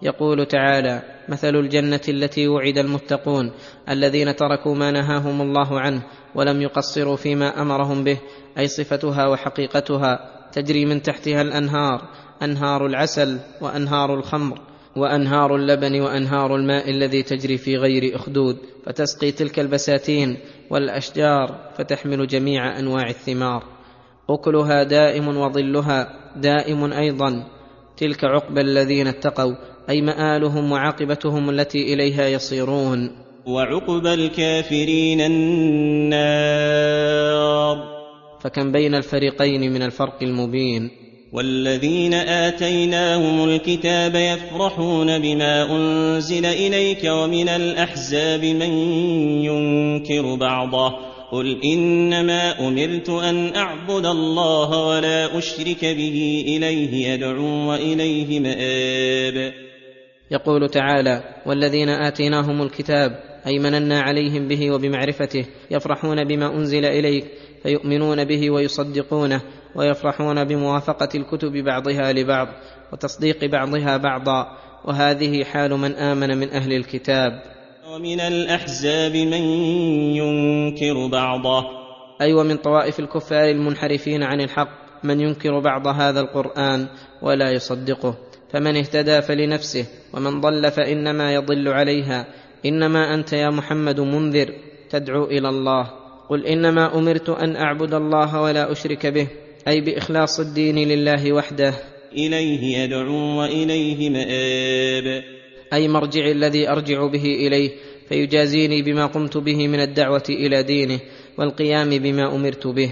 يقول 0.06 0.46
تعالى 0.46 1.02
مثل 1.30 1.56
الجنة 1.56 2.02
التي 2.10 2.48
وعد 2.48 2.78
المتقون 2.78 3.52
الذين 3.90 4.36
تركوا 4.36 4.76
ما 4.76 4.92
نهاهم 4.92 5.42
الله 5.42 5.80
عنه 5.80 6.02
ولم 6.36 6.62
يقصروا 6.62 7.16
فيما 7.16 7.62
أمرهم 7.62 8.04
به 8.04 8.18
أي 8.58 8.68
صفتها 8.68 9.28
وحقيقتها 9.28 10.20
تجري 10.52 10.86
من 10.86 11.02
تحتها 11.02 11.42
الأنهار 11.42 12.10
أنهار 12.44 12.86
العسل 12.86 13.40
وأنهار 13.62 14.14
الخمر 14.14 14.60
وأنهار 14.96 15.56
اللبن 15.56 16.02
وأنهار 16.02 16.56
الماء 16.56 16.90
الذي 16.90 17.24
تجري 17.24 17.58
في 17.58 17.78
غير 17.78 18.16
أخدود 18.16 18.58
فتسقي 18.86 19.32
تلك 19.32 19.60
البساتين 19.60 20.38
والأشجار 20.70 21.72
فتحمل 21.78 22.28
جميع 22.28 22.80
أنواع 22.80 23.10
الثمار. 23.10 23.64
أكلها 24.30 24.84
دائم 24.84 25.38
وظلها 25.38 26.08
دائم 26.36 26.94
أيضا 26.94 27.46
تلك 27.98 28.24
عقبى 28.24 28.62
الذين 28.62 29.08
اتقوا 29.08 29.56
أي 29.90 30.02
مآلهم 30.02 30.72
وعاقبتهم 30.72 31.50
التي 31.50 31.94
إليها 31.94 32.28
يصيرون. 32.28 33.12
وعقبى 33.46 34.14
الكافرين 34.14 35.22
النار. 35.22 36.46
فكم 38.42 38.72
بين 38.72 38.96
الفريقين 38.96 39.74
من 39.74 39.82
الفرق 39.82 40.24
المبين. 40.24 40.90
والذين 41.34 42.14
آتيناهم 42.14 43.50
الكتاب 43.50 44.16
يفرحون 44.16 45.20
بما 45.20 45.72
أنزل 45.72 46.46
إليك 46.46 47.02
ومن 47.06 47.50
الأحزاب 47.50 48.46
من 48.46 48.72
ينكر 49.44 50.36
بعضه. 50.36 50.96
قل 51.32 51.62
إنما 51.64 52.68
أمرت 52.68 53.10
أن 53.10 53.56
أعبد 53.56 54.06
الله 54.06 54.88
ولا 54.88 55.38
أشرك 55.38 55.86
به 55.86 56.46
إليه 56.48 57.08
يدعو 57.08 57.70
وإليه 57.70 58.40
مآب. 58.40 59.65
يقول 60.32 60.70
تعالى 60.70 61.24
والذين 61.46 61.90
آتيناهم 61.90 62.62
الكتاب 62.62 63.20
أي 63.48 63.60
مننا 63.60 64.02
عليهم 64.02 64.48
به 64.48 64.72
وبمعرفته 64.72 65.46
يفرحون 65.72 66.24
بما 66.24 66.56
أنزل 66.56 66.86
إليك 66.86 67.26
فيؤمنون 67.64 68.24
به 68.24 68.52
ويصدقونه 68.52 69.42
ويفرحون 69.76 70.44
بموافقة 70.44 71.10
الكتب 71.16 71.52
بعضها 71.52 72.14
لبعض 72.14 72.48
وتصديق 72.94 73.46
بعضها 73.46 73.98
بعضا 73.98 74.58
وهذه 74.86 75.44
حال 75.44 75.74
من 75.74 75.96
آمن 75.96 76.38
من 76.38 76.50
أهل 76.50 76.74
الكتاب. 76.74 77.32
ومن 77.94 78.20
الأحزاب 78.20 79.12
من 79.16 79.44
ينكر 80.16 81.08
بعضه. 81.08 81.60
اي 82.22 82.26
أيوة 82.26 82.42
ومن 82.42 82.58
طوائف 82.58 83.00
الكفار 83.00 83.50
المنحرفين 83.50 84.24
عن 84.24 84.42
الحق 84.42 84.70
من 85.04 85.22
ينكر 85.22 85.60
بعض 85.60 85.88
هذا 85.88 86.20
القرآن 86.20 86.88
ولا 87.22 87.52
يصدقه. 87.52 88.16
فمن 88.56 88.78
اهتدى 88.78 89.22
فلنفسه 89.22 89.86
ومن 90.14 90.42
ضل 90.42 90.72
فإنما 90.72 91.34
يضل 91.34 91.68
عليها. 91.68 92.28
إنما 92.66 93.14
أنت 93.14 93.34
يا 93.34 93.50
محمد 93.50 94.00
منذر 94.00 94.54
تدعو 94.90 95.26
إلى 95.26 95.50
الله. 95.50 95.92
قل 96.30 96.46
إنما 96.46 96.98
أمرت 96.98 97.30
أن 97.30 97.56
أعبد 97.56 97.94
الله 97.94 98.42
ولا 98.42 98.72
أشرك 98.72 99.06
به 99.06 99.28
أي 99.68 99.82
بإخلاص 99.82 100.40
الدين 100.40 100.76
لله 100.76 101.34
وحده. 101.34 101.74
إليه 102.14 102.78
يدعو 102.78 103.40
وإليه 103.40 104.10
مآب. 104.10 105.24
أي 105.74 105.88
مرجعي 105.88 106.32
الذي 106.32 106.70
أرجع 106.70 107.06
به 107.06 107.26
إليه 107.26 107.72
فيجازيني 108.10 108.82
بما 108.82 109.06
قمت 109.06 109.38
به 109.38 109.68
من 109.68 109.80
الدعوة 109.80 110.24
إلى 110.30 110.64
دينه 110.64 111.00
والقيام 111.38 111.90
بما 111.90 112.36
أمرت 112.36 112.68
به. 112.68 112.92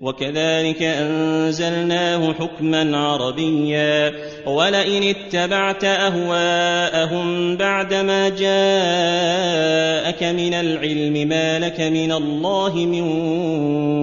وكذلك 0.00 0.82
أنزلناه 0.82 2.32
حكما 2.32 2.96
عربيا 2.98 4.12
ولئن 4.46 5.02
اتبعت 5.02 5.84
أهواءهم 5.84 7.56
بعدما 7.56 8.28
جاءك 8.28 10.22
من 10.22 10.54
العلم 10.54 11.28
ما 11.28 11.58
لك 11.58 11.80
من 11.80 12.12
الله 12.12 12.74
من 12.76 13.02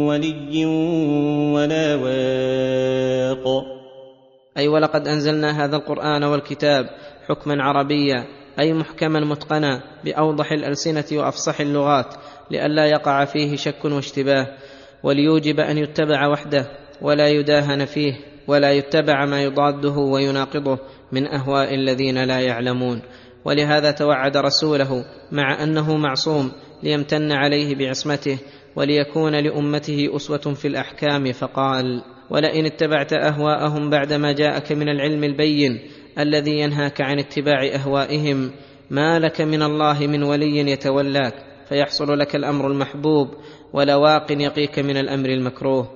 ولي 0.07 0.65
ولا 1.55 1.95
واق. 1.95 3.65
أي 4.57 4.67
ولقد 4.67 5.07
أنزلنا 5.07 5.65
هذا 5.65 5.75
القرآن 5.75 6.23
والكتاب 6.23 6.85
حكما 7.29 7.63
عربيا 7.63 8.25
أي 8.59 8.73
محكما 8.73 9.19
متقنا 9.19 9.81
بأوضح 10.03 10.51
الألسنة 10.51 11.05
وأفصح 11.11 11.59
اللغات 11.59 12.13
لئلا 12.51 12.85
يقع 12.85 13.25
فيه 13.25 13.55
شك 13.55 13.85
واشتباه. 13.85 14.47
وليوجب 15.05 15.59
أن 15.59 15.77
يتبع 15.77 16.27
وحده 16.27 16.65
ولا 17.01 17.27
يداهن 17.27 17.85
فيه 17.85 18.13
ولا 18.47 18.71
يتبع 18.71 19.25
ما 19.25 19.43
يضاده 19.43 19.95
ويناقضه 19.97 20.79
من 21.11 21.27
أهواء 21.27 21.73
الذين 21.73 22.23
لا 22.23 22.39
يعلمون. 22.39 23.01
ولهذا 23.45 23.91
توعد 23.91 24.37
رسوله 24.37 25.05
مع 25.31 25.63
أنه 25.63 25.97
معصوم 25.97 26.51
ليمتن 26.83 27.31
عليه 27.31 27.75
بعصمته 27.75 28.37
وليكون 28.75 29.35
لأمته 29.35 30.15
أسوة 30.15 30.53
في 30.53 30.67
الأحكام 30.67 31.31
فقال 31.31 32.03
ولئن 32.29 32.65
اتبعت 32.65 33.13
أهواءهم 33.13 33.89
بعدما 33.89 34.31
جاءك 34.31 34.71
من 34.71 34.89
العلم 34.89 35.23
البين 35.23 35.79
الذي 36.19 36.59
ينهاك 36.59 37.01
عن 37.01 37.19
اتباع 37.19 37.65
أهوائهم 37.75 38.51
ما 38.89 39.19
لك 39.19 39.41
من 39.41 39.61
الله 39.61 40.07
من 40.07 40.23
ولي 40.23 40.71
يتولاك 40.71 41.33
فيحصل 41.69 42.19
لك 42.19 42.35
الأمر 42.35 42.67
المحبوب 42.67 43.27
ولا 43.75 43.95
واق 43.95 44.31
يقيك 44.31 44.79
من 44.79 44.97
الأمر 44.97 45.29
المكروه. 45.29 45.89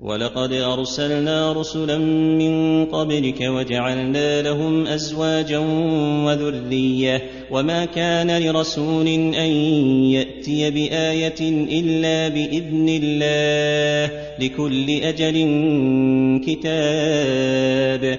ولقد 0.00 0.52
أرسلنا 0.52 1.52
رسلا 1.52 1.98
من 2.38 2.84
قبلك 2.86 3.40
وجعلنا 3.40 4.42
لهم 4.42 4.86
أزواجا 4.86 5.58
وذرية 6.26 7.22
وما 7.50 7.84
كان 7.84 8.42
لرسول 8.42 9.06
أن 9.34 9.50
يأتي 10.16 10.70
بآية 10.70 11.40
إلا 11.80 12.28
بإذن 12.28 12.88
الله 13.02 14.10
لكل 14.38 14.90
أجل 14.90 15.36
كتاب. 16.46 18.18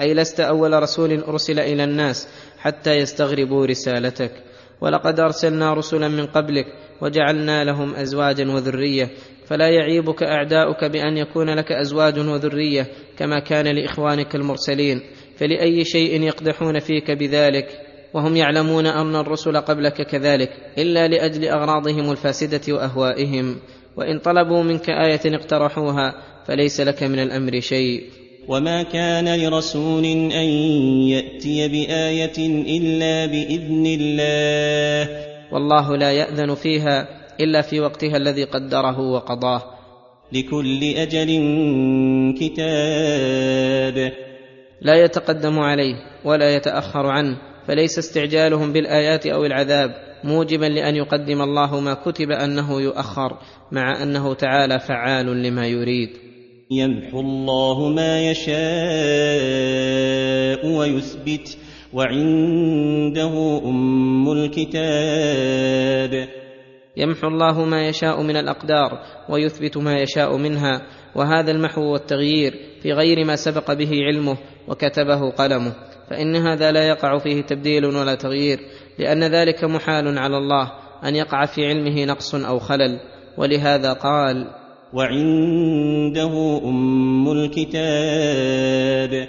أي 0.00 0.14
لست 0.14 0.40
أول 0.40 0.82
رسول 0.82 1.20
أرسل 1.20 1.60
إلى 1.60 1.84
الناس 1.84 2.28
حتى 2.58 2.90
يستغربوا 2.90 3.66
رسالتك. 3.66 4.32
ولقد 4.80 5.20
أرسلنا 5.20 5.74
رسلا 5.74 6.08
من 6.08 6.26
قبلك 6.26 6.66
وجعلنا 7.00 7.64
لهم 7.64 7.94
أزواجا 7.94 8.52
وذرية. 8.52 9.10
فلا 9.46 9.68
يعيبك 9.68 10.22
أعداؤك 10.22 10.84
بأن 10.84 11.16
يكون 11.16 11.50
لك 11.50 11.72
أزواج 11.72 12.18
وذرية 12.18 12.86
كما 13.18 13.38
كان 13.38 13.66
لإخوانك 13.66 14.34
المرسلين. 14.34 15.00
فلأي 15.36 15.84
شيء 15.84 16.22
يقدحون 16.22 16.78
فيك 16.78 17.10
بذلك؟ 17.10 17.68
وهم 18.14 18.36
يعلمون 18.36 18.86
أن 18.86 19.16
الرسل 19.16 19.56
قبلك 19.56 20.02
كذلك 20.02 20.50
إلا 20.78 21.08
لأجل 21.08 21.44
أغراضهم 21.44 22.10
الفاسدة 22.10 22.74
وأهوائهم. 22.74 23.56
وإن 23.96 24.18
طلبوا 24.18 24.62
منك 24.62 24.90
آية 24.90 25.34
اقترحوها 25.34 26.14
فليس 26.46 26.80
لك 26.80 27.02
من 27.02 27.18
الأمر 27.18 27.60
شيء. 27.60 28.17
وما 28.48 28.82
كان 28.82 29.40
لرسول 29.40 30.04
ان 30.04 30.48
ياتي 31.12 31.68
بايه 31.68 32.38
الا 32.78 33.26
باذن 33.26 33.86
الله 34.00 35.28
والله 35.52 35.96
لا 35.96 36.12
يأذن 36.12 36.54
فيها 36.54 37.08
إلا 37.40 37.62
في 37.62 37.80
وقتها 37.80 38.16
الذي 38.16 38.44
قدره 38.44 39.00
وقضاه. 39.00 39.62
لكل 40.32 40.84
أجل 40.84 41.28
كتاب. 42.40 44.12
لا 44.80 45.04
يتقدم 45.04 45.58
عليه 45.58 45.94
ولا 46.24 46.56
يتأخر 46.56 47.06
عنه 47.06 47.36
فليس 47.66 47.98
استعجالهم 47.98 48.72
بالآيات 48.72 49.26
أو 49.26 49.44
العذاب 49.44 49.94
موجبا 50.24 50.66
لأن 50.66 50.96
يقدم 50.96 51.42
الله 51.42 51.80
ما 51.80 51.94
كتب 51.94 52.30
أنه 52.30 52.80
يؤخر 52.80 53.38
مع 53.72 54.02
أنه 54.02 54.34
تعالى 54.34 54.78
فعال 54.78 55.42
لما 55.42 55.66
يريد. 55.66 56.27
يمحو 56.70 57.20
الله 57.20 57.88
ما 57.88 58.30
يشاء 58.30 58.56
ويثبت 60.66 61.58
وعنده 61.92 63.60
أم 63.64 64.32
الكتاب. 64.32 64.68
يمحو 66.96 67.28
الله 67.28 67.64
ما 67.64 67.88
يشاء 67.88 68.22
من 68.22 68.36
الأقدار 68.36 68.98
ويثبت 69.28 69.76
ما 69.76 69.94
يشاء 69.94 70.36
منها 70.36 70.82
وهذا 71.14 71.50
المحو 71.50 71.82
والتغيير 71.82 72.54
في 72.82 72.92
غير 72.92 73.24
ما 73.24 73.36
سبق 73.36 73.72
به 73.72 73.90
علمه 73.90 74.36
وكتبه 74.68 75.30
قلمه 75.30 75.72
فإن 76.10 76.36
هذا 76.36 76.72
لا 76.72 76.88
يقع 76.88 77.18
فيه 77.18 77.42
تبديل 77.42 77.84
ولا 77.84 78.14
تغيير 78.14 78.58
لأن 78.98 79.24
ذلك 79.24 79.64
محال 79.64 80.18
على 80.18 80.36
الله 80.36 80.72
أن 81.04 81.16
يقع 81.16 81.46
في 81.46 81.66
علمه 81.66 82.04
نقص 82.04 82.34
أو 82.34 82.58
خلل 82.58 83.00
ولهذا 83.38 83.92
قال 83.92 84.50
وعنده 84.94 86.60
أم 86.64 87.32
الكتاب. 87.32 89.28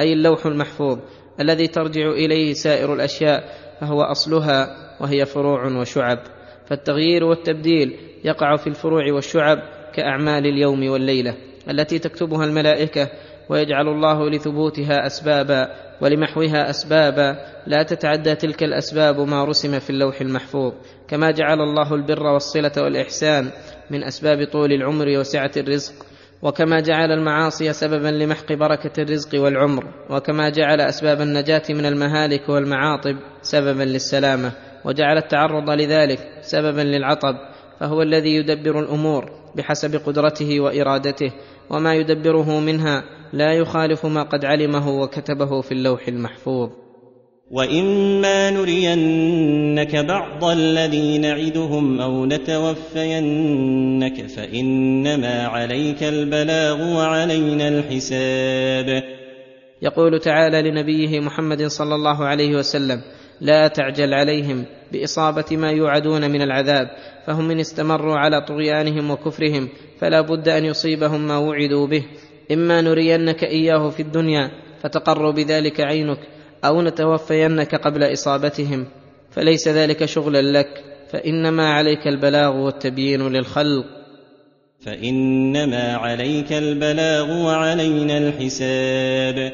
أي 0.00 0.12
اللوح 0.12 0.46
المحفوظ 0.46 0.98
الذي 1.40 1.66
ترجع 1.66 2.10
إليه 2.10 2.52
سائر 2.52 2.94
الأشياء 2.94 3.44
فهو 3.80 4.02
أصلها 4.02 4.66
وهي 5.00 5.26
فروع 5.26 5.66
وشعب. 5.80 6.18
فالتغيير 6.66 7.24
والتبديل 7.24 7.96
يقع 8.24 8.56
في 8.56 8.66
الفروع 8.66 9.12
والشعب 9.12 9.58
كأعمال 9.94 10.46
اليوم 10.46 10.90
والليلة 10.90 11.36
التي 11.70 11.98
تكتبها 11.98 12.44
الملائكة 12.44 13.08
ويجعل 13.48 13.88
الله 13.88 14.30
لثبوتها 14.30 15.06
أسبابا 15.06 15.68
ولمحوها 16.00 16.70
أسبابا. 16.70 17.36
لا 17.66 17.82
تتعدى 17.82 18.34
تلك 18.34 18.62
الأسباب 18.62 19.20
ما 19.20 19.44
رسم 19.44 19.78
في 19.78 19.90
اللوح 19.90 20.20
المحفوظ. 20.20 20.72
كما 21.08 21.30
جعل 21.30 21.60
الله 21.60 21.94
البر 21.94 22.26
والصلة 22.26 22.72
والإحسان 22.76 23.50
من 23.90 24.04
أسباب 24.04 24.44
طول 24.44 24.72
العمر 24.72 25.18
وسعة 25.18 25.50
الرزق 25.56 25.94
وكما 26.42 26.80
جعل 26.80 27.12
المعاصي 27.12 27.72
سببا 27.72 28.08
لمحق 28.08 28.52
بركة 28.52 29.02
الرزق 29.02 29.40
والعمر 29.40 29.84
وكما 30.10 30.48
جعل 30.48 30.80
أسباب 30.80 31.20
النجاة 31.20 31.62
من 31.70 31.86
المهالك 31.86 32.48
والمعاطب 32.48 33.16
سببا 33.42 33.82
للسلامة 33.82 34.52
وجعل 34.84 35.18
التعرض 35.18 35.70
لذلك 35.70 36.18
سببا 36.40 36.80
للعطب 36.80 37.34
فهو 37.80 38.02
الذي 38.02 38.34
يدبر 38.34 38.80
الأمور 38.80 39.30
بحسب 39.56 39.96
قدرته 40.06 40.60
وإرادته 40.60 41.32
وما 41.70 41.94
يدبره 41.94 42.60
منها 42.60 43.04
لا 43.32 43.52
يخالف 43.52 44.06
ما 44.06 44.22
قد 44.22 44.44
علمه 44.44 44.88
وكتبه 44.88 45.60
في 45.60 45.72
اللوح 45.72 46.08
المحفوظ. 46.08 46.70
واما 47.50 48.50
نرينك 48.50 49.96
بعض 49.96 50.44
الذي 50.44 51.18
نعدهم 51.18 52.00
أو 52.00 52.26
نتوفينك 52.26 54.26
فانما 54.26 55.46
عليك 55.46 56.02
البلاغ 56.02 56.96
وعلينا 56.96 57.68
الحساب 57.68 59.02
يقول 59.82 60.20
تعالى 60.20 60.70
لنبيه 60.70 61.20
محمد 61.20 61.62
صلى 61.62 61.94
الله 61.94 62.24
عليه 62.24 62.56
وسلم 62.56 63.02
لا 63.40 63.68
تعجل 63.68 64.14
عليهم 64.14 64.64
بإصابة 64.92 65.56
ما 65.56 65.70
يوعدون 65.70 66.30
من 66.30 66.42
العذاب 66.42 66.90
فهم 67.26 67.50
إن 67.50 67.60
استمروا 67.60 68.16
على 68.16 68.40
طغيانهم 68.40 69.10
وكفرهم 69.10 69.68
فلا 69.98 70.20
بد 70.20 70.48
أن 70.48 70.64
يصيبهم 70.64 71.26
ما 71.26 71.38
وعدوا 71.38 71.86
به. 71.86 72.04
إما 72.52 72.80
نرينك 72.80 73.44
إياه 73.44 73.90
في 73.90 74.00
الدنيا 74.00 74.50
فتقر 74.82 75.30
بذلك 75.30 75.80
عينك 75.80 76.18
أو 76.64 76.82
نتوفينك 76.82 77.74
قبل 77.74 78.12
إصابتهم 78.12 78.86
فليس 79.30 79.68
ذلك 79.68 80.04
شغلا 80.04 80.42
لك 80.42 80.84
فإنما 81.10 81.72
عليك 81.72 82.06
البلاغ 82.06 82.56
والتبيين 82.56 83.28
للخلق. 83.28 83.84
فإنما 84.86 85.96
عليك 85.96 86.52
البلاغ 86.52 87.44
وعلينا 87.46 88.18
الحساب. 88.18 89.52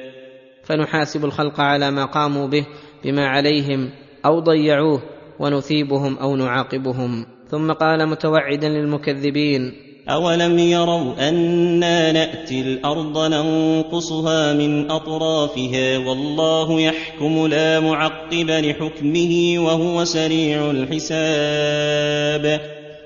فنحاسب 0.65 1.25
الخلق 1.25 1.61
على 1.61 1.91
ما 1.91 2.05
قاموا 2.05 2.47
به 2.47 2.67
بما 3.05 3.27
عليهم 3.27 3.91
أو 4.27 4.41
ضيعوه 4.41 5.03
ونثيبهم 5.39 6.19
أو 6.19 6.37
نعاقبهم. 6.37 7.27
ثم 7.49 7.73
قال 7.73 8.09
متوعدا 8.09 8.69
للمكذبين 8.69 9.86
اولم 10.09 10.59
يروا 10.59 11.29
أنا 11.29 12.13
ناتي 12.13 12.61
الأرض 12.61 13.19
ننقصها 13.19 14.53
من 14.53 14.91
اطرافها 14.91 15.99
والله 15.99 16.81
يحكم 16.81 17.47
لا 17.47 17.81
معقب 17.81 18.51
لحكمه 18.51 19.55
وهو 19.59 20.05
سريع 20.05 20.71
الحساب. 20.71 22.61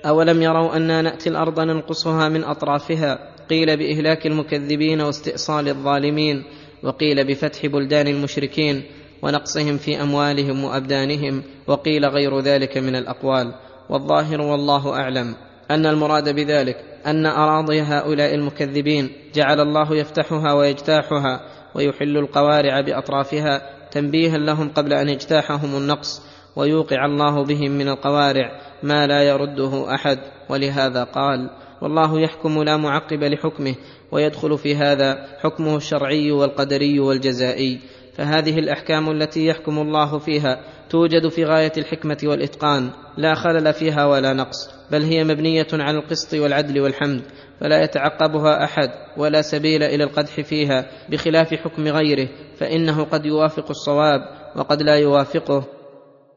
اولم 0.06 0.42
يروا 0.42 0.76
أنا 0.76 1.02
ناتي 1.02 1.28
الأرض 1.28 1.60
ننقصها 1.60 2.28
من 2.28 2.44
اطرافها؟ 2.44 3.18
قيل 3.50 3.76
باهلاك 3.76 4.26
المكذبين 4.26 5.00
واستئصال 5.00 5.68
الظالمين 5.68 6.44
وقيل 6.82 7.26
بفتح 7.26 7.66
بلدان 7.66 8.08
المشركين 8.08 8.82
ونقصهم 9.22 9.76
في 9.76 10.02
اموالهم 10.02 10.64
وابدانهم 10.64 11.42
وقيل 11.66 12.06
غير 12.06 12.40
ذلك 12.40 12.78
من 12.78 12.96
الاقوال. 12.96 13.54
والظاهر 13.90 14.40
والله 14.40 14.92
اعلم. 14.92 15.34
ان 15.70 15.86
المراد 15.86 16.34
بذلك 16.34 16.89
أن 17.06 17.26
أراضي 17.26 17.80
هؤلاء 17.80 18.34
المكذبين 18.34 19.10
جعل 19.34 19.60
الله 19.60 19.96
يفتحها 19.96 20.52
ويجتاحها 20.52 21.40
ويحل 21.74 22.16
القوارع 22.16 22.80
بأطرافها 22.80 23.62
تنبيها 23.90 24.38
لهم 24.38 24.68
قبل 24.68 24.92
أن 24.92 25.08
يجتاحهم 25.08 25.76
النقص 25.76 26.22
ويوقع 26.56 27.04
الله 27.04 27.44
بهم 27.44 27.70
من 27.70 27.88
القوارع 27.88 28.60
ما 28.82 29.06
لا 29.06 29.22
يرده 29.22 29.94
أحد 29.94 30.18
ولهذا 30.48 31.04
قال 31.04 31.50
والله 31.82 32.20
يحكم 32.20 32.62
لا 32.62 32.76
معقب 32.76 33.24
لحكمه 33.24 33.74
ويدخل 34.12 34.58
في 34.58 34.76
هذا 34.76 35.26
حكمه 35.42 35.76
الشرعي 35.76 36.32
والقدري 36.32 37.00
والجزائي. 37.00 37.80
فهذه 38.20 38.58
الأحكام 38.58 39.10
التي 39.10 39.46
يحكم 39.46 39.78
الله 39.78 40.18
فيها 40.18 40.60
توجد 40.90 41.28
في 41.28 41.44
غاية 41.44 41.72
الحكمة 41.76 42.18
والإتقان 42.24 42.90
لا 43.16 43.34
خلل 43.34 43.72
فيها 43.72 44.06
ولا 44.06 44.32
نقص 44.32 44.70
بل 44.90 45.02
هي 45.02 45.24
مبنية 45.24 45.66
على 45.72 45.98
القسط 45.98 46.34
والعدل 46.34 46.80
والحمد 46.80 47.22
فلا 47.60 47.82
يتعقبها 47.82 48.64
أحد 48.64 48.90
ولا 49.16 49.42
سبيل 49.42 49.82
إلى 49.82 50.04
القدح 50.04 50.40
فيها 50.40 50.86
بخلاف 51.08 51.54
حكم 51.54 51.88
غيره 51.88 52.28
فإنه 52.56 53.04
قد 53.04 53.26
يوافق 53.26 53.70
الصواب 53.70 54.20
وقد 54.56 54.82
لا 54.82 54.94
يوافقه. 54.94 55.64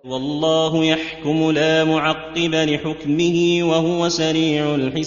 والله 0.05 0.85
يحكم 0.85 1.51
لا 1.51 1.83
معقب 1.83 2.55
لحكمه 2.55 3.59
وهو 3.63 4.09
سريع 4.09 4.75
الحساب. 4.75 5.05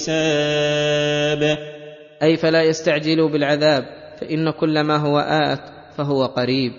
أي 2.22 2.37
فلا 2.37 2.62
يستعجلوا 2.62 3.29
بالعذاب 3.29 3.85
فإن 4.20 4.51
كل 4.51 4.81
ما 4.81 4.97
هو 4.97 5.18
آت 5.18 5.76
فهو 5.97 6.24
قريب. 6.24 6.72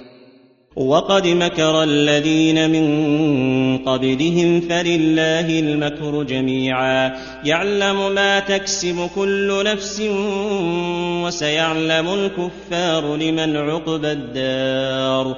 وقد 0.75 1.27
مكر 1.27 1.83
الذين 1.83 2.69
من 2.69 2.87
قبلهم 3.77 4.61
فلله 4.61 5.59
المكر 5.59 6.23
جميعا. 6.23 7.13
يعلم 7.45 8.15
ما 8.15 8.39
تكسب 8.39 9.09
كل 9.15 9.63
نفس 9.65 10.01
وسيعلم 11.25 12.07
الكفار 12.07 13.15
لمن 13.15 13.55
عقبى 13.55 14.11
الدار. 14.11 15.37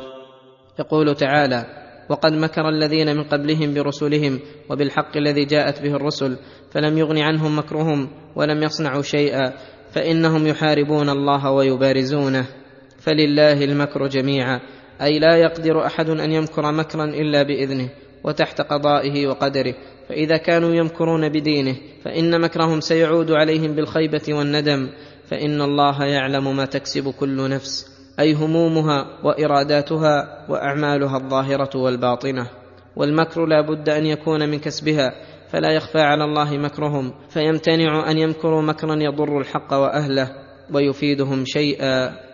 يقول 0.80 1.16
تعالى 1.16 1.66
وقد 2.10 2.34
مكر 2.34 2.70
الذين 2.70 3.16
من 3.18 3.24
قبلهم 3.24 3.74
برسلهم 3.74 4.40
وبالحق 4.70 5.18
الذي 5.18 5.46
جاءت 5.46 5.82
به 5.82 5.96
الرسل 5.96 6.38
فلم 6.72 6.98
يغن 6.98 7.18
عنهم 7.18 7.60
مكرهم 7.60 8.10
ولم 8.36 8.64
يصنعوا 8.64 9.02
شيئا 9.02 9.54
فإنهم 9.92 10.48
يحاربون 10.48 11.10
الله 11.10 11.52
ويبارزونه. 11.52 12.59
فلله 13.00 13.64
المكر 13.64 14.08
جميعا. 14.08 14.60
أي 15.02 15.20
لا 15.20 15.38
يقدر 15.38 15.86
أحد 15.86 16.10
أن 16.10 16.32
يمكر 16.32 16.72
مكرا 16.72 17.06
إلا 17.06 17.44
بإذنه 17.44 17.90
وتحت 18.24 18.62
قضائه 18.62 19.28
وقدره. 19.28 19.74
فإذا 20.10 20.38
كانوا 20.38 20.76
يمكرون 20.76 21.30
بدينه 21.30 21.76
فإن 22.04 22.42
مكرهم 22.42 22.80
سيعود 22.80 23.32
عليهم 23.32 23.76
بالخيبة 23.76 24.22
والندم. 24.30 24.90
فإن 25.26 25.62
الله 25.62 26.06
يعلم 26.06 26.56
ما 26.56 26.66
تكسب 26.66 27.10
كل 27.10 27.50
نفس. 27.50 27.86
أي 28.20 28.34
همومها 28.34 29.06
وإراداتها 29.24 30.46
وأعمالها 30.50 31.18
الظاهرة 31.18 31.78
والباطنة. 31.78 32.48
والمكر 32.96 33.46
لا 33.46 33.62
بد 33.62 33.90
أن 33.90 34.06
يكون 34.06 34.50
من 34.50 34.60
كسبها. 34.60 35.14
فلا 35.50 35.72
يخفى 35.72 36.00
على 36.00 36.24
الله 36.24 36.58
مكرهم. 36.58 37.14
فيمتنع 37.30 38.12
أن 38.12 38.18
يمكروا 38.18 38.62
مكرا 38.62 38.96
يضر 38.96 39.40
الحق 39.40 39.74
وأهله 39.74 40.32
ويفيدهم 40.74 41.46
شيئا. 41.46 42.29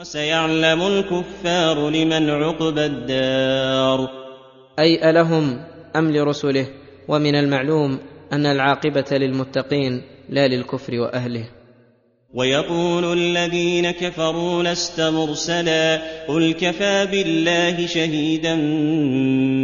وسيعلم 0.00 0.82
الكفار 0.82 1.90
لمن 1.90 2.30
عقبى 2.30 2.86
الدار. 2.86 4.08
أي 4.78 5.10
ألهم 5.10 5.60
أم 5.96 6.10
لرسله؟ 6.16 6.66
ومن 7.08 7.34
المعلوم 7.34 7.98
أن 8.32 8.46
العاقبة 8.46 9.04
للمتقين 9.12 10.02
لا 10.28 10.48
للكفر 10.48 10.94
وأهله. 10.94 11.44
ويقول 12.34 13.18
الذين 13.18 13.90
كفروا 13.90 14.62
لست 14.62 15.00
مرسلا. 15.00 16.02
قل 16.28 16.52
كفى 16.52 17.06
بالله 17.10 17.86
شهيدا 17.86 18.54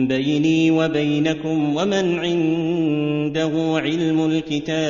بيني 0.08 0.70
وبينكم 0.70 1.76
ومن 1.76 2.18
عنده 2.18 3.52
علم 3.80 4.26
الكتاب. 4.30 4.86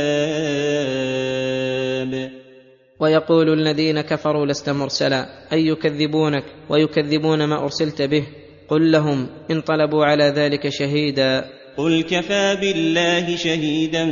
ويقول 3.01 3.53
الذين 3.53 4.01
كفروا 4.01 4.47
لست 4.47 4.71
مرسلا. 4.71 5.27
أي 5.53 5.67
يكذبونك 5.67 6.45
ويكذبون 6.69 7.45
ما 7.45 7.63
أرسلت 7.63 8.03
به. 8.03 8.27
قل 8.69 8.93
لهم 8.93 9.27
إن 9.51 9.61
طلبوا 9.61 10.05
على 10.05 10.25
ذلك 10.25 10.69
شهيدا. 10.69 11.45
قل 11.77 12.03
كفى 12.03 12.57
بالله 12.61 13.37
شهيدا 13.37 14.05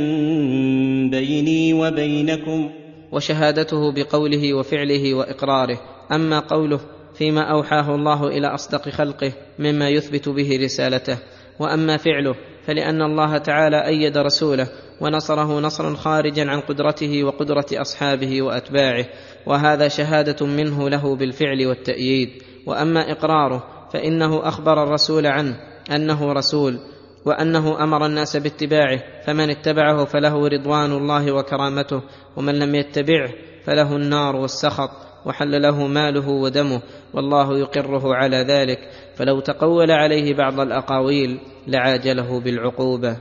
بيني 1.09 1.73
وبينكم. 1.73 2.69
وشهادته 3.11 3.93
بقوله 3.93 4.53
وفعله 4.53 5.13
وإقراره. 5.13 5.79
أما 6.11 6.39
قوله 6.39 6.79
فيما 7.17 7.41
أوحاه 7.41 7.95
الله 7.95 8.27
إلى 8.27 8.47
أصدق 8.47 8.89
خلقه 8.89 9.33
مما 9.59 9.89
يثبت 9.89 10.29
به 10.29 10.59
رسالته. 10.63 11.17
وأما 11.59 11.97
فعله 11.97 12.35
فلأن 12.67 13.01
الله 13.01 13.37
تعالى 13.37 13.87
أيد 13.87 14.17
رسوله 14.17 14.67
ونصره 15.01 15.59
نصرا 15.59 15.95
خارجا 15.95 16.49
عن 16.49 16.59
قدرته 16.59 17.23
وقدرة 17.23 17.65
أصحابه 17.73 18.41
وأتباعه 18.41 19.05
وهذا 19.45 19.87
شهادة 19.87 20.45
منه 20.45 20.89
له 20.89 21.15
بالفعل 21.15 21.67
والتأييد. 21.67 22.29
وأما 22.65 23.11
إقراره 23.11 23.63
فإنه 23.93 24.47
أخبر 24.47 24.83
الرسول 24.83 25.25
عنه 25.25 25.55
أنه 25.91 26.33
رسول 26.33 26.79
وأنه 27.25 27.83
أمر 27.83 28.05
الناس 28.05 28.37
باتباعه 28.37 29.03
فمن 29.25 29.49
اتبعه 29.49 30.05
فله 30.05 30.47
رضوان 30.47 30.91
الله 30.91 31.31
وكرامته 31.31 32.01
ومن 32.37 32.59
لم 32.59 32.75
يتبعه 32.75 33.29
فله 33.65 33.95
النار 33.95 34.35
والسخط 34.35 34.89
وحل 35.25 35.61
له 35.61 35.87
ماله 35.87 36.29
ودمه 36.29 36.81
والله 37.13 37.57
يقره 37.59 38.15
على 38.15 38.37
ذلك. 38.37 38.79
فلو 39.15 39.39
تقول 39.39 39.91
عليه 39.91 40.33
بعض 40.33 40.59
الأقاويل 40.59 41.39
لعاجله 41.67 42.39
بالعقوبة. 42.39 43.17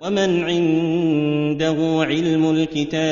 ومن 0.00 0.44
عنده 0.44 2.04
علم 2.04 2.50
الكتاب. 2.50 3.02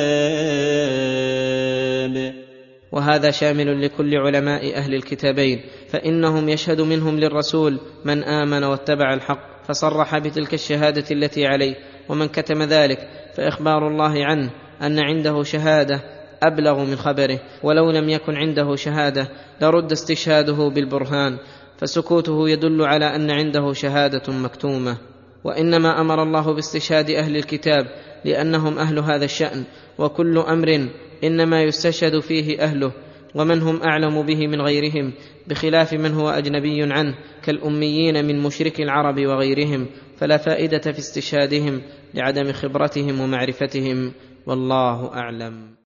وهذا 2.93 3.31
شامل 3.31 3.85
لكل 3.85 4.17
علماء 4.17 4.77
أهل 4.77 4.95
الكتابين. 4.95 5.61
فإنهم 5.89 6.49
يشهد 6.49 6.81
منهم 6.81 7.21
للرسول 7.21 7.81
من 8.05 8.25
آمن 8.25 8.65
واتبع 8.65 9.15
الحق 9.15 9.65
فصرح 9.69 10.19
بتلك 10.19 10.55
الشهادة 10.55 11.05
التي 11.11 11.47
عليه. 11.47 11.75
ومن 12.09 12.29
كتم 12.29 12.63
ذلك 12.63 13.09
فإخبار 13.37 13.89
الله 13.89 14.25
عنه 14.25 14.51
أن 14.83 14.99
عنده 14.99 15.43
شهادة 15.43 16.01
أبلغ 16.43 16.85
من 16.85 16.97
خبره. 16.97 17.41
ولو 17.63 17.91
لم 17.91 18.09
يكن 18.09 18.37
عنده 18.37 18.77
شهادة 18.77 19.29
لرد 19.61 19.93
استشهاده 19.93 20.69
بالبرهان. 20.75 21.39
فسكوته 21.81 22.49
يدل 22.49 22.83
على 22.83 23.05
أن 23.05 23.31
عنده 23.31 23.73
شهادة 23.73 24.33
مكتومة. 24.33 24.99
وإنما 25.45 26.01
أمر 26.01 26.23
الله 26.23 26.55
باستشهاد 26.55 27.11
أهل 27.11 27.37
الكتاب 27.37 27.87
لأنهم 28.25 28.79
أهل 28.79 28.99
هذا 28.99 29.25
الشأن. 29.25 29.65
وكل 29.99 30.39
أمر 30.39 30.89
إنما 31.25 31.63
يستشهد 31.63 32.21
فيه 32.21 32.61
أهله 32.61 32.93
ومن 33.35 33.63
هم 33.63 33.83
أعلم 33.83 34.23
به 34.23 34.47
من 34.47 34.61
غيرهم 34.61 35.13
بخلاف 35.49 35.93
من 35.93 36.13
هو 36.13 36.29
أجنبي 36.29 36.83
عنه 36.83 37.15
كالأميين 37.43 38.25
من 38.25 38.43
مشرك 38.43 38.81
العرب 38.81 39.27
وغيرهم. 39.27 39.87
فلا 40.17 40.37
فائدة 40.37 40.93
في 40.93 40.99
استشهادهم 40.99 41.83
لعدم 42.15 42.53
خبرتهم 42.53 43.21
ومعرفتهم. 43.21 44.13
والله 44.47 45.15
أعلم. 45.15 45.80